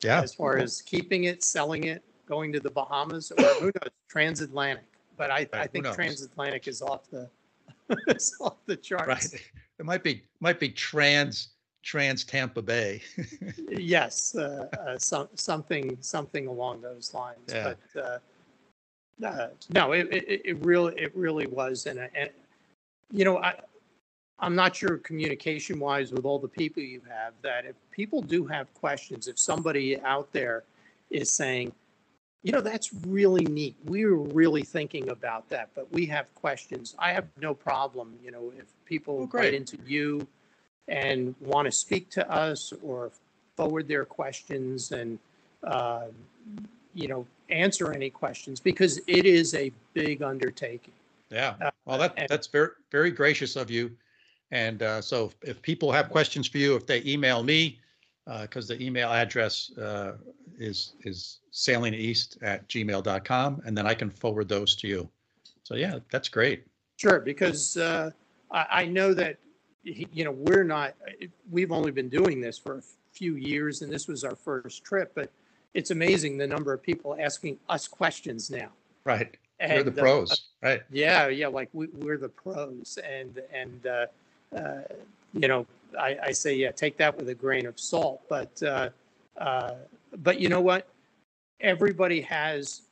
Yeah. 0.03 0.23
as 0.23 0.35
far 0.35 0.57
as 0.59 0.81
keeping 0.83 1.25
it, 1.25 1.43
selling 1.43 1.85
it, 1.85 2.03
going 2.31 2.53
to 2.53 2.61
the 2.61 2.71
Bahamas, 2.71 3.33
or 3.33 3.45
who 3.61 3.67
knows, 3.67 3.91
transatlantic. 4.09 4.85
But 5.17 5.31
I, 5.31 5.39
I 5.53 5.59
Right, 5.59 5.63
who 5.65 5.67
think 5.67 5.87
transatlantic 5.95 6.69
is 6.69 6.81
off 6.81 7.11
the, 7.11 7.29
it's 8.07 8.41
off 8.41 8.57
the 8.67 8.77
charts. 8.77 9.33
Right. 9.33 9.43
It 9.79 9.85
might 9.85 10.05
be, 10.05 10.23
might 10.39 10.61
be 10.61 10.71
trans, 10.71 11.49
trans 11.83 12.25
Tampa 12.25 12.63
Bay. 12.63 13.03
Yes, 13.69 14.35
uh, 14.35 14.69
uh, 14.79 14.99
some, 14.99 15.29
something, 15.35 15.97
something 16.01 16.47
along 16.47 16.83
those 16.83 17.13
lines. 17.15 17.39
Yeah. 17.49 17.75
But, 17.95 18.03
uh, 18.03 18.19
uh, 19.27 19.49
no, 19.75 19.93
it, 19.93 20.09
it, 20.13 20.43
it 20.45 20.65
really, 20.65 20.95
it 20.97 21.15
really 21.17 21.47
was. 21.47 21.87
And, 21.87 21.99
and, 22.15 22.31
you 23.13 23.25
know, 23.25 23.39
I, 23.39 23.55
I'm 24.39 24.55
not 24.55 24.75
sure 24.77 24.99
communication 24.99 25.79
wise 25.79 26.13
with 26.13 26.25
all 26.25 26.39
the 26.39 26.49
people 26.49 26.83
you 26.83 27.03
have, 27.09 27.35
that 27.43 27.67
if 27.67 27.75
people 27.91 28.23
do 28.23 28.47
have 28.47 28.73
questions, 28.75 29.29
if 29.29 29.39
somebody 29.39 30.01
out 30.01 30.33
there 30.33 30.65
is 31.11 31.31
saying, 31.31 31.73
you 32.43 32.53
know, 32.53 32.61
that's 32.61 32.91
really 33.07 33.45
neat. 33.45 33.77
We 33.85 34.05
were 34.07 34.17
really 34.19 34.63
thinking 34.63 35.11
about 35.11 35.49
that, 35.51 35.69
but 35.75 35.91
we 35.93 36.07
have 36.07 36.33
questions. 36.35 36.95
I 36.99 37.13
have 37.13 37.27
no 37.41 37.55
problem, 37.55 38.15
you 38.25 38.31
know, 38.31 38.53
if 38.59 38.65
people 38.87 39.23
Oh, 39.33 39.37
write 39.37 39.53
into 39.55 39.79
you 39.87 40.27
and 40.89 41.35
want 41.41 41.67
to 41.67 41.73
speak 41.73 42.09
to 42.11 42.31
us 42.31 42.73
or 42.83 43.11
forward 43.57 43.87
their 43.89 44.05
questions 44.07 44.93
and, 44.93 45.19
uh, 45.65 46.07
you 46.95 47.09
know, 47.09 47.27
answer 47.51 47.93
any 47.93 48.09
questions 48.11 48.59
because 48.59 49.01
it 49.07 49.27
is 49.27 49.55
a 49.55 49.71
big 49.93 50.23
undertaking. 50.23 50.95
Yeah, 51.31 51.55
Uh, 51.61 51.71
well, 51.85 51.99
that, 51.99 52.15
and- 52.17 52.29
that's 52.29 52.47
very, 52.47 52.71
very 52.91 53.11
gracious 53.11 53.55
of 53.55 53.71
you. 53.71 53.95
And 54.51 54.83
uh, 54.83 55.01
so 55.03 55.27
if- 55.43 55.51
if 55.51 55.63
people 55.63 55.93
have 55.93 56.09
questions 56.09 56.49
for 56.49 56.59
you, 56.59 56.75
if 56.75 56.87
they 56.87 57.03
email 57.05 57.43
me, 57.43 57.79
because 58.43 58.69
the 58.69 58.83
email 58.83 59.11
address 59.11 59.77
uh, 59.79 60.13
is, 60.59 60.95
is 61.05 61.39
sailingeast@gmail.com, 61.53 63.63
and 63.65 63.77
then 63.77 63.87
I 63.87 63.95
can 63.95 64.11
forward 64.11 64.49
those 64.49 64.75
to 64.77 64.89
you. 64.89 65.09
So 65.63 65.75
yeah, 65.75 65.99
that's 66.11 66.29
great. 66.29 66.65
Sure, 66.97 67.21
because 67.21 67.77
uh, 67.77 68.11
I, 68.51 68.67
I 68.71 68.85
know 68.85 69.15
that, 69.15 69.37
you 69.83 70.25
know, 70.25 70.33
we're 70.33 70.65
not, 70.65 70.95
we've 71.51 71.73
only 71.73 71.91
been 71.91 72.09
doing 72.09 72.41
this 72.41 72.59
for 72.59 72.79
a 72.79 72.83
few 73.13 73.37
years 73.37 73.83
and 73.83 73.91
this 73.91 74.07
was 74.07 74.25
our 74.25 74.37
first 74.37 74.85
trip, 74.85 75.13
but 75.15 75.31
it's 75.73 75.91
amazing 75.91 76.37
the 76.37 76.47
number 76.47 76.73
of 76.73 76.83
people 76.83 77.17
asking 77.19 77.59
us 77.69 77.89
questions 77.89 78.51
now. 78.51 78.69
Right, 79.05 79.37
you're 79.61 79.83
the 79.83 79.91
And, 79.91 79.99
uh, 79.99 80.03
pros, 80.03 80.49
right? 80.63 80.83
Yeah, 80.91 81.29
yeah, 81.29 81.47
like 81.47 81.71
we, 81.73 81.87
we're 81.95 82.19
the 82.19 82.29
pros 82.29 82.99
and, 83.03 83.41
and, 83.53 83.87
uh, 83.87 84.07
uh, 84.55 84.83
you 85.33 85.49
know, 85.49 85.67
I, 85.99 86.17
I 86.25 86.33
say, 86.33 86.55
yeah, 86.55 86.71
take 86.71 86.97
that 86.99 87.17
with 87.17 87.29
a 87.29 87.35
grain 87.35 87.67
of 87.67 87.79
salt, 87.79 88.23
but, 88.29 88.63
uh, 88.63 88.91
uh, 89.39 89.73
but 90.19 90.41
you 90.41 90.49
know 90.49 90.61
what? 90.61 90.89
Everybody 91.61 92.21
has, 92.23 92.83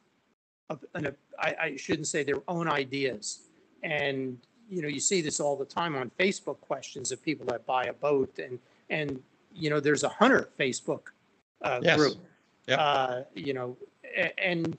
a- 0.71 0.79
an, 0.95 1.15
I, 1.39 1.55
I 1.61 1.77
shouldn't 1.77 2.07
say 2.07 2.23
their 2.23 2.43
own 2.49 2.69
ideas. 2.69 3.41
And, 3.83 4.39
you 4.69 4.83
know, 4.83 4.89
you 4.89 5.01
see 5.01 5.21
this 5.21 5.41
all 5.41 5.57
the 5.57 5.65
time 5.65 5.95
on 5.97 6.11
Facebook 6.19 6.61
questions 6.61 7.13
of 7.13 7.23
people 7.23 7.47
that 7.47 7.65
buy 7.67 7.85
a 7.85 7.93
boat 7.93 8.39
and, 8.39 8.59
and, 8.91 9.23
you 9.55 9.71
know, 9.71 9.81
there's 9.81 10.05
a 10.05 10.09
Hunter 10.09 10.51
Facebook, 10.59 11.03
uh, 11.63 11.81
Yes. 11.83 11.97
group. 11.97 12.17
Yep. 12.67 12.79
Uh, 12.81 13.21
you 13.35 13.55
know, 13.55 13.77
and 14.37 14.77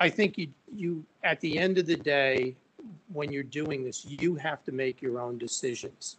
I 0.00 0.08
think 0.08 0.38
you, 0.38 0.48
you, 0.74 1.04
at 1.24 1.40
the 1.40 1.58
end 1.58 1.76
of 1.78 1.86
the 1.86 1.96
day, 1.96 2.56
when 3.12 3.32
you're 3.32 3.42
doing 3.42 3.84
this, 3.84 4.04
you 4.06 4.34
have 4.36 4.64
to 4.64 4.72
make 4.72 5.02
your 5.02 5.20
own 5.20 5.36
decisions. 5.38 6.16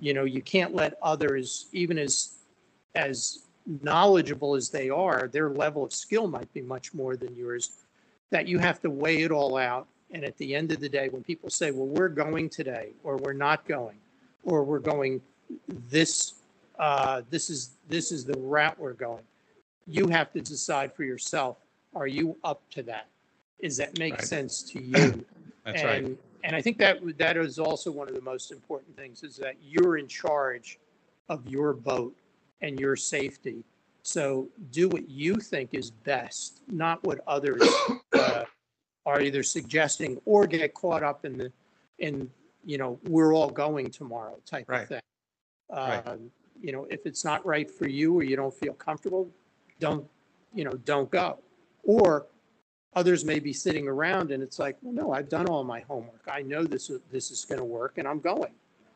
You 0.00 0.14
know, 0.14 0.24
you 0.24 0.42
can't 0.42 0.74
let 0.74 0.94
others, 1.02 1.66
even 1.72 1.98
as, 1.98 2.36
as 2.94 3.40
knowledgeable 3.82 4.54
as 4.54 4.70
they 4.70 4.88
are, 4.90 5.28
their 5.28 5.50
level 5.50 5.84
of 5.84 5.92
skill 5.92 6.26
might 6.28 6.52
be 6.52 6.62
much 6.62 6.94
more 6.94 7.16
than 7.16 7.34
yours, 7.34 7.72
that 8.30 8.46
you 8.46 8.58
have 8.58 8.80
to 8.82 8.90
weigh 8.90 9.22
it 9.22 9.30
all 9.30 9.56
out 9.56 9.88
And 10.10 10.24
at 10.24 10.36
the 10.38 10.54
end 10.54 10.72
of 10.72 10.80
the 10.80 10.88
day, 10.88 11.08
when 11.10 11.22
people 11.22 11.50
say, 11.50 11.70
well, 11.70 11.86
we're 11.86 12.08
going 12.08 12.48
today, 12.48 12.92
or 13.04 13.16
we're 13.18 13.34
not 13.34 13.66
going, 13.66 13.98
or 14.42 14.64
we're 14.64 14.78
going 14.78 15.20
this, 15.90 16.34
uh, 16.78 17.22
this 17.28 17.50
is, 17.50 17.72
this 17.88 18.10
is 18.10 18.24
the 18.24 18.38
route 18.38 18.78
we're 18.78 18.94
going, 18.94 19.24
you 19.86 20.08
have 20.08 20.32
to 20.32 20.40
decide 20.40 20.94
for 20.94 21.04
yourself, 21.04 21.58
are 21.94 22.06
you 22.06 22.36
up 22.42 22.62
to 22.70 22.82
that 22.84 23.08
is 23.58 23.76
that 23.76 23.98
make 23.98 24.14
Right. 24.14 24.22
sense 24.22 24.62
to 24.62 24.82
you? 24.82 25.24
That's 25.64 25.84
right. 25.84 26.18
And, 26.44 26.54
I 26.56 26.62
think 26.62 26.78
that, 26.78 26.98
that 27.18 27.36
is 27.36 27.58
also 27.58 27.90
one 27.90 28.08
of 28.08 28.14
the 28.14 28.20
most 28.20 28.52
important 28.52 28.96
things 28.96 29.22
is 29.22 29.36
that 29.36 29.56
you're 29.62 29.98
in 29.98 30.06
charge 30.06 30.78
of 31.28 31.46
your 31.46 31.72
boat 31.72 32.16
and 32.62 32.78
your 32.78 32.96
safety. 32.96 33.64
So 34.02 34.48
do 34.70 34.88
what 34.88 35.08
you 35.08 35.34
think 35.34 35.74
is 35.74 35.90
best, 35.90 36.62
not 36.68 37.02
what 37.04 37.20
others 37.26 37.62
uh, 38.14 38.44
are 39.04 39.20
either 39.20 39.42
suggesting 39.42 40.20
or 40.24 40.46
get 40.46 40.74
caught 40.74 41.02
up 41.02 41.24
in 41.24 41.36
the, 41.36 41.52
in, 41.98 42.30
you 42.64 42.78
know, 42.78 42.98
we're 43.08 43.34
all 43.34 43.50
going 43.50 43.90
tomorrow 43.90 44.38
type 44.46 44.68
Right. 44.68 44.82
of 44.82 44.88
thing. 44.88 45.00
Right. 45.70 46.06
Um, 46.06 46.30
You 46.60 46.72
know, 46.72 46.86
if 46.90 47.06
it's 47.06 47.24
not 47.24 47.44
right 47.46 47.70
for 47.70 47.88
you 47.88 48.14
or 48.18 48.24
you 48.24 48.34
don't 48.34 48.52
feel 48.54 48.72
comfortable, 48.74 49.30
don't, 49.78 50.04
you 50.54 50.64
know, 50.64 50.72
don't 50.84 51.10
go. 51.10 51.38
Or 51.84 52.26
others 52.94 53.24
may 53.24 53.38
be 53.38 53.52
sitting 53.52 53.86
around 53.86 54.30
and 54.30 54.42
it's 54.42 54.58
like, 54.58 54.76
well, 54.82 54.94
no, 54.94 55.12
I've 55.12 55.28
done 55.28 55.46
all 55.46 55.64
my 55.64 55.80
homework. 55.80 56.26
I 56.30 56.42
know 56.42 56.64
this 56.64 56.90
is, 56.90 57.00
this 57.12 57.30
is 57.30 57.44
going 57.44 57.58
to 57.58 57.64
work 57.64 57.98
and 57.98 58.08
I'm 58.08 58.20
going. 58.20 58.52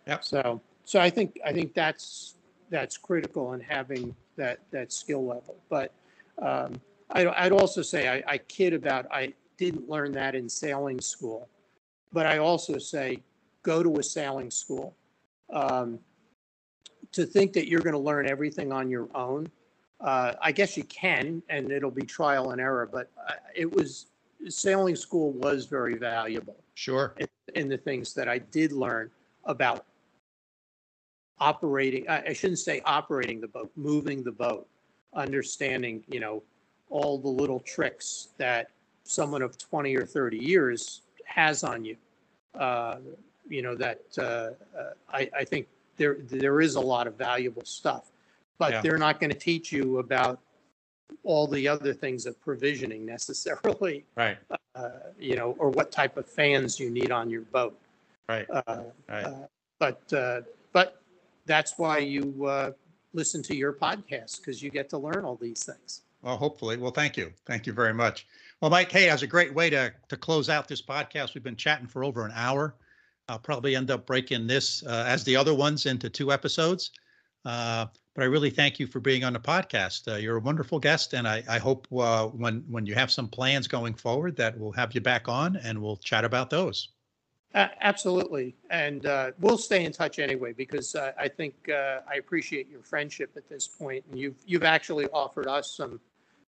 Yep. 0.07 0.25
So, 0.25 0.61
so 0.85 1.01
I 1.01 1.11
think, 1.11 1.39
I 1.45 1.53
think 1.53 1.75
that's, 1.75 2.35
that's 2.71 2.97
critical 2.97 3.53
in 3.53 3.61
having 3.61 4.15
that, 4.37 4.59
that 4.71 4.93
skill 4.93 5.27
level. 5.27 5.57
But 5.69 5.93
um, 6.41 6.81
I, 7.11 7.27
I'd 7.29 7.53
also 7.53 7.83
say, 7.83 8.09
I, 8.09 8.33
I 8.35 8.39
kid 8.39 8.73
about, 8.73 9.07
I 9.13 9.35
didn't 9.59 9.89
learn 9.89 10.13
that 10.13 10.35
in 10.35 10.49
sailing 10.49 11.01
school. 11.01 11.49
But 12.13 12.27
I 12.27 12.39
also 12.39 12.79
say, 12.79 13.23
go 13.63 13.83
to 13.83 13.97
a 13.97 14.03
sailing 14.03 14.51
school. 14.51 14.97
Um, 15.53 16.01
To 17.13 17.27
think 17.27 17.53
that 17.53 17.69
you're 17.69 17.83
going 17.83 17.99
to 18.03 18.07
learn 18.11 18.27
everything 18.27 18.73
on 18.73 18.89
your 18.89 19.09
own, 19.15 19.51
uh, 20.03 20.35
I 20.41 20.53
guess 20.53 20.77
you 20.77 20.85
can, 20.85 21.43
and 21.49 21.71
it'll 21.71 21.91
be 21.91 22.03
trial 22.03 22.51
and 22.51 22.61
error, 22.61 22.89
but 22.91 23.11
uh, 23.29 23.35
it 23.55 23.71
was, 23.71 24.07
sailing 24.49 24.97
school 24.97 25.33
was 25.33 25.67
very 25.67 25.97
valuable 25.97 26.57
Sure. 26.75 27.15
in 27.55 27.69
the 27.69 27.79
things 27.79 28.15
that 28.15 28.29
I 28.29 28.39
did 28.39 28.73
learn 28.73 29.11
about 29.45 29.85
operating, 31.39 32.09
I, 32.09 32.23
I 32.29 32.33
shouldn't 32.33 32.61
say 32.61 32.81
operating 32.85 33.41
the 33.41 33.49
boat, 33.49 33.71
moving 33.77 34.23
the 34.23 34.33
boat, 34.33 34.67
understanding, 35.15 36.05
you 36.09 36.21
know, 36.21 36.43
all 36.89 37.19
the 37.19 37.29
little 37.29 37.61
tricks 37.61 38.29
that 38.39 38.69
someone 39.05 39.43
of 39.43 39.59
20 39.59 39.97
or 39.97 40.07
30 40.07 40.39
years 40.39 41.03
has 41.25 41.65
on 41.65 41.85
you. 41.85 41.97
Uh, 42.55 42.99
you 43.49 43.61
know, 43.61 43.75
that, 43.75 44.03
uh, 44.19 44.51
uh, 44.79 44.93
I, 45.13 45.29
I 45.37 45.45
think 45.45 45.67
there, 45.97 46.19
there 46.21 46.61
is 46.61 46.77
a 46.77 46.81
lot 46.81 47.07
of 47.07 47.17
valuable 47.17 47.65
stuff, 47.65 48.12
Yeah. 48.71 48.79
but 48.79 48.83
they're 48.83 48.99
not 48.99 49.21
going 49.21 49.31
to 49.33 49.39
teach 49.39 49.73
you 49.73 49.99
about 49.99 50.41
all 51.25 51.47
the 51.47 51.69
other 51.69 51.93
things 51.93 52.27
of 52.27 52.41
provisioning 52.41 53.05
necessarily 53.05 54.05
Right. 54.17 54.39
uh, 54.75 54.89
you 55.19 55.37
know, 55.37 55.55
or 55.59 55.71
what 55.71 55.93
type 55.93 56.17
of 56.17 56.27
fans 56.27 56.81
you 56.81 56.91
need 56.91 57.11
on 57.13 57.29
your 57.31 57.43
boat. 57.43 57.79
Right. 58.29 58.47
Uh, 58.51 58.85
Right. 59.09 59.25
uh, 59.25 59.35
But, 59.79 60.13
uh, 60.13 60.41
but 60.73 61.01
that's 61.47 61.77
why 61.79 61.99
you 61.99 62.47
uh, 62.47 62.73
listen 63.13 63.43
to 63.45 63.55
your 63.57 63.73
podcast, 63.73 64.39
because 64.39 64.63
you 64.63 64.71
get 64.71 64.89
to 64.91 64.99
learn 64.99 65.25
all 65.25 65.37
these 65.37 65.65
things. 65.65 66.03
Well, 66.23 66.37
hopefully. 66.37 66.77
Well, 66.77 66.93
thank 66.93 67.17
you. 67.17 67.33
Thank 67.47 67.67
you 67.67 67.73
very 67.73 67.93
much. 67.93 68.27
Well, 68.61 68.71
Mike, 68.71 68.93
hey, 68.93 69.07
that's 69.09 69.23
a 69.23 69.27
great 69.27 69.53
way 69.53 69.69
to 69.71 69.93
to 70.09 70.17
close 70.17 70.49
out 70.49 70.69
this 70.69 70.81
podcast. 70.81 71.35
We've 71.35 71.43
been 71.43 71.57
chatting 71.57 71.89
for 71.89 72.05
over 72.05 72.25
an 72.25 72.31
hour. 72.37 72.77
I'll 73.29 73.41
probably 73.41 73.75
end 73.75 73.91
up 73.91 74.07
breaking 74.07 74.47
this 74.47 74.85
uh, 74.87 75.05
as 75.07 75.25
the 75.25 75.35
other 75.35 75.53
ones 75.53 75.87
into 75.87 76.09
two 76.09 76.31
episodes. 76.33 76.93
Uh, 77.45 77.87
but 78.15 78.23
I 78.23 78.27
really 78.27 78.51
thank 78.51 78.79
you 78.79 78.87
for 78.87 79.01
being 79.01 79.25
on 79.25 79.33
the 79.33 79.41
podcast. 79.41 80.13
Uh, 80.13 80.17
you're 80.17 80.37
a 80.37 80.41
wonderful 80.41 80.79
guest, 80.79 81.15
and 81.15 81.27
I, 81.27 81.43
I 81.49 81.59
hope 81.59 81.87
uh, 81.93 82.27
when 82.27 82.65
when 82.69 82.87
you 82.87 82.95
have 82.95 83.11
some 83.11 83.29
plans 83.29 83.67
going 83.67 83.95
forward 83.95 84.37
that 84.37 84.59
we'll 84.59 84.73
have 84.73 84.95
you 84.95 85.01
back 85.01 85.29
on 85.29 85.57
and 85.57 85.81
we'll 85.81 85.97
chat 85.97 86.25
about 86.25 86.51
those. 86.51 86.89
Uh, 87.55 87.69
Absolutely. 87.81 88.55
And 88.71 89.07
uh, 89.07 89.33
we'll 89.41 89.59
stay 89.59 89.85
in 89.85 89.93
touch 89.93 90.19
anyway, 90.19 90.53
because 90.53 90.95
uh, 90.95 91.13
I 91.19 91.29
think 91.29 91.55
uh, 91.69 92.01
I 92.11 92.15
appreciate 92.15 92.69
your 92.71 92.83
friendship 92.83 93.33
at 93.37 93.49
this 93.49 93.67
point, 93.67 94.05
And 94.11 94.19
you've, 94.19 94.37
you've 94.47 94.65
actually 94.65 95.07
offered 95.09 95.47
us 95.47 95.77
some 95.77 96.01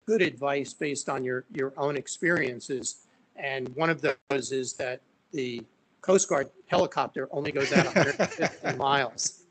good 0.07 0.23
advice 0.23 0.73
based 0.73 1.09
on 1.09 1.25
your, 1.25 1.45
your 1.53 1.73
own 1.77 1.97
experiences. 1.97 3.07
And 3.37 3.69
one 3.75 3.91
of 3.91 4.01
those 4.01 4.53
is 4.53 4.73
that 4.75 5.01
the 5.33 5.63
Coast 6.01 6.29
Guard 6.29 6.49
helicopter 6.67 7.29
only 7.31 7.53
goes 7.53 7.73
out 7.73 7.85
150 7.95 8.77
miles. 8.77 9.43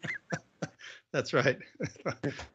That's 1.15 1.31
right. 1.31 1.57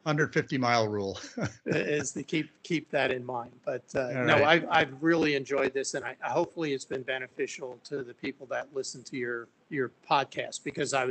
150 0.03 0.57
mile 0.59 0.87
rule. 0.87 1.19
is 1.65 2.11
to 2.11 2.21
keep, 2.21 2.51
keep 2.61 2.91
that 2.91 3.09
in 3.11 3.25
mind. 3.25 3.49
But 3.65 3.83
uh, 3.95 4.01
All 4.01 4.25
no. 4.25 4.43
I've, 4.43 4.67
I've 4.69 4.93
really 5.01 5.33
enjoyed 5.33 5.73
this 5.73 5.95
and 5.95 6.05
I, 6.05 6.15
hopefully 6.21 6.73
it's 6.73 6.85
been 6.85 7.01
beneficial 7.01 7.79
to 7.85 8.03
the 8.03 8.13
people 8.13 8.45
that 8.51 8.67
listen 8.71 9.01
to 9.05 9.17
your, 9.17 9.47
your 9.69 9.89
podcast 10.07 10.63
because 10.63 10.93
I, 10.93 11.07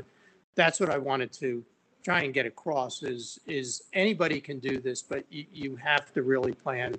that's 0.55 0.79
what 0.79 0.91
I 0.91 0.99
wanted 0.99 1.33
to 1.41 1.65
try 2.05 2.21
and 2.23 2.33
get 2.33 2.47
across 2.47 3.03
is, 3.03 3.41
is 3.49 3.83
anybody 3.95 4.41
can 4.41 4.61
do 4.61 4.79
this, 4.79 5.03
but 5.03 5.25
you, 5.29 5.45
you 5.53 5.75
have 5.75 6.13
to 6.13 6.23
really 6.23 6.53
plan 6.53 6.95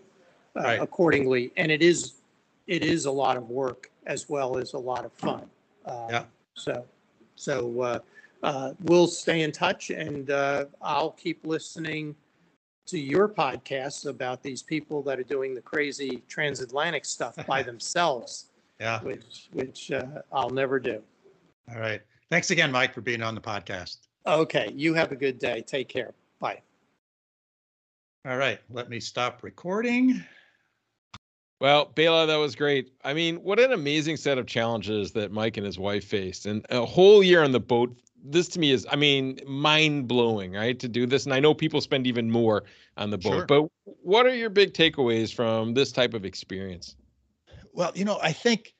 uh, 0.57 0.63
Right. 0.63 0.81
accordingly. 0.81 1.53
And 1.55 1.71
it 1.71 1.81
is, 1.81 2.15
it 2.67 2.83
is 2.83 3.05
a 3.05 3.11
lot 3.11 3.37
of 3.37 3.49
work 3.49 3.89
as 4.05 4.27
well 4.27 4.57
as 4.57 4.73
a 4.73 4.77
lot 4.77 5.05
of 5.05 5.13
fun. 5.13 5.49
Uh, 5.85 6.07
Yeah. 6.09 6.23
So, 6.55 6.83
so 7.37 8.01
uh, 8.43 8.73
we'll 8.83 9.07
stay 9.07 9.41
in 9.41 9.51
touch 9.51 9.89
and 9.89 10.31
uh, 10.31 10.65
I'll 10.81 11.11
keep 11.11 11.45
listening 11.45 12.15
to 12.87 12.99
your 12.99 13.29
podcasts 13.29 14.05
about 14.07 14.41
these 14.43 14.63
people 14.63 15.01
that 15.03 15.19
are 15.19 15.23
doing 15.23 15.53
the 15.53 15.61
crazy 15.61 16.23
transatlantic 16.27 17.05
stuff 17.05 17.35
by 17.47 17.61
themselves, 17.71 18.47
Yeah. 18.79 19.01
which, 19.01 19.47
which 19.53 19.91
uh, 19.91 20.05
I'll 20.31 20.49
never 20.49 20.79
do. 20.79 21.01
All 21.73 21.79
right. 21.79 22.01
Thanks 22.29 22.49
again, 22.51 22.71
Mike, 22.71 22.93
for 22.93 23.01
being 23.01 23.21
on 23.21 23.35
the 23.35 23.41
podcast. 23.41 23.97
Okay, 24.25 24.71
you 24.75 24.93
have 24.93 25.11
a 25.11 25.15
good 25.15 25.39
day. 25.39 25.61
Take 25.61 25.87
care. 25.89 26.13
Bye. 26.39 26.61
All 28.27 28.37
right. 28.37 28.59
Let 28.69 28.89
me 28.89 28.99
stop 28.99 29.43
recording. 29.43 30.23
Well, 31.59 31.85
Bela, 31.93 32.25
that 32.25 32.37
was 32.37 32.55
great. 32.55 32.91
I 33.03 33.13
mean, 33.13 33.37
what 33.37 33.59
an 33.59 33.73
amazing 33.73 34.17
set 34.17 34.37
of 34.37 34.47
challenges 34.47 35.11
that 35.11 35.31
Mike 35.31 35.57
and 35.57 35.65
his 35.65 35.77
wife 35.77 36.05
faced, 36.05 36.45
and 36.47 36.65
a 36.71 36.85
whole 36.85 37.21
year 37.23 37.43
on 37.43 37.51
the 37.51 37.59
boat. 37.59 37.95
This 38.23 38.47
to 38.49 38.59
me 38.59 38.71
is, 38.71 38.85
I 38.91 38.95
mean, 38.95 39.39
mind 39.47 40.07
blowing, 40.07 40.53
right? 40.53 40.79
To 40.79 40.87
do 40.87 41.05
this, 41.05 41.25
and 41.25 41.33
I 41.33 41.39
know 41.39 41.53
people 41.53 41.81
spend 41.81 42.05
even 42.05 42.29
more 42.29 42.63
on 42.97 43.09
the 43.09 43.17
boat. 43.17 43.31
Sure. 43.31 43.45
But 43.45 43.69
what 43.83 44.25
are 44.25 44.35
your 44.35 44.49
big 44.49 44.73
takeaways 44.73 45.33
from 45.33 45.73
this 45.73 45.91
type 45.91 46.13
of 46.13 46.25
experience? 46.25 46.95
Well, 47.73 47.91
you 47.95 48.05
know, 48.05 48.19
I 48.21 48.31
think 48.31 48.75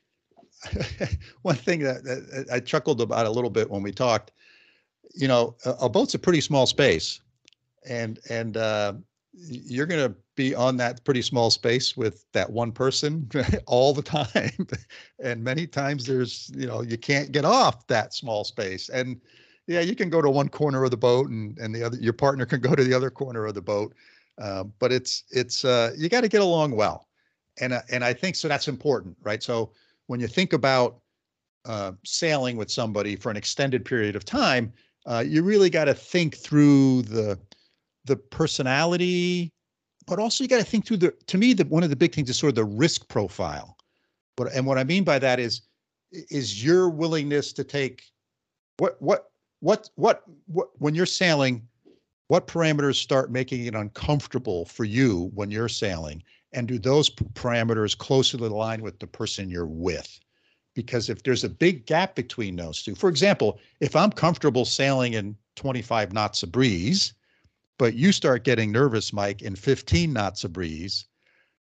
one 1.42 1.56
thing 1.56 1.80
that, 1.80 2.04
that 2.04 2.48
I 2.52 2.60
chuckled 2.60 3.02
about 3.02 3.26
a 3.26 3.32
little 3.32 3.50
bit 3.50 3.70
when 3.70 3.82
we 3.82 3.92
talked, 3.92 4.32
you 5.16 5.28
know, 5.28 5.56
a, 5.66 5.72
a 5.82 5.90
boat's 5.90 6.14
a 6.14 6.20
pretty 6.20 6.42
small 6.42 6.66
space, 6.66 7.22
and 7.88 8.20
and 8.30 8.58
uh, 8.58 8.94
you're 9.34 9.86
going 9.86 10.10
to 10.10 10.16
be 10.36 10.54
on 10.54 10.78
that 10.78 11.04
pretty 11.04 11.22
small 11.22 11.50
space 11.50 11.96
with 11.96 12.26
that 12.34 12.50
one 12.50 12.72
person 12.72 13.30
all 13.68 13.94
the 13.94 14.02
time, 14.02 14.68
and 15.24 15.44
many 15.44 15.66
times 15.68 16.06
there's 16.06 16.52
you 16.56 16.68
know 16.68 16.82
you 16.82 16.98
can't 16.98 17.32
get 17.32 17.46
off 17.46 17.88
that 17.88 18.14
small 18.14 18.44
space, 18.44 18.90
and 18.90 19.22
yeah, 19.68 19.82
you 19.82 19.96
can 19.96 20.10
go 20.10 20.22
to 20.22 20.30
one 20.30 20.50
corner 20.50 20.84
of 20.84 20.92
the 20.92 20.98
boat, 20.98 21.30
and 21.30 21.58
and 21.60 21.74
the 21.74 21.84
other 21.84 21.98
your 21.98 22.14
partner 22.14 22.46
can 22.46 22.60
go 22.62 22.76
to 22.76 22.84
the 22.84 22.94
other 22.94 23.10
corner 23.10 23.46
of 23.46 23.54
the 23.54 23.62
boat, 23.62 23.94
uh, 24.42 24.64
but 24.80 24.92
it's 24.92 25.24
it's 25.32 25.64
uh, 25.64 25.92
you 25.98 26.10
got 26.10 26.22
to 26.22 26.30
get 26.30 26.42
along 26.42 26.76
well. 26.76 27.08
And 27.60 27.74
uh, 27.74 27.82
and 27.90 28.04
I 28.04 28.14
think 28.14 28.36
so 28.36 28.48
that's 28.48 28.68
important, 28.68 29.16
right? 29.22 29.42
So 29.42 29.72
when 30.08 30.20
you 30.20 30.28
think 30.28 30.54
about 30.54 31.00
uh, 31.66 31.94
sailing 32.04 32.58
with 32.58 32.72
somebody 32.72 33.16
for 33.16 33.30
an 33.30 33.38
extended 33.38 33.86
period 33.86 34.16
of 34.16 34.26
time, 34.26 34.74
uh, 35.06 35.24
you 35.26 35.44
really 35.44 35.70
got 35.70 35.86
to 35.86 35.94
think 35.94 36.36
through 36.36 37.04
the 37.04 37.40
the 38.06 38.16
personality, 38.16 39.52
but 40.08 40.20
also 40.20 40.44
you 40.44 40.48
got 40.48 40.60
to 40.60 40.64
think 40.64 40.86
through 40.86 40.98
the. 40.98 41.12
To 41.28 41.38
me, 41.38 41.54
the 41.54 41.66
one 41.66 41.84
of 41.84 41.90
the 41.90 41.96
big 41.96 42.14
things 42.14 42.30
is 42.30 42.38
sort 42.38 42.50
of 42.50 42.56
the 42.56 42.66
risk 42.66 43.08
profile. 43.08 43.78
What 44.36 44.52
and 44.54 44.66
what 44.66 44.78
I 44.78 44.84
mean 44.84 45.04
by 45.04 45.20
that 45.20 45.40
is 45.40 45.62
is 46.12 46.64
your 46.64 46.90
willingness 46.90 47.54
to 47.54 47.64
take 47.64 48.04
what 48.78 49.02
what 49.02 49.32
what 49.60 49.90
what 49.96 50.24
what 50.48 50.70
when 50.80 50.96
you're 50.96 51.06
sailing 51.06 51.68
what 52.28 52.48
parameters 52.48 52.96
start 52.96 53.32
making 53.32 53.66
it 53.66 53.76
uncomfortable 53.76 54.66
for 54.66 54.86
you 54.86 55.32
when 55.34 55.52
you're 55.52 55.70
sailing 55.70 56.24
and 56.54 56.68
do 56.68 56.80
those 56.80 57.10
parameters 57.10 57.98
closely 57.98 58.46
align 58.48 58.82
with 58.82 59.00
the 59.00 59.08
person 59.08 59.50
you're 59.50 59.66
with 59.66 60.20
because 60.74 61.10
if 61.10 61.24
there's 61.24 61.44
a 61.44 61.50
big 61.50 61.86
gap 61.86 62.16
between 62.16 62.56
those 62.56 62.84
two 62.84 62.96
for 62.96 63.10
example 63.10 63.60
if 63.80 63.96
i'm 63.96 64.12
comfortable 64.12 64.66
sailing 64.66 65.14
in 65.14 65.36
25 65.56 66.14
knots 66.14 66.44
of 66.44 66.52
breeze 66.52 67.14
but 67.82 67.96
you 67.96 68.12
start 68.12 68.44
getting 68.46 68.72
nervous 68.72 69.12
mike 69.12 69.42
in 69.42 69.56
15 69.56 70.14
knots 70.14 70.44
of 70.46 70.54
breeze 70.54 71.06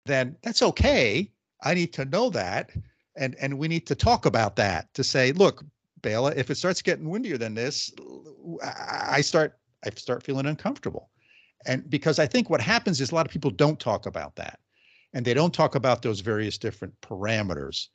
then 0.05 0.35
that's 0.43 0.61
okay 0.61 1.31
i 1.63 1.73
need 1.73 1.93
to 1.93 2.05
know 2.05 2.29
that 2.29 2.71
And 3.15 3.35
and 3.39 3.59
we 3.61 3.67
need 3.67 3.85
to 3.87 3.95
talk 3.95 4.25
about 4.25 4.55
that 4.55 4.91
to 4.97 5.03
say, 5.03 5.33
look, 5.33 5.63
Bela, 6.01 6.33
if 6.35 6.49
it 6.49 6.57
starts 6.57 6.81
getting 6.81 7.07
windier 7.13 7.37
than 7.37 7.53
this, 7.53 7.91
I 9.15 9.21
start 9.21 9.59
I 9.85 9.91
start 9.95 10.23
feeling 10.23 10.47
uncomfortable. 10.47 11.09
And 11.69 11.87
because 11.89 12.17
I 12.17 12.27
think 12.27 12.49
what 12.49 12.61
happens 12.61 12.99
is 12.99 13.11
a 13.11 13.15
lot 13.15 13.27
of 13.27 13.31
people 13.31 13.51
don't 13.51 13.79
talk 13.79 14.07
about 14.07 14.35
that. 14.35 14.57
And 15.13 15.23
they 15.23 15.35
don't 15.35 15.53
talk 15.53 15.75
about 15.75 16.01
those 16.01 16.21
various 16.21 16.57
different 16.57 16.93
parameters. 17.01 17.89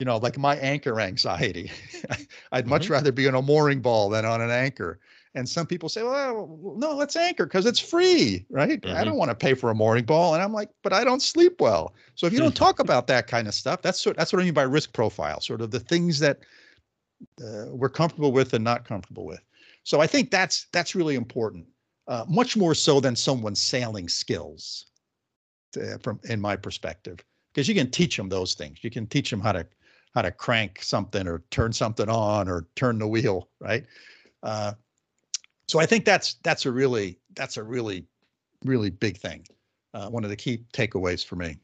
You 0.00 0.06
know, 0.06 0.16
like 0.16 0.38
my 0.38 0.56
anchor 0.56 0.98
anxiety. 1.00 1.70
I'd 2.52 2.66
much 2.66 2.86
Mhm. 2.86 2.92
rather 2.96 3.12
be 3.12 3.28
on 3.28 3.34
a 3.34 3.42
mooring 3.42 3.82
ball 3.82 4.08
than 4.08 4.24
on 4.24 4.40
an 4.40 4.50
anchor. 4.50 4.98
And 5.34 5.48
some 5.48 5.66
people 5.66 5.88
say, 5.88 6.02
well, 6.02 6.58
no, 6.76 6.92
let's 6.94 7.16
anchor 7.16 7.46
because 7.46 7.64
it's 7.64 7.78
free, 7.78 8.44
right? 8.50 8.84
I 8.84 9.02
Mhm. 9.02 9.04
don't 9.06 9.16
want 9.16 9.30
to 9.30 9.34
pay 9.34 9.54
for 9.54 9.70
a 9.70 9.74
mooring 9.74 10.04
ball. 10.04 10.34
And 10.34 10.42
I'm 10.42 10.52
like, 10.52 10.68
but 10.82 10.92
I 10.92 11.04
don't 11.04 11.22
sleep 11.22 11.60
well. 11.60 11.94
So 12.16 12.26
if 12.26 12.34
you 12.34 12.38
don't 12.38 12.54
talk 12.54 12.80
about 12.80 13.06
that 13.06 13.28
kind 13.28 13.48
of 13.48 13.54
stuff, 13.54 13.80
that's 13.80 14.00
sort, 14.00 14.16
that's 14.16 14.32
what 14.32 14.42
I 14.42 14.44
mean 14.44 14.52
by 14.52 14.64
risk 14.64 14.92
profile, 14.92 15.40
sort 15.40 15.62
of 15.62 15.70
the 15.70 15.80
things 15.80 16.18
that 16.18 16.40
uh, 17.42 17.66
we're 17.70 17.88
comfortable 17.88 18.32
with 18.32 18.52
and 18.52 18.62
not 18.62 18.84
comfortable 18.84 19.24
with. 19.24 19.40
So 19.84 20.00
I 20.00 20.06
think 20.06 20.30
that's 20.30 20.66
that's 20.72 20.94
really 20.94 21.14
important, 21.14 21.66
uh, 22.08 22.24
much 22.28 22.56
more 22.56 22.74
so 22.74 23.00
than 23.00 23.16
someone's 23.16 23.60
sailing 23.60 24.08
skills, 24.08 24.86
uh, 25.80 25.98
from 25.98 26.20
in 26.24 26.40
my 26.40 26.56
perspective, 26.56 27.18
because 27.52 27.68
you 27.68 27.74
can 27.74 27.90
teach 27.90 28.16
them 28.16 28.28
those 28.28 28.54
things. 28.54 28.84
You 28.84 28.90
can 28.90 29.06
teach 29.06 29.30
them 29.30 29.40
how 29.40 29.52
to 29.52 29.66
how 30.14 30.22
to 30.22 30.30
crank 30.30 30.82
something 30.82 31.26
or 31.26 31.42
turn 31.50 31.72
something 31.72 32.08
on 32.08 32.48
or 32.48 32.66
turn 32.76 32.98
the 32.98 33.08
wheel, 33.08 33.48
right? 33.60 33.84
Uh, 34.42 34.74
so 35.72 35.78
I 35.78 35.86
think 35.86 36.04
that's 36.04 36.34
that's 36.42 36.66
a 36.66 36.70
really 36.70 37.18
that's 37.34 37.56
a 37.56 37.62
really 37.62 38.04
really 38.62 38.90
big 38.90 39.16
thing. 39.16 39.46
Uh, 39.94 40.10
one 40.10 40.22
of 40.22 40.28
the 40.28 40.36
key 40.36 40.64
takeaways 40.74 41.24
for 41.24 41.36
me. 41.36 41.56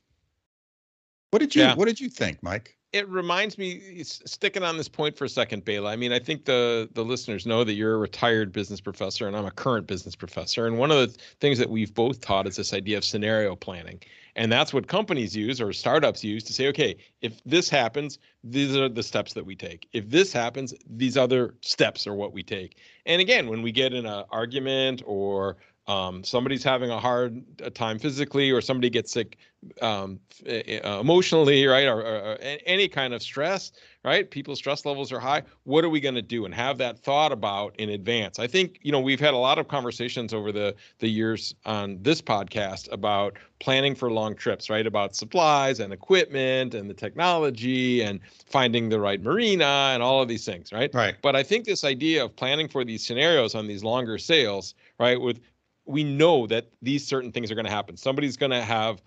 What 1.31 1.41
did 1.41 1.55
you 1.55 1.61
Yeah. 1.61 1.75
What 1.75 1.89
did 1.89 2.01
you 2.01 2.09
think, 2.09 2.43
Mike? 2.43 2.78
It 2.93 3.09
reminds 3.09 3.59
me 3.59 3.83
eh, 3.99 4.03
sticking 4.05 4.63
on 4.63 4.77
this 4.77 4.89
point 4.89 5.17
for 5.17 5.25
a 5.25 5.29
second 5.29 5.65
Bela. 5.65 5.91
I 5.91 5.97
mean, 5.97 6.13
I 6.13 6.19
think 6.19 6.45
the 6.45 6.89
the 6.93 7.05
listeners 7.05 7.47
know 7.47 7.65
that 7.65 7.75
you're 7.75 7.95
a 7.95 7.99
retired 7.99 8.53
business 8.53 8.81
professor 8.81 9.27
and 9.27 9.37
I'm 9.37 9.45
a 9.45 9.51
current 9.51 9.87
business 9.87 10.15
professor. 10.15 10.67
And 10.67 10.79
one 10.79 10.91
of 10.91 10.99
the 10.99 11.19
things 11.41 11.59
that 11.59 11.69
we've 11.69 11.93
both 11.93 12.21
taught 12.21 12.47
is 12.47 12.57
this 12.57 12.73
idea 12.73 12.97
of 12.97 13.05
scenario 13.05 13.55
planning. 13.57 14.01
And 14.37 14.53
that's 14.53 14.73
what 14.73 14.87
companies 14.87 15.35
use 15.35 15.61
or 15.61 15.73
startups 15.73 16.23
use 16.23 16.45
to 16.45 16.53
say, 16.53 16.69
okay, 16.69 16.97
if 17.23 17.43
this 17.45 17.69
happens, 17.69 18.19
these 18.45 18.77
are 18.77 18.89
the 18.89 19.03
steps 19.03 19.35
that 19.35 19.45
we 19.45 19.57
take. 19.57 19.89
If 19.93 20.09
this 20.09 20.33
happens, 20.33 20.73
these 20.89 21.17
other 21.17 21.57
steps 21.61 22.07
are 22.07 22.15
what 22.15 22.33
we 22.33 22.45
take. 22.45 22.77
And 23.05 23.21
again, 23.21 23.49
when 23.49 23.63
we 23.63 23.73
get 23.73 23.93
in 23.93 24.07
an 24.07 24.25
argument 24.31 25.03
or 25.05 25.57
um, 25.89 26.23
somebody's 26.23 26.63
having 26.63 26.91
a 26.91 27.01
hard 27.01 27.43
uh, 27.65 27.71
time 27.71 27.99
physically 27.99 28.51
or 28.51 28.61
somebody 28.61 28.91
gets 28.91 29.11
sick 29.11 29.39
um, 29.81 30.21
uh, 30.47 31.01
emotionally, 31.01 31.67
right, 31.67 31.89
or, 31.89 32.01
or, 32.01 32.17
or 32.33 32.39
any 32.41 32.87
kind 32.89 33.15
of 33.15 33.23
stress, 33.23 33.73
right? 34.05 34.31
People's 34.31 34.59
stress 34.59 34.85
levels 34.85 35.11
are 35.11 35.19
high. 35.19 35.43
What 35.65 35.85
are 35.85 35.89
we 35.89 35.99
going 35.99 36.15
to 36.15 36.23
do? 36.23 36.45
And 36.45 36.55
have 36.55 36.77
that 36.79 36.99
thought 36.99 37.33
about 37.33 37.75
in 37.77 37.89
advance. 37.89 38.39
I 38.39 38.47
think 38.47 38.79
you 38.83 38.93
know 38.93 39.01
we've 39.01 39.19
had 39.19 39.33
a 39.33 39.39
lot 39.39 39.59
of 39.59 39.67
conversations 39.67 40.35
over 40.35 40.53
the 40.53 40.77
the 40.99 41.09
years 41.09 41.55
on 41.65 41.99
this 42.03 42.21
podcast 42.21 42.93
about 42.93 43.39
planning 43.59 43.95
for 43.95 44.13
long 44.13 44.37
trips, 44.37 44.69
right? 44.69 44.87
About 44.87 45.17
supplies 45.17 45.81
and 45.81 45.93
equipment 45.93 46.75
and 46.75 46.89
the 46.89 46.95
technology 46.95 48.03
and 48.03 48.21
finding 48.47 48.91
the 48.91 49.01
right 49.01 49.23
marina 49.23 49.91
and 49.95 50.03
all 50.03 50.21
of 50.21 50.29
these 50.29 50.45
things, 50.45 50.71
right? 50.71 50.95
Right. 50.95 51.17
But 51.23 51.35
I 51.35 51.43
think 51.43 51.65
this 51.65 51.83
idea 51.83 52.27
of 52.27 52.37
planning 52.37 52.69
for 52.69 52.85
these 52.85 53.05
scenarios 53.05 53.55
on 53.55 53.67
these 53.67 53.83
longer 53.83 54.19
sails, 54.19 54.75
right? 55.01 55.21
With 55.21 55.41
we 55.89 56.05
know 56.05 56.47
that 56.47 56.69
these 56.83 57.07
certain 57.07 57.33
things 57.33 57.51
are 57.51 57.55
going 57.55 57.65
to 57.65 57.71
happen. 57.71 57.97
Somebody's 57.97 58.37
going 58.37 58.53
to 58.53 58.63
have 58.63 59.03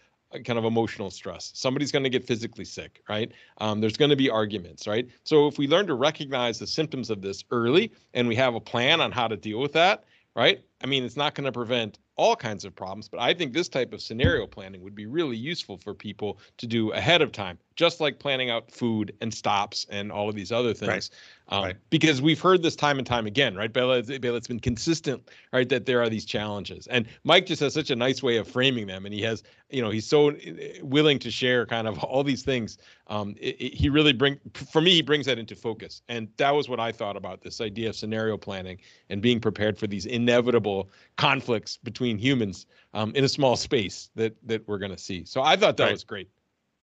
kind 0.45 0.57
of 0.57 0.65
emotional 0.65 1.11
stress. 1.11 1.51
Somebody's 1.53 1.91
going 1.91 2.03
to 2.03 2.09
get 2.09 2.25
physically 2.25 2.65
sick, 2.65 3.03
right? 3.07 3.31
Um, 3.59 3.81
there's 3.81 3.97
going 3.97 4.09
to 4.09 4.15
be 4.15 4.29
arguments, 4.29 4.87
right? 4.87 5.07
So 5.23 5.47
if 5.47 5.57
we 5.57 5.67
learn 5.67 5.87
to 5.87 5.93
recognize 5.93 6.57
the 6.57 6.67
symptoms 6.67 7.09
of 7.09 7.21
this 7.21 7.43
early 7.51 7.91
and 8.13 8.27
we 8.27 8.35
have 8.35 8.55
a 8.55 8.59
plan 8.59 9.01
on 9.01 9.11
how 9.11 9.27
to 9.27 9.37
deal 9.37 9.59
with 9.59 9.73
that, 9.73 10.05
right? 10.35 10.63
I 10.81 10.87
mean, 10.87 11.03
it's 11.03 11.17
not 11.17 11.35
going 11.35 11.45
to 11.45 11.51
prevent 11.51 11.99
all 12.15 12.35
kinds 12.35 12.65
of 12.65 12.75
problems, 12.75 13.09
but 13.09 13.19
I 13.19 13.33
think 13.33 13.53
this 13.53 13.67
type 13.67 13.93
of 13.93 14.01
scenario 14.01 14.47
planning 14.47 14.81
would 14.81 14.95
be 14.95 15.05
really 15.05 15.37
useful 15.37 15.77
for 15.77 15.93
people 15.93 16.39
to 16.57 16.67
do 16.67 16.91
ahead 16.91 17.21
of 17.21 17.31
time, 17.31 17.57
just 17.81 17.99
like 17.99 18.19
planning 18.19 18.51
out 18.51 18.69
food 18.69 19.11
and 19.21 19.33
stops 19.33 19.87
and 19.89 20.11
all 20.11 20.29
of 20.29 20.35
these 20.35 20.51
other 20.51 20.71
things. 20.71 21.09
Um, 21.47 21.63
Right. 21.63 21.75
Because 21.89 22.21
we've 22.21 22.39
heard 22.39 22.61
this 22.61 22.75
time 22.75 22.99
and 22.99 23.07
time 23.07 23.25
again, 23.25 23.55
right? 23.55 23.73
Bela, 23.73 23.97
it's- 23.97 24.19
Bela, 24.19 24.37
it's 24.37 24.47
been 24.47 24.59
consistent, 24.59 25.27
right? 25.51 25.67
That 25.67 25.87
there 25.87 25.99
are 25.99 26.07
these 26.07 26.23
challenges. 26.23 26.85
And 26.87 27.07
Mike 27.23 27.47
just 27.47 27.59
has 27.61 27.73
such 27.73 27.89
a 27.89 27.95
nice 27.95 28.21
way 28.21 28.37
of 28.37 28.47
framing 28.47 28.85
them. 28.85 29.05
And 29.05 29.13
he 29.13 29.21
has, 29.23 29.41
you 29.71 29.81
know, 29.81 29.89
he's 29.89 30.05
so 30.05 30.29
uh, 30.29 30.35
willing 30.83 31.17
to 31.19 31.31
share 31.31 31.65
kind 31.65 31.87
of 31.87 31.97
all 32.03 32.23
these 32.23 32.43
things. 32.43 32.77
Um, 33.07 33.35
it, 33.39 33.55
it- 33.59 33.73
he 33.73 33.89
really 33.89 34.13
bring, 34.13 34.39
for 34.53 34.79
me, 34.79 34.91
he 34.91 35.01
brings 35.01 35.25
that 35.25 35.39
into 35.39 35.55
focus. 35.55 36.03
And 36.07 36.27
that 36.37 36.51
was 36.51 36.69
what 36.69 36.79
I 36.79 36.91
thought 36.91 37.17
about 37.17 37.41
this 37.41 37.59
idea 37.59 37.89
of 37.89 37.95
scenario 37.95 38.37
planning 38.37 38.77
and 39.09 39.23
being 39.23 39.39
prepared 39.41 39.75
for 39.79 39.87
these 39.87 40.05
inevitable 40.05 40.89
conflicts 41.17 41.77
between 41.83 42.19
humans 42.19 42.67
um, 42.93 43.11
in 43.15 43.23
a 43.23 43.29
small 43.29 43.55
space 43.55 44.11
that 44.15 44.35
that 44.45 44.65
we're 44.67 44.77
going 44.77 44.91
to 44.91 44.97
see. 44.97 45.25
So 45.25 45.41
I 45.41 45.55
thought 45.55 45.77
that 45.77 45.85
Right. 45.85 45.91
was 45.93 46.03
great. 46.03 46.29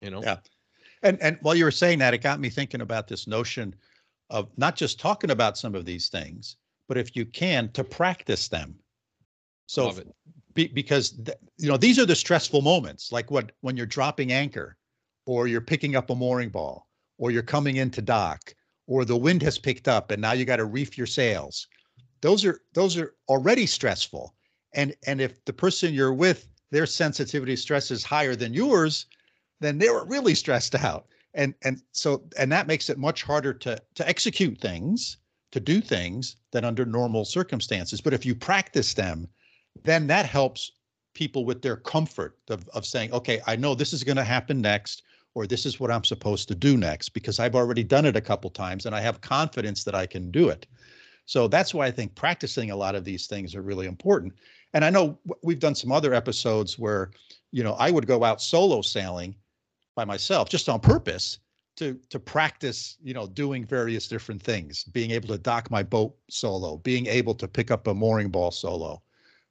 You 0.02 0.10
know, 0.12 0.22
Yeah. 0.24 0.38
And 1.06 1.22
and 1.22 1.38
while 1.42 1.54
you 1.56 1.66
were 1.66 1.72
saying 1.72 2.00
that, 2.00 2.16
it 2.16 2.24
got 2.24 2.40
me 2.40 2.50
thinking 2.50 2.82
about 2.82 3.08
this 3.08 3.28
notion 3.28 3.76
of 4.32 4.50
not 4.58 4.76
just 4.76 5.00
talking 5.00 5.30
about 5.30 5.56
some 5.56 5.76
of 5.76 5.86
these 5.86 6.10
things, 6.10 6.58
but 6.88 6.98
if 6.98 7.16
you 7.16 7.26
can, 7.26 7.72
to 7.74 7.84
practice 7.84 8.48
them. 8.48 8.76
So 9.68 9.86
love 9.86 10.00
it. 10.00 10.08
be, 10.56 10.68
because 10.68 11.12
th- 11.12 11.38
you 11.58 11.70
know 11.70 11.78
these 11.78 12.00
are 12.00 12.08
the 12.08 12.16
stressful 12.16 12.64
moments, 12.64 13.12
like 13.12 13.30
what 13.30 13.52
when 13.62 13.78
you're 13.78 13.86
dropping 13.86 14.32
anchor, 14.32 14.78
or 15.28 15.48
you're 15.48 15.62
picking 15.62 15.96
up 15.96 16.10
a 16.10 16.16
mooring 16.16 16.50
ball, 16.50 16.88
or 17.20 17.30
you're 17.30 17.44
coming 17.44 17.76
into 17.76 18.02
dock, 18.02 18.56
or 18.88 19.06
the 19.06 19.16
wind 19.16 19.44
has 19.44 19.60
picked 19.60 19.88
up 19.88 20.10
and 20.10 20.20
now 20.20 20.32
you 20.32 20.44
got 20.44 20.58
to 20.58 20.66
reef 20.66 20.98
your 20.98 21.08
sails. 21.08 21.68
Those 22.22 22.44
are 22.44 22.62
those 22.74 22.98
are 22.98 23.14
already 23.30 23.68
stressful, 23.68 24.34
and 24.74 24.96
and 25.06 25.22
if 25.22 25.46
the 25.46 25.54
person 25.54 25.94
you're 25.94 26.16
with, 26.16 26.48
their 26.72 26.88
sensitivity 26.88 27.56
stress 27.56 27.92
is 27.92 28.04
higher 28.04 28.36
than 28.36 28.56
yours, 28.56 29.06
then 29.60 29.78
they 29.78 29.90
were 29.90 30.06
really 30.06 30.36
stressed 30.36 30.76
out, 30.76 31.08
and 31.34 31.54
and 31.64 31.82
so 31.92 32.24
and 32.38 32.52
that 32.52 32.68
makes 32.68 32.90
it 32.90 32.98
much 32.98 33.24
harder 33.24 33.54
to 33.54 33.82
to 33.96 34.08
execute 34.08 34.60
things, 34.60 35.18
to 35.52 35.60
do 35.60 35.82
things 35.82 36.38
than 36.52 36.66
under 36.66 36.86
normal 36.86 37.26
circumstances. 37.26 38.02
But 38.02 38.14
if 38.14 38.26
you 38.26 38.36
practice 38.36 38.94
them, 38.94 39.28
then 39.84 40.08
that 40.08 40.26
helps 40.26 40.72
people 41.14 41.46
with 41.46 41.62
their 41.62 41.78
comfort 41.78 42.38
of, 42.50 42.68
of 42.70 42.86
saying, 42.86 43.12
okay, 43.14 43.42
I 43.48 43.56
know 43.56 43.74
this 43.74 43.94
is 43.94 44.04
going 44.04 44.18
to 44.18 44.24
happen 44.24 44.62
next, 44.62 45.04
or 45.34 45.48
this 45.48 45.66
is 45.66 45.80
what 45.80 45.92
I'm 45.92 46.04
supposed 46.04 46.48
to 46.50 46.56
do 46.56 46.78
next 46.78 47.10
because 47.10 47.40
I've 47.40 47.56
already 47.56 47.84
done 47.84 48.06
it 48.06 48.16
a 48.16 48.22
couple 48.22 48.50
times 48.50 48.86
and 48.86 48.96
I 48.96 49.02
have 49.02 49.22
confidence 49.22 49.84
that 49.86 49.96
I 49.96 50.06
can 50.06 50.30
do 50.30 50.50
it. 50.50 50.68
So 51.26 51.48
that's 51.48 51.74
why 51.74 51.88
I 51.88 51.92
think 51.92 52.14
practicing 52.16 52.70
a 52.70 52.76
lot 52.76 52.96
of 52.96 53.04
these 53.04 53.26
things 53.26 53.56
are 53.56 53.62
really 53.62 53.88
important. 53.88 54.34
And 54.74 54.86
I 54.86 54.90
know 54.90 55.18
we've 55.42 55.60
done 55.60 55.74
some 55.74 55.92
other 55.92 56.14
episodes 56.14 56.78
where, 56.78 57.12
you 57.52 57.64
know, 57.64 57.74
I 57.74 57.92
would 57.92 58.08
go 58.08 58.24
out 58.24 58.42
solo 58.42 58.82
sailing 58.82 59.36
by 59.96 60.06
myself 60.06 60.50
just 60.50 60.70
on 60.70 60.80
purpose 60.80 61.40
to 61.78 62.00
to 62.10 62.20
practice, 62.20 62.98
you 63.04 63.14
know, 63.14 63.28
doing 63.28 63.66
various 63.66 64.08
different 64.08 64.42
things, 64.42 64.84
being 64.86 65.12
able 65.12 65.28
to 65.28 65.38
dock 65.38 65.70
my 65.70 65.84
boat 65.84 66.16
solo, 66.30 66.78
being 66.78 67.06
able 67.08 67.36
to 67.36 67.48
pick 67.48 67.72
up 67.72 67.88
a 67.88 67.94
mooring 67.94 68.30
ball 68.30 68.52
solo. 68.52 69.02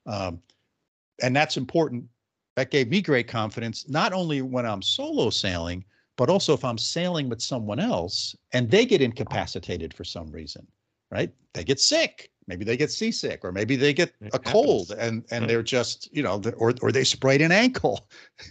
Um, 0.07 0.41
and 1.23 1.35
that's 1.35 1.57
important. 1.57 2.05
That 2.57 2.71
gave 2.71 2.89
me 2.89 3.03
great 3.03 3.29
confidence, 3.29 3.89
not 3.89 4.13
only 4.13 4.43
when 4.43 4.65
I'm 4.65 4.83
solo 4.83 5.31
sailing, 5.31 5.85
but 6.17 6.31
also 6.31 6.55
if 6.55 6.65
I'm 6.65 6.79
sailing 6.79 7.29
with 7.29 7.43
someone 7.43 7.81
else 7.81 8.37
and 8.53 8.71
they 8.71 8.87
get 8.87 9.03
incapacitated 9.03 9.93
for 9.93 10.05
some 10.05 10.31
reason, 10.31 10.67
right? 11.11 11.33
They 11.53 11.65
get 11.65 11.81
sick. 11.81 12.31
Maybe 12.47 12.65
they 12.65 12.77
get 12.77 12.91
seasick, 12.91 13.45
or 13.45 13.53
maybe 13.53 13.77
they 13.77 13.93
get 13.93 14.13
It 14.21 14.35
a 14.35 14.39
cold 14.39 14.91
and 14.93 15.25
and 15.31 15.43
Right. 15.43 15.49
they're 15.49 15.63
just, 15.63 16.15
you 16.15 16.23
know, 16.23 16.43
or 16.57 16.75
or 16.83 16.93
they 16.93 17.05
sprayed 17.05 17.41
an 17.41 17.53
ankle, 17.53 18.09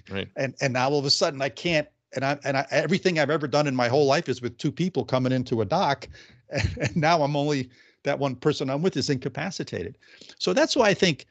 Right. 0.10 0.28
and 0.36 0.56
and 0.62 0.74
now 0.74 0.90
all 0.90 1.00
of 1.00 1.06
a 1.06 1.10
sudden 1.10 1.42
I 1.42 1.50
can't. 1.50 1.88
And 2.16 2.24
I 2.24 2.38
and 2.44 2.58
I, 2.58 2.68
everything 2.70 3.18
I've 3.18 3.32
ever 3.32 3.48
done 3.48 3.66
in 3.66 3.76
my 3.76 3.88
whole 3.88 4.06
life 4.06 4.30
is 4.30 4.40
with 4.42 4.58
two 4.60 4.72
people 4.72 5.04
coming 5.04 5.32
into 5.32 5.62
a 5.62 5.66
dock, 5.66 6.08
and, 6.50 6.78
and 6.82 6.96
now 6.96 7.24
I'm 7.24 7.36
only 7.36 7.70
that 8.04 8.20
one 8.20 8.36
person 8.36 8.70
I'm 8.70 8.82
with 8.84 8.98
is 8.98 9.10
incapacitated. 9.10 9.98
So 10.38 10.54
that's 10.54 10.76
why 10.76 10.90
I 10.90 10.94
think 10.94 11.26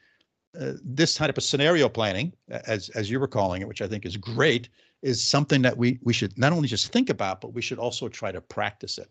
uh, 0.59 0.73
this 0.83 1.15
type 1.15 1.37
of 1.37 1.43
scenario 1.43 1.87
planning, 1.87 2.33
as 2.49 2.89
as 2.89 3.09
you 3.09 3.19
were 3.19 3.27
calling 3.27 3.61
it, 3.61 3.67
which 3.67 3.81
I 3.81 3.87
think 3.87 4.05
is 4.05 4.17
great, 4.17 4.69
is 5.01 5.23
something 5.23 5.61
that 5.61 5.77
we 5.77 5.99
we 6.03 6.13
should 6.13 6.37
not 6.37 6.51
only 6.51 6.67
just 6.67 6.91
think 6.91 7.09
about, 7.09 7.41
but 7.41 7.53
we 7.53 7.61
should 7.61 7.79
also 7.79 8.09
try 8.09 8.31
to 8.31 8.41
practice 8.41 8.97
it. 8.97 9.09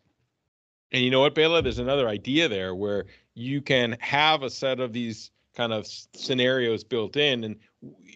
And 0.92 1.02
you 1.02 1.10
know 1.10 1.20
what, 1.20 1.34
Bela? 1.34 1.62
There's 1.62 1.78
another 1.78 2.08
idea 2.08 2.48
there 2.48 2.74
where 2.74 3.06
you 3.34 3.62
can 3.62 3.96
have 4.00 4.42
a 4.42 4.50
set 4.50 4.78
of 4.78 4.92
these 4.92 5.30
kind 5.54 5.72
of 5.72 5.86
scenarios 5.86 6.84
built 6.84 7.16
in, 7.16 7.44
and 7.44 7.56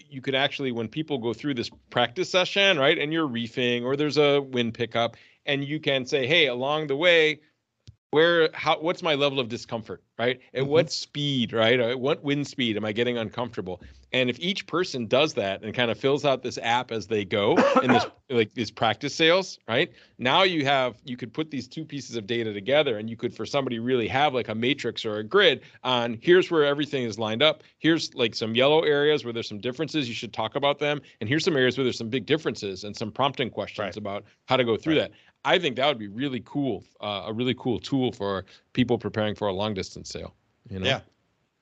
you 0.08 0.20
could 0.20 0.34
actually, 0.34 0.72
when 0.72 0.88
people 0.88 1.18
go 1.18 1.32
through 1.34 1.54
this 1.54 1.70
practice 1.90 2.30
session, 2.30 2.78
right, 2.78 2.98
and 2.98 3.12
you're 3.12 3.26
reefing 3.26 3.84
or 3.84 3.96
there's 3.96 4.18
a 4.18 4.40
wind 4.40 4.74
pickup, 4.74 5.16
and 5.46 5.64
you 5.64 5.80
can 5.80 6.06
say, 6.06 6.26
hey, 6.26 6.46
along 6.46 6.86
the 6.86 6.96
way, 6.96 7.40
where 8.10 8.48
how 8.54 8.78
what's 8.80 9.02
my 9.02 9.14
level 9.14 9.40
of 9.40 9.48
discomfort 9.48 10.02
right 10.18 10.40
at 10.54 10.62
Mhm. 10.62 10.68
what 10.68 10.92
speed 10.92 11.52
right 11.52 11.78
at 11.80 11.98
what 11.98 12.22
wind 12.22 12.46
speed 12.46 12.76
am 12.76 12.84
i 12.84 12.92
getting 12.92 13.18
uncomfortable 13.18 13.82
And 14.16 14.30
if 14.30 14.40
each 14.40 14.66
person 14.66 15.06
does 15.06 15.34
that 15.34 15.62
and 15.62 15.74
kind 15.74 15.90
of 15.90 15.98
fills 15.98 16.24
out 16.24 16.42
this 16.42 16.58
app 16.62 16.90
as 16.90 17.06
they 17.06 17.22
go 17.22 17.54
in 17.82 17.92
this 17.92 18.06
like 18.30 18.54
these 18.54 18.70
practice 18.70 19.14
sails, 19.14 19.58
right? 19.68 19.92
Now 20.18 20.42
you 20.42 20.64
have 20.64 20.96
you 21.04 21.18
could 21.18 21.34
put 21.34 21.50
these 21.50 21.68
two 21.68 21.84
pieces 21.84 22.16
of 22.16 22.26
data 22.26 22.54
together 22.54 22.96
and 22.96 23.10
you 23.10 23.16
could 23.16 23.34
for 23.34 23.44
somebody 23.44 23.78
really 23.78 24.08
have 24.08 24.32
like 24.32 24.48
a 24.48 24.54
matrix 24.54 25.04
or 25.04 25.16
a 25.18 25.22
grid 25.22 25.60
on 25.84 26.18
here's 26.22 26.50
where 26.50 26.64
everything 26.64 27.04
is 27.04 27.18
lined 27.18 27.42
up. 27.42 27.62
Here's 27.78 28.14
like 28.14 28.34
some 28.34 28.54
yellow 28.54 28.80
areas 28.84 29.22
where 29.22 29.34
there's 29.34 29.48
some 29.48 29.60
differences 29.60 30.08
you 30.08 30.14
should 30.14 30.32
talk 30.32 30.56
about 30.56 30.78
them 30.78 31.02
and 31.20 31.28
here's 31.28 31.44
some 31.44 31.54
areas 31.54 31.76
where 31.76 31.84
there's 31.84 31.98
some 31.98 32.08
big 32.08 32.24
differences 32.24 32.84
and 32.84 32.96
some 32.96 33.12
prompting 33.12 33.50
questions 33.50 33.84
Right. 33.84 33.96
about 33.98 34.24
how 34.46 34.56
to 34.56 34.64
go 34.64 34.78
through 34.78 34.98
Right. 34.98 35.10
that. 35.10 35.18
I 35.44 35.58
think 35.58 35.76
that 35.76 35.86
would 35.86 35.98
be 35.98 36.08
really 36.08 36.42
cool, 36.46 36.84
uh, 37.02 37.24
a 37.26 37.32
really 37.34 37.54
cool 37.54 37.78
tool 37.78 38.12
for 38.12 38.46
people 38.72 38.96
preparing 38.98 39.34
for 39.34 39.46
a 39.48 39.52
long 39.52 39.74
distance 39.74 40.08
sail. 40.08 40.34
You 40.70 40.80
know? 40.80 40.86
Yeah. 40.86 41.00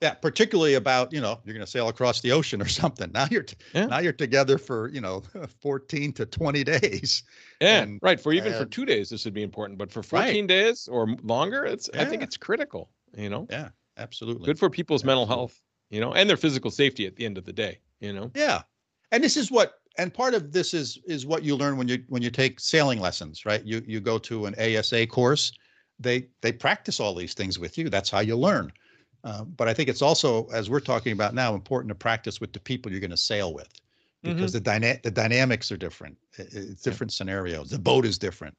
Yeah, 0.00 0.14
particularly 0.14 0.74
about, 0.74 1.12
you 1.12 1.20
know, 1.20 1.40
you're 1.44 1.54
going 1.54 1.64
to 1.64 1.70
sail 1.70 1.88
across 1.88 2.20
the 2.20 2.32
ocean 2.32 2.60
or 2.60 2.68
something. 2.82 3.10
Now 3.12 3.26
you're 3.30 3.44
t- 3.44 3.56
Yeah. 3.74 3.86
now 3.86 3.98
you're 4.00 4.12
together 4.12 4.58
for, 4.58 4.88
you 4.90 5.00
know, 5.00 5.22
14 5.60 6.12
to 6.14 6.26
20 6.26 6.64
days. 6.64 7.22
Yeah, 7.60 7.82
And- 7.82 7.98
right. 8.02 8.20
For 8.20 8.32
even 8.32 8.52
for 8.52 8.64
two 8.66 8.84
days, 8.84 9.08
this 9.08 9.24
would 9.24 9.34
be 9.34 9.42
important. 9.42 9.78
But 9.78 9.90
for 9.90 10.00
Right. 10.00 10.26
14 10.26 10.46
days 10.46 10.88
or 10.88 11.08
longer, 11.22 11.64
it's 11.64 11.88
I 11.94 12.04
think 12.04 12.22
it's 12.22 12.36
critical. 12.36 12.90
You 13.16 13.30
know, 13.30 13.46
Yeah, 13.50 13.68
absolutely. 13.96 14.44
good 14.46 14.58
for 14.58 14.68
people's 14.68 15.04
mental 15.04 15.26
health. 15.26 15.60
You 15.90 16.00
know, 16.00 16.12
and 16.12 16.28
their 16.28 16.36
physical 16.36 16.70
safety 16.72 17.06
at 17.06 17.14
the 17.16 17.24
end 17.24 17.38
of 17.38 17.44
the 17.44 17.52
day. 17.52 17.78
You 18.00 18.12
know. 18.12 18.30
Yeah. 18.34 18.62
And 19.12 19.22
this 19.22 19.36
is 19.36 19.50
what 19.50 19.74
and 19.96 20.12
part 20.12 20.34
of 20.34 20.50
this 20.50 20.74
is 20.74 20.98
is 21.06 21.24
what 21.24 21.44
you 21.44 21.54
learn 21.56 21.76
when 21.76 21.86
you 21.86 22.02
when 22.08 22.20
you 22.20 22.30
take 22.30 22.58
sailing 22.58 22.98
lessons, 23.00 23.46
right? 23.46 23.64
You 23.64 23.80
you 23.86 24.00
go 24.00 24.18
to 24.18 24.46
an 24.46 24.54
ASA 24.58 25.06
course, 25.06 25.52
they 26.00 26.26
they 26.42 26.50
practice 26.52 26.98
all 26.98 27.14
these 27.14 27.32
things 27.34 27.58
with 27.60 27.78
you. 27.78 27.88
That's 27.88 28.10
how 28.10 28.20
you 28.20 28.36
learn. 28.36 28.72
Uh, 29.24 29.42
but 29.44 29.66
I 29.68 29.74
think 29.74 29.88
it's 29.88 30.02
also, 30.02 30.46
as 30.52 30.68
we're 30.68 30.80
talking 30.80 31.12
about 31.12 31.34
now, 31.34 31.54
important 31.54 31.88
to 31.88 31.94
practice 31.94 32.40
with 32.40 32.52
the 32.52 32.60
people 32.60 32.92
you're 32.92 33.00
going 33.00 33.10
to 33.10 33.16
sail 33.16 33.54
with, 33.54 33.68
because 34.22 34.52
the 34.52 34.60
dyna- 34.60 34.98
the 35.02 35.10
dynamics 35.10 35.72
are 35.72 35.78
different. 35.78 36.16
It's 36.38 36.82
different 36.82 37.12
scenarios. 37.12 37.70
The 37.70 37.78
boat 37.78 38.04
is 38.04 38.18
different. 38.18 38.54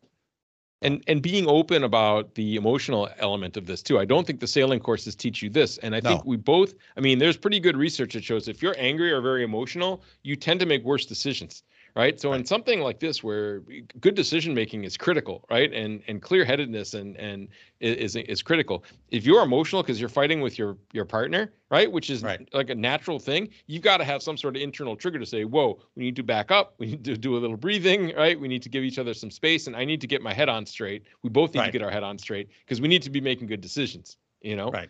and 0.82 1.02
and 1.08 1.22
being 1.22 1.48
open 1.48 1.84
about 1.84 2.36
the 2.36 2.56
emotional 2.58 3.08
element 3.20 3.58
of 3.58 3.66
this 3.66 3.82
too. 3.82 3.98
I 3.98 4.06
don't 4.06 4.28
think 4.28 4.40
the 4.40 4.48
sailing 4.48 4.80
courses 4.80 5.16
teach 5.16 5.42
you 5.42 5.50
this, 5.50 5.78
and 5.80 5.96
I 5.96 6.02
think 6.02 6.20
No. 6.26 6.30
we 6.32 6.36
both. 6.38 6.74
I 6.98 7.00
mean, 7.00 7.18
there's 7.20 7.38
pretty 7.38 7.60
good 7.60 7.78
research 7.78 8.14
that 8.14 8.24
shows 8.24 8.48
if 8.48 8.62
you're 8.62 8.76
angry 8.78 9.12
or 9.12 9.22
very 9.22 9.44
emotional, 9.44 10.04
you 10.24 10.36
tend 10.36 10.60
to 10.60 10.66
make 10.66 10.84
worse 10.84 11.06
decisions, 11.06 11.64
right? 11.96 12.20
So 12.20 12.34
in 12.34 12.46
something 12.46 12.82
like 12.82 13.00
this, 13.00 13.24
where 13.24 13.62
eh, 13.72 13.82
good 14.00 14.16
decision 14.16 14.54
making 14.54 14.84
is 14.84 14.98
critical, 14.98 15.46
right, 15.50 15.72
and 15.74 16.04
and 16.08 16.22
clear 16.22 16.46
headedness 16.46 16.94
and 16.94 17.16
and 17.18 17.48
is 17.80 18.16
is 18.16 18.42
critical. 18.42 18.84
If 19.10 19.26
you're 19.26 19.44
emotional 19.44 19.82
because 19.82 20.00
you're 20.00 20.10
fighting 20.10 20.42
with 20.42 20.58
your 20.58 20.78
your 20.94 21.06
partner, 21.06 21.54
right, 21.70 21.92
which 21.92 22.10
is 22.10 22.24
Right. 22.24 22.48
like 22.54 22.70
a 22.70 22.76
natural 22.76 23.20
thing, 23.20 23.50
you've 23.68 23.84
got 23.84 23.98
to 23.98 24.04
have 24.04 24.22
some 24.22 24.38
sort 24.38 24.56
of 24.56 24.62
internal 24.62 24.96
trigger 24.96 25.20
to 25.20 25.26
say, 25.26 25.46
"Whoa, 25.46 25.80
we 25.96 26.04
need 26.04 26.16
to 26.18 26.24
back 26.24 26.52
up. 26.52 26.76
We 26.80 26.88
need 26.88 27.06
to 27.06 27.18
do 27.18 27.38
a 27.38 27.40
little 27.40 27.58
breathing, 27.58 28.14
right? 28.16 28.40
We 28.40 28.48
need 28.48 28.64
to 28.64 28.70
give 28.70 28.84
each 28.84 29.00
other 29.00 29.14
some 29.14 29.32
space, 29.32 29.68
and 29.68 29.76
I 29.76 29.86
need 29.86 30.02
to 30.02 30.08
get 30.08 30.22
my 30.22 30.34
head 30.34 30.50
on 30.50 30.66
straight. 30.66 31.04
We 31.24 31.30
both 31.30 31.54
need 31.54 31.60
Right. 31.62 31.66
to 31.68 31.72
get 31.72 31.82
our 31.82 31.92
head 31.92 32.04
on 32.04 32.18
straight 32.18 32.50
because 32.60 32.82
we 32.82 32.88
need 32.88 33.04
to 33.04 33.10
be 33.10 33.22
making 33.22 33.48
good 33.48 33.62
decisions, 33.62 34.18
you 34.42 34.56
know." 34.56 34.72
Right. 34.72 34.90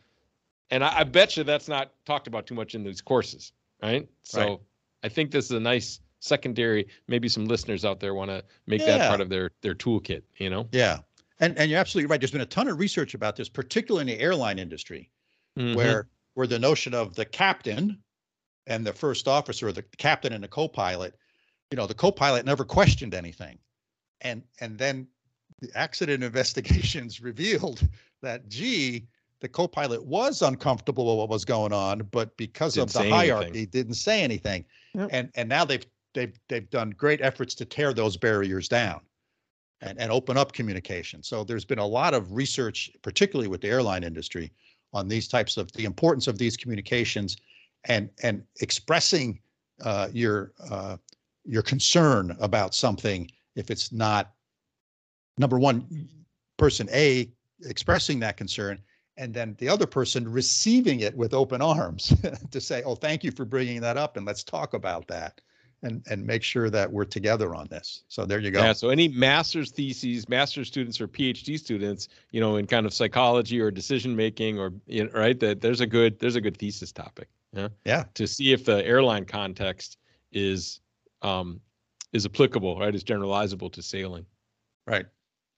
And 0.72 0.84
I, 0.84 1.00
I 1.02 1.04
bet 1.04 1.38
you 1.38 1.44
that's 1.44 1.68
not 1.68 1.94
talked 2.06 2.26
about 2.28 2.48
too 2.48 2.56
much 2.56 2.74
in 2.74 2.84
these 2.84 3.02
courses, 3.02 3.54
right? 3.84 4.10
So 4.24 4.40
Right. 4.40 4.60
I 5.04 5.10
think 5.10 5.30
this 5.30 5.46
is 5.46 5.52
a 5.52 5.60
nice 5.60 6.00
secondary. 6.26 6.88
Maybe 7.08 7.30
some 7.30 7.46
listeners 7.46 7.86
out 7.86 8.00
there 8.00 8.14
want 8.14 8.32
to 8.32 8.44
make 8.68 8.86
that 8.86 9.08
part 9.10 9.22
of 9.22 9.30
their 9.30 9.52
their 9.62 9.76
toolkit, 9.76 10.24
you 10.38 10.50
know. 10.50 10.68
Yeah. 10.72 11.00
And 11.40 11.58
and 11.58 11.70
you're 11.70 11.80
absolutely 11.80 12.08
right. 12.10 12.20
There's 12.20 12.32
been 12.32 12.42
a 12.42 12.46
ton 12.46 12.68
of 12.68 12.80
research 12.80 13.14
about 13.14 13.36
this, 13.36 13.50
particularly 13.50 14.12
in 14.12 14.18
the 14.18 14.24
airline 14.24 14.60
industry. 14.60 15.12
Mhm. 15.58 15.74
where 15.76 16.10
where 16.34 16.48
the 16.48 16.60
notion 16.60 16.94
of 16.94 17.16
the 17.16 17.24
captain 17.24 17.98
and 18.68 18.86
the 18.86 18.92
first 18.92 19.26
officer, 19.28 19.72
the 19.72 19.84
captain 19.98 20.34
and 20.34 20.44
the 20.44 20.50
co-pilot, 20.50 21.16
you 21.72 21.78
know, 21.78 21.88
the 21.88 21.94
co-pilot 21.94 22.46
never 22.46 22.66
questioned 22.66 23.14
anything, 23.14 23.58
and 24.22 24.44
and 24.60 24.78
then 24.78 25.08
the 25.62 25.70
accident 25.76 26.24
investigations 26.30 27.22
revealed 27.22 27.88
that 28.22 28.50
gee, 28.50 29.08
the 29.40 29.48
co-pilot 29.48 30.04
was 30.06 30.42
uncomfortable 30.42 31.06
with 31.06 31.18
what 31.20 31.30
was 31.30 31.46
going 31.46 31.72
on, 31.72 32.00
but 32.12 32.36
because 32.36 32.74
Didn't 32.74 32.90
of 32.90 32.94
the 32.94 33.00
say 33.00 33.06
anything. 33.12 33.30
hierarchy, 33.30 33.66
didn't 33.66 33.94
say 33.94 34.22
anything, 34.24 34.66
Yep. 34.94 35.10
and 35.14 35.32
and 35.36 35.48
now 35.48 35.64
they've 35.64 35.86
they've 36.16 36.38
they've 36.50 36.70
done 36.72 36.90
great 36.90 37.22
efforts 37.22 37.54
to 37.56 37.66
tear 37.66 37.94
those 37.94 38.18
barriers 38.18 38.68
down. 38.68 39.02
And, 39.82 40.00
and 40.00 40.10
open 40.10 40.38
up 40.38 40.54
communication. 40.54 41.22
So 41.22 41.44
there's 41.44 41.66
been 41.66 41.80
a 41.80 41.86
lot 41.86 42.14
of 42.14 42.32
research, 42.32 42.90
particularly 43.04 43.50
with 43.50 43.60
the 43.60 43.68
airline 43.68 44.06
industry, 44.06 44.52
on 44.94 45.10
these 45.10 45.28
types 45.28 45.58
of 45.58 45.72
the 45.74 45.84
importance 45.84 46.28
of 46.28 46.38
these 46.38 46.58
communications 46.58 47.38
and 47.84 48.10
and 48.24 48.44
expressing 48.62 49.40
uh, 49.84 50.08
your 50.12 50.54
uh, 50.70 50.98
your 51.44 51.62
concern 51.62 52.36
about 52.40 52.74
something 52.74 53.30
if 53.56 53.70
it's 53.70 53.92
not 53.92 54.32
number 55.38 55.60
one 55.60 56.08
person 56.58 56.88
a 56.92 57.30
expressing 57.66 58.20
that 58.20 58.38
concern 58.38 58.80
and 59.18 59.34
then 59.34 59.56
the 59.60 59.70
other 59.70 59.86
person 59.86 60.30
receiving 60.30 61.02
it 61.02 61.16
with 61.16 61.34
open 61.34 61.62
arms 61.62 62.14
to 62.52 62.62
say 62.62 62.82
oh 62.84 62.96
thank 62.96 63.24
you 63.24 63.32
for 63.32 63.46
bringing 63.46 63.82
that 63.82 63.98
up 63.98 64.18
and 64.18 64.26
let's 64.26 64.44
talk 64.44 64.74
about 64.74 65.08
that 65.08 65.42
and 65.84 66.04
and 66.10 66.26
make 66.26 66.44
sure 66.44 66.70
that 66.70 66.92
we're 66.92 67.06
together 67.06 67.54
on 67.56 67.68
this 67.70 68.04
so 68.08 68.26
there 68.26 68.40
you 68.40 68.52
go 68.52 68.62
Yeah. 68.62 68.74
So 68.74 68.90
any 68.90 69.08
master's 69.08 69.72
theses, 69.72 70.28
master's 70.30 70.68
students 70.68 71.00
or 71.02 71.08
PhD 71.08 71.60
students, 71.60 72.08
you 72.32 72.40
know, 72.40 72.56
in 72.58 72.66
kind 72.68 72.86
of 72.86 72.94
psychology 72.94 73.60
or 73.60 73.72
decision 73.72 74.16
making 74.16 74.60
or 74.60 74.74
you 74.88 75.06
know, 75.06 75.12
right, 75.14 75.40
that 75.40 75.62
there's 75.62 75.82
a 75.82 75.88
good 75.88 76.20
there's 76.20 76.36
a 76.36 76.42
good 76.42 76.58
thesis 76.58 76.92
topic. 76.92 77.28
Yeah. 77.54 77.70
Yeah. 77.86 78.06
To 78.16 78.28
see 78.28 78.52
if 78.54 78.66
the 78.66 78.86
airline 78.86 79.26
context 79.26 79.98
is 80.32 80.80
um 81.22 81.62
is 82.14 82.26
applicable, 82.26 82.80
right? 82.80 82.96
Is 82.96 83.04
generalizable 83.04 83.72
to 83.74 83.82
sailing. 83.82 84.26
right 84.88 85.06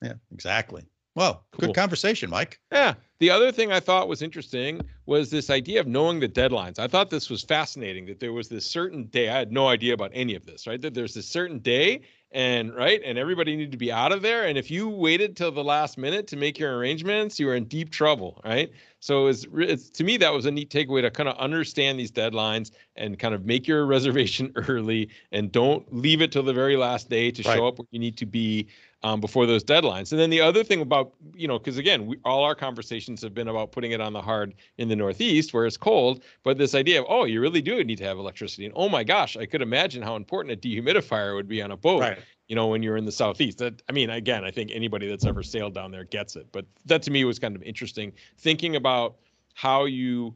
yeah 0.01 0.13
exactly 0.32 0.84
well 1.18 1.43
Cool. 1.51 1.68
good 1.68 1.76
conversation 1.76 2.30
mike 2.30 2.59
Yeah. 2.72 2.93
The 3.20 3.32
other 3.32 3.51
thing 3.51 3.72
I 3.72 3.80
thought 3.80 4.07
was 4.07 4.22
interesting 4.22 4.80
was 5.07 5.32
this 5.32 5.49
idea 5.49 5.80
of 5.80 5.88
knowing 5.88 6.20
the 6.20 6.30
deadlines. 6.30 6.78
I 6.78 6.88
thought 6.88 7.09
this 7.09 7.32
was 7.32 7.41
fascinating 7.43 8.05
that 8.05 8.20
there 8.20 8.32
was 8.32 8.47
this 8.47 8.63
certain 8.63 9.05
day. 9.05 9.30
I 9.30 9.39
had 9.39 9.51
no 9.51 9.68
idea 9.70 9.95
about 9.95 10.11
any 10.13 10.36
of 10.36 10.45
this, 10.45 10.68
right? 10.68 10.80
That 10.80 10.93
there's 10.93 11.15
this 11.15 11.28
certain 11.28 11.57
day 11.57 12.01
and 12.32 12.76
right 12.76 13.01
and 13.05 13.18
everybody 13.18 13.55
needed 13.55 13.72
to 13.72 13.78
be 13.78 13.89
out 13.89 14.11
of 14.11 14.22
there 14.22 14.43
and 14.47 14.57
if 14.57 14.70
you 14.70 14.89
waited 14.89 15.38
till 15.38 15.49
the 15.49 15.63
last 15.63 15.97
minute 15.97 16.28
to 16.28 16.36
make 16.36 16.59
your 16.59 16.78
arrangements 16.78 17.39
you 17.39 17.45
were 17.47 17.55
in 17.55 17.63
deep 17.63 17.89
trouble 17.89 18.41
right 18.43 18.70
so 18.99 19.28
it's, 19.28 19.47
it's 19.53 19.89
to 19.89 20.03
me 20.03 20.18
that 20.18 20.34
was 20.34 20.45
a 20.45 20.51
neat 20.51 20.70
takeaway 20.70 21.01
to 21.01 21.09
kind 21.09 21.30
of 21.30 21.38
understand 21.38 21.97
these 21.97 22.11
deadlines 22.11 22.72
and 22.97 23.18
kind 23.18 23.34
of 23.34 23.45
make 23.45 23.65
your 23.65 23.86
reservation 23.95 24.51
early 24.68 25.07
and 25.32 25.53
don't 25.53 25.86
leave 25.95 26.22
it 26.22 26.30
till 26.34 26.43
the 26.43 26.51
very 26.51 26.76
last 26.76 27.09
day 27.09 27.32
to 27.32 27.41
Right. 27.43 27.55
show 27.55 27.65
up 27.65 27.80
where 27.80 27.88
you 27.91 27.99
need 27.99 28.18
to 28.18 28.26
be 28.26 28.68
um, 29.04 29.22
before 29.22 29.45
those 29.45 29.64
deadlines. 29.64 30.12
And 30.12 30.20
then 30.20 30.30
the 30.30 30.41
other 30.41 30.64
thing 30.64 30.82
about, 30.82 31.14
you 31.36 31.48
know, 31.48 31.60
because 31.60 31.78
again, 31.78 32.08
we, 32.08 32.18
all 32.26 32.43
our 32.43 32.56
conversations 32.56 33.22
have 33.22 33.34
been 33.34 33.48
about 33.48 33.72
putting 33.72 33.91
it 33.91 34.02
on 34.02 34.14
the 34.14 34.22
hard 34.22 34.54
in 34.78 34.89
the 34.89 34.95
Northeast 34.95 35.54
where 35.54 35.66
it's 35.66 35.78
cold, 35.78 36.24
but 36.43 36.58
this 36.58 36.74
idea 36.76 37.02
of, 37.02 37.06
oh, 37.10 37.26
you 37.26 37.41
really 37.41 37.62
do 37.62 37.84
need 37.84 37.98
to 37.98 38.04
have 38.04 38.18
electricity. 38.18 38.66
And 38.66 38.74
oh 38.76 38.89
my 38.89 39.04
gosh, 39.04 39.38
I 39.38 39.45
could 39.45 39.62
imagine 39.62 40.02
how 40.02 40.16
important 40.16 40.54
a 40.54 40.58
dehumidifier 40.58 41.36
would 41.36 41.48
be 41.48 41.62
on 41.62 41.72
a 41.72 41.78
boat, 41.78 42.02
right 42.02 42.20
you 42.48 42.56
know, 42.56 42.68
when 42.68 42.82
you're 42.82 42.98
in 42.98 43.06
the 43.06 43.12
Southeast. 43.12 43.58
That, 43.58 43.82
I 43.89 43.91
mean, 43.91 44.10
again, 44.10 44.43
I 44.45 44.52
think 44.52 44.72
anybody 44.74 45.08
that's 45.08 45.26
ever 45.26 45.43
sailed 45.43 45.74
down 45.74 45.91
there 45.91 46.06
gets 46.06 46.36
it. 46.36 46.48
But 46.52 46.66
that 46.86 47.02
to 47.04 47.12
me 47.12 47.26
was 47.26 47.39
kind 47.39 47.56
of 47.56 47.62
interesting 47.64 48.14
thinking 48.38 48.76
about 48.76 49.18
how 49.54 49.86
you 49.86 50.36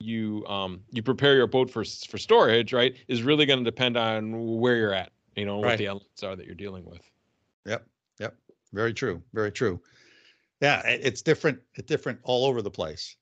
you 0.00 0.44
um 0.46 0.80
you 0.92 1.02
prepare 1.02 1.34
your 1.34 1.48
boat 1.48 1.68
for 1.68 1.84
for 1.84 2.18
storage 2.18 2.72
right 2.72 2.94
is 3.08 3.24
really 3.24 3.44
going 3.46 3.58
to 3.58 3.64
depend 3.64 3.96
on 3.96 4.60
where 4.60 4.76
you're 4.76 4.94
at 4.94 5.10
you 5.34 5.44
know 5.44 5.58
what 5.58 5.76
the 5.76 5.86
elements 5.86 6.22
are 6.22 6.36
that 6.36 6.46
you're 6.46 6.54
dealing 6.54 6.84
with 6.84 7.00
Yep, 7.66 7.86
yep. 8.20 8.36
Very 8.72 8.92
true. 8.92 9.22
Very 9.32 9.52
true. 9.52 9.80
Yeah, 10.60 10.82
it's 10.86 11.22
different. 11.22 11.58
It's 11.74 11.86
different 11.86 12.18
all 12.22 12.44
over 12.46 12.62
the 12.62 12.70
place, 12.70 13.16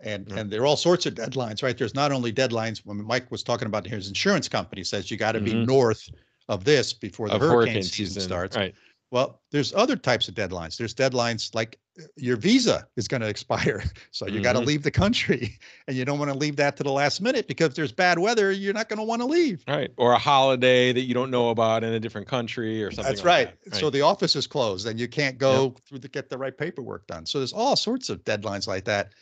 and 0.00 0.28
Yeah. 0.28 0.38
and 0.40 0.50
there 0.50 0.62
are 0.62 0.66
all 0.66 0.76
sorts 0.76 1.06
of 1.06 1.14
deadlines, 1.14 1.62
right? 1.62 1.76
There's 1.76 1.94
not 1.94 2.12
only 2.12 2.32
deadlines. 2.32 2.78
When 2.84 3.02
Mike 3.04 3.30
was 3.30 3.42
talking 3.42 3.66
about 3.66 3.86
his 3.86 4.08
insurance 4.08 4.48
company 4.48 4.84
says 4.84 5.10
you 5.10 5.16
got 5.16 5.32
to 5.32 5.40
be 5.40 5.52
Mhm. 5.54 5.66
north 5.66 6.08
of 6.48 6.64
this 6.64 6.92
before 6.92 7.28
the 7.28 7.36
of 7.36 7.40
hurricane, 7.40 7.82
season, 7.82 8.22
starts. 8.22 8.56
right 8.56 8.74
Well, 9.12 9.42
there's 9.50 9.74
other 9.74 9.94
types 9.94 10.26
of 10.26 10.34
deadlines. 10.34 10.78
There's 10.78 10.94
deadlines 10.94 11.54
like 11.54 11.78
uh, 12.00 12.04
your 12.16 12.38
visa 12.38 12.88
is 12.96 13.06
going 13.06 13.20
to 13.26 13.28
expire, 13.28 13.84
so 14.10 14.26
you 14.26 14.40
got 14.40 14.54
to 14.54 14.60
leave 14.60 14.82
the 14.82 14.90
country, 14.90 15.58
and 15.86 15.94
you 15.94 16.06
don't 16.06 16.18
want 16.18 16.32
to 16.32 16.36
leave 16.36 16.56
that 16.56 16.78
to 16.78 16.82
the 16.82 16.90
last 16.90 17.20
minute 17.20 17.46
because 17.46 17.68
if 17.68 17.74
there's 17.74 17.92
bad 17.92 18.18
weather, 18.18 18.50
you're 18.50 18.72
not 18.72 18.88
going 18.88 18.96
to 18.96 19.04
want 19.04 19.20
to 19.20 19.26
leave. 19.26 19.62
right 19.68 19.90
or 19.98 20.12
a 20.12 20.18
holiday 20.18 20.94
that 20.94 21.02
you 21.02 21.12
don't 21.12 21.30
know 21.30 21.50
about 21.50 21.84
in 21.84 21.92
a 21.92 22.00
different 22.00 22.26
country 22.26 22.82
or 22.82 22.90
something 22.90 23.12
That's 23.12 23.22
like 23.22 23.48
right. 23.48 23.64
that, 23.64 23.74
So 23.74 23.90
the 23.90 24.00
office 24.00 24.34
is 24.34 24.46
closed 24.46 24.86
and 24.86 24.98
you 24.98 25.08
can't 25.08 25.36
go 25.36 25.76
through 25.86 25.98
to 25.98 26.08
get 26.08 26.30
the 26.30 26.38
right 26.38 26.56
paperwork 26.56 27.06
done. 27.06 27.26
So 27.26 27.38
there's 27.38 27.52
all 27.52 27.76
sorts 27.76 28.08
of 28.08 28.24
deadlines 28.24 28.66
like 28.66 28.86
that. 28.86 29.12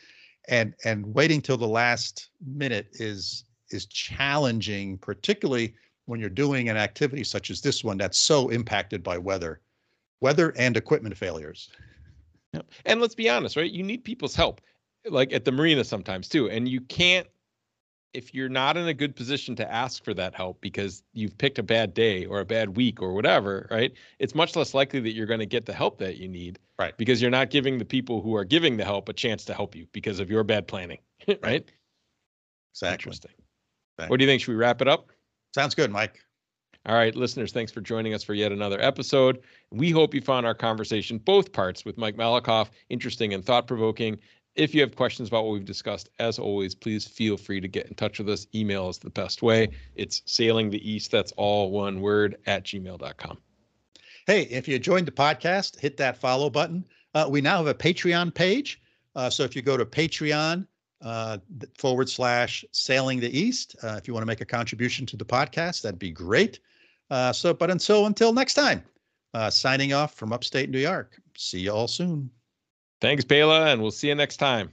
And 0.47 0.73
and 0.85 1.05
waiting 1.13 1.41
till 1.41 1.57
the 1.57 1.67
last 1.67 2.29
minute 2.45 2.87
is 2.93 3.43
is 3.71 3.87
challenging, 3.87 4.97
particularly 4.99 5.75
when 6.05 6.21
you're 6.21 6.29
doing 6.29 6.69
an 6.69 6.77
activity 6.77 7.25
such 7.25 7.49
as 7.51 7.59
this 7.61 7.83
one 7.83 7.97
that's 7.97 8.17
so 8.17 8.49
impacted 8.49 9.03
by 9.03 9.17
weather, 9.17 9.61
weather 10.21 10.53
and 10.57 10.77
equipment 10.77 11.17
failures. 11.17 11.69
Yep. 12.53 12.65
And 12.85 13.01
let's 13.01 13.15
be 13.15 13.29
honest, 13.29 13.55
right? 13.55 13.69
You 13.69 13.83
need 13.83 14.03
people's 14.03 14.35
help, 14.35 14.61
like 15.09 15.33
at 15.33 15.45
the 15.45 15.51
marina 15.51 15.83
sometimes 15.83 16.27
too. 16.27 16.49
And 16.49 16.67
you 16.67 16.81
can't 16.81 17.27
if 18.13 18.33
you're 18.33 18.49
not 18.49 18.77
in 18.77 18.87
a 18.87 18.93
good 18.93 19.15
position 19.15 19.55
to 19.55 19.71
ask 19.71 20.03
for 20.03 20.13
that 20.13 20.35
help 20.35 20.59
because 20.61 21.03
you've 21.13 21.37
picked 21.37 21.59
a 21.59 21.63
bad 21.63 21.93
day 21.93 22.25
or 22.25 22.41
a 22.41 22.45
bad 22.45 22.75
week 22.75 23.01
or 23.01 23.13
whatever, 23.13 23.67
right? 23.71 23.93
It's 24.19 24.35
much 24.35 24.55
less 24.55 24.73
likely 24.73 24.99
that 24.99 25.11
you're 25.11 25.25
going 25.25 25.39
to 25.39 25.45
get 25.45 25.65
the 25.65 25.73
help 25.73 25.97
that 25.99 26.17
you 26.17 26.27
need. 26.27 26.59
Right. 26.77 26.95
Because 26.97 27.21
you're 27.21 27.31
not 27.31 27.49
giving 27.49 27.77
the 27.77 27.85
people 27.85 28.21
who 28.21 28.35
are 28.35 28.43
giving 28.43 28.77
the 28.77 28.83
help 28.83 29.07
a 29.07 29.13
chance 29.13 29.45
to 29.45 29.53
help 29.53 29.75
you 29.75 29.87
because 29.93 30.19
of 30.19 30.29
your 30.29 30.43
bad 30.43 30.67
planning, 30.67 30.99
right? 31.41 31.69
Exactly. 32.73 32.93
Interesting. 32.93 33.31
Exactly. 33.97 34.09
What 34.11 34.19
do 34.19 34.25
you 34.25 34.29
think? 34.29 34.41
Should 34.41 34.51
we 34.51 34.57
wrap 34.57 34.81
it 34.81 34.87
up? 34.87 35.07
Sounds 35.53 35.75
good, 35.75 35.91
Mike. 35.91 36.21
All 36.87 36.95
right, 36.95 37.15
listeners, 37.15 37.51
thanks 37.51 37.71
for 37.71 37.79
joining 37.79 38.15
us 38.15 38.23
for 38.23 38.33
yet 38.33 38.51
another 38.51 38.81
episode. 38.81 39.43
We 39.69 39.91
hope 39.91 40.15
you 40.15 40.21
found 40.21 40.47
our 40.47 40.55
conversation, 40.55 41.19
both 41.19 41.53
parts 41.53 41.85
with 41.85 41.95
Mike 41.95 42.17
Malekoff, 42.17 42.69
interesting 42.89 43.35
and 43.35 43.45
thought 43.45 43.67
provoking. 43.67 44.17
If 44.55 44.73
you 44.73 44.81
have 44.81 44.95
questions 44.95 45.29
about 45.29 45.45
what 45.45 45.53
we've 45.53 45.63
discussed, 45.63 46.09
as 46.17 46.39
always, 46.39 46.73
please 46.73 47.07
feel 47.07 47.37
free 47.37 47.61
to 47.61 47.67
get 47.67 47.85
in 47.85 47.93
touch 47.93 48.17
with 48.17 48.29
us. 48.29 48.47
Email 48.55 48.89
is 48.89 48.97
the 48.97 49.11
best 49.11 49.43
way. 49.43 49.69
It's 49.95 50.23
sailing 50.25 50.71
the 50.71 50.89
east, 50.89 51.11
that's 51.11 51.31
all 51.33 51.69
one 51.69 52.01
word, 52.01 52.37
at 52.47 52.63
gmail.com. 52.63 53.37
Hey, 54.25 54.41
if 54.43 54.67
you 54.67 54.79
joined 54.79 55.07
the 55.07 55.11
podcast, 55.11 55.79
hit 55.79 55.97
that 55.97 56.17
follow 56.17 56.49
button. 56.49 56.83
Uh, 57.13 57.27
we 57.29 57.41
now 57.41 57.57
have 57.57 57.67
a 57.67 57.75
Patreon 57.75 58.33
page. 58.33 58.81
Uh, 59.15 59.29
so 59.29 59.43
if 59.43 59.55
you 59.55 59.61
go 59.61 59.77
to 59.77 59.85
Patreon 59.85 60.65
uh, 61.01 61.37
forward 61.77 62.09
slash 62.09 62.65
sailing 62.71 63.19
the 63.19 63.39
east, 63.39 63.75
uh, 63.83 63.95
if 63.97 64.07
you 64.07 64.15
want 64.15 64.23
to 64.23 64.27
make 64.27 64.41
a 64.41 64.45
contribution 64.45 65.05
to 65.05 65.15
the 65.15 65.25
podcast, 65.25 65.83
that'd 65.83 65.99
be 65.99 66.11
great. 66.11 66.59
Uh, 67.11 67.33
so, 67.33 67.53
but 67.53 67.69
until 67.69 68.05
until 68.07 68.33
next 68.33 68.53
time, 68.55 68.81
uh, 69.33 69.49
signing 69.49 69.93
off 69.93 70.15
from 70.15 70.31
upstate 70.33 70.69
New 70.69 70.79
York. 70.79 71.21
See 71.37 71.59
you 71.59 71.71
all 71.71 71.87
soon. 71.87 72.31
Thanks, 73.01 73.25
Bela, 73.25 73.67
and 73.67 73.81
we'll 73.81 73.91
see 73.91 74.07
you 74.07 74.15
next 74.15 74.37
time. 74.37 74.71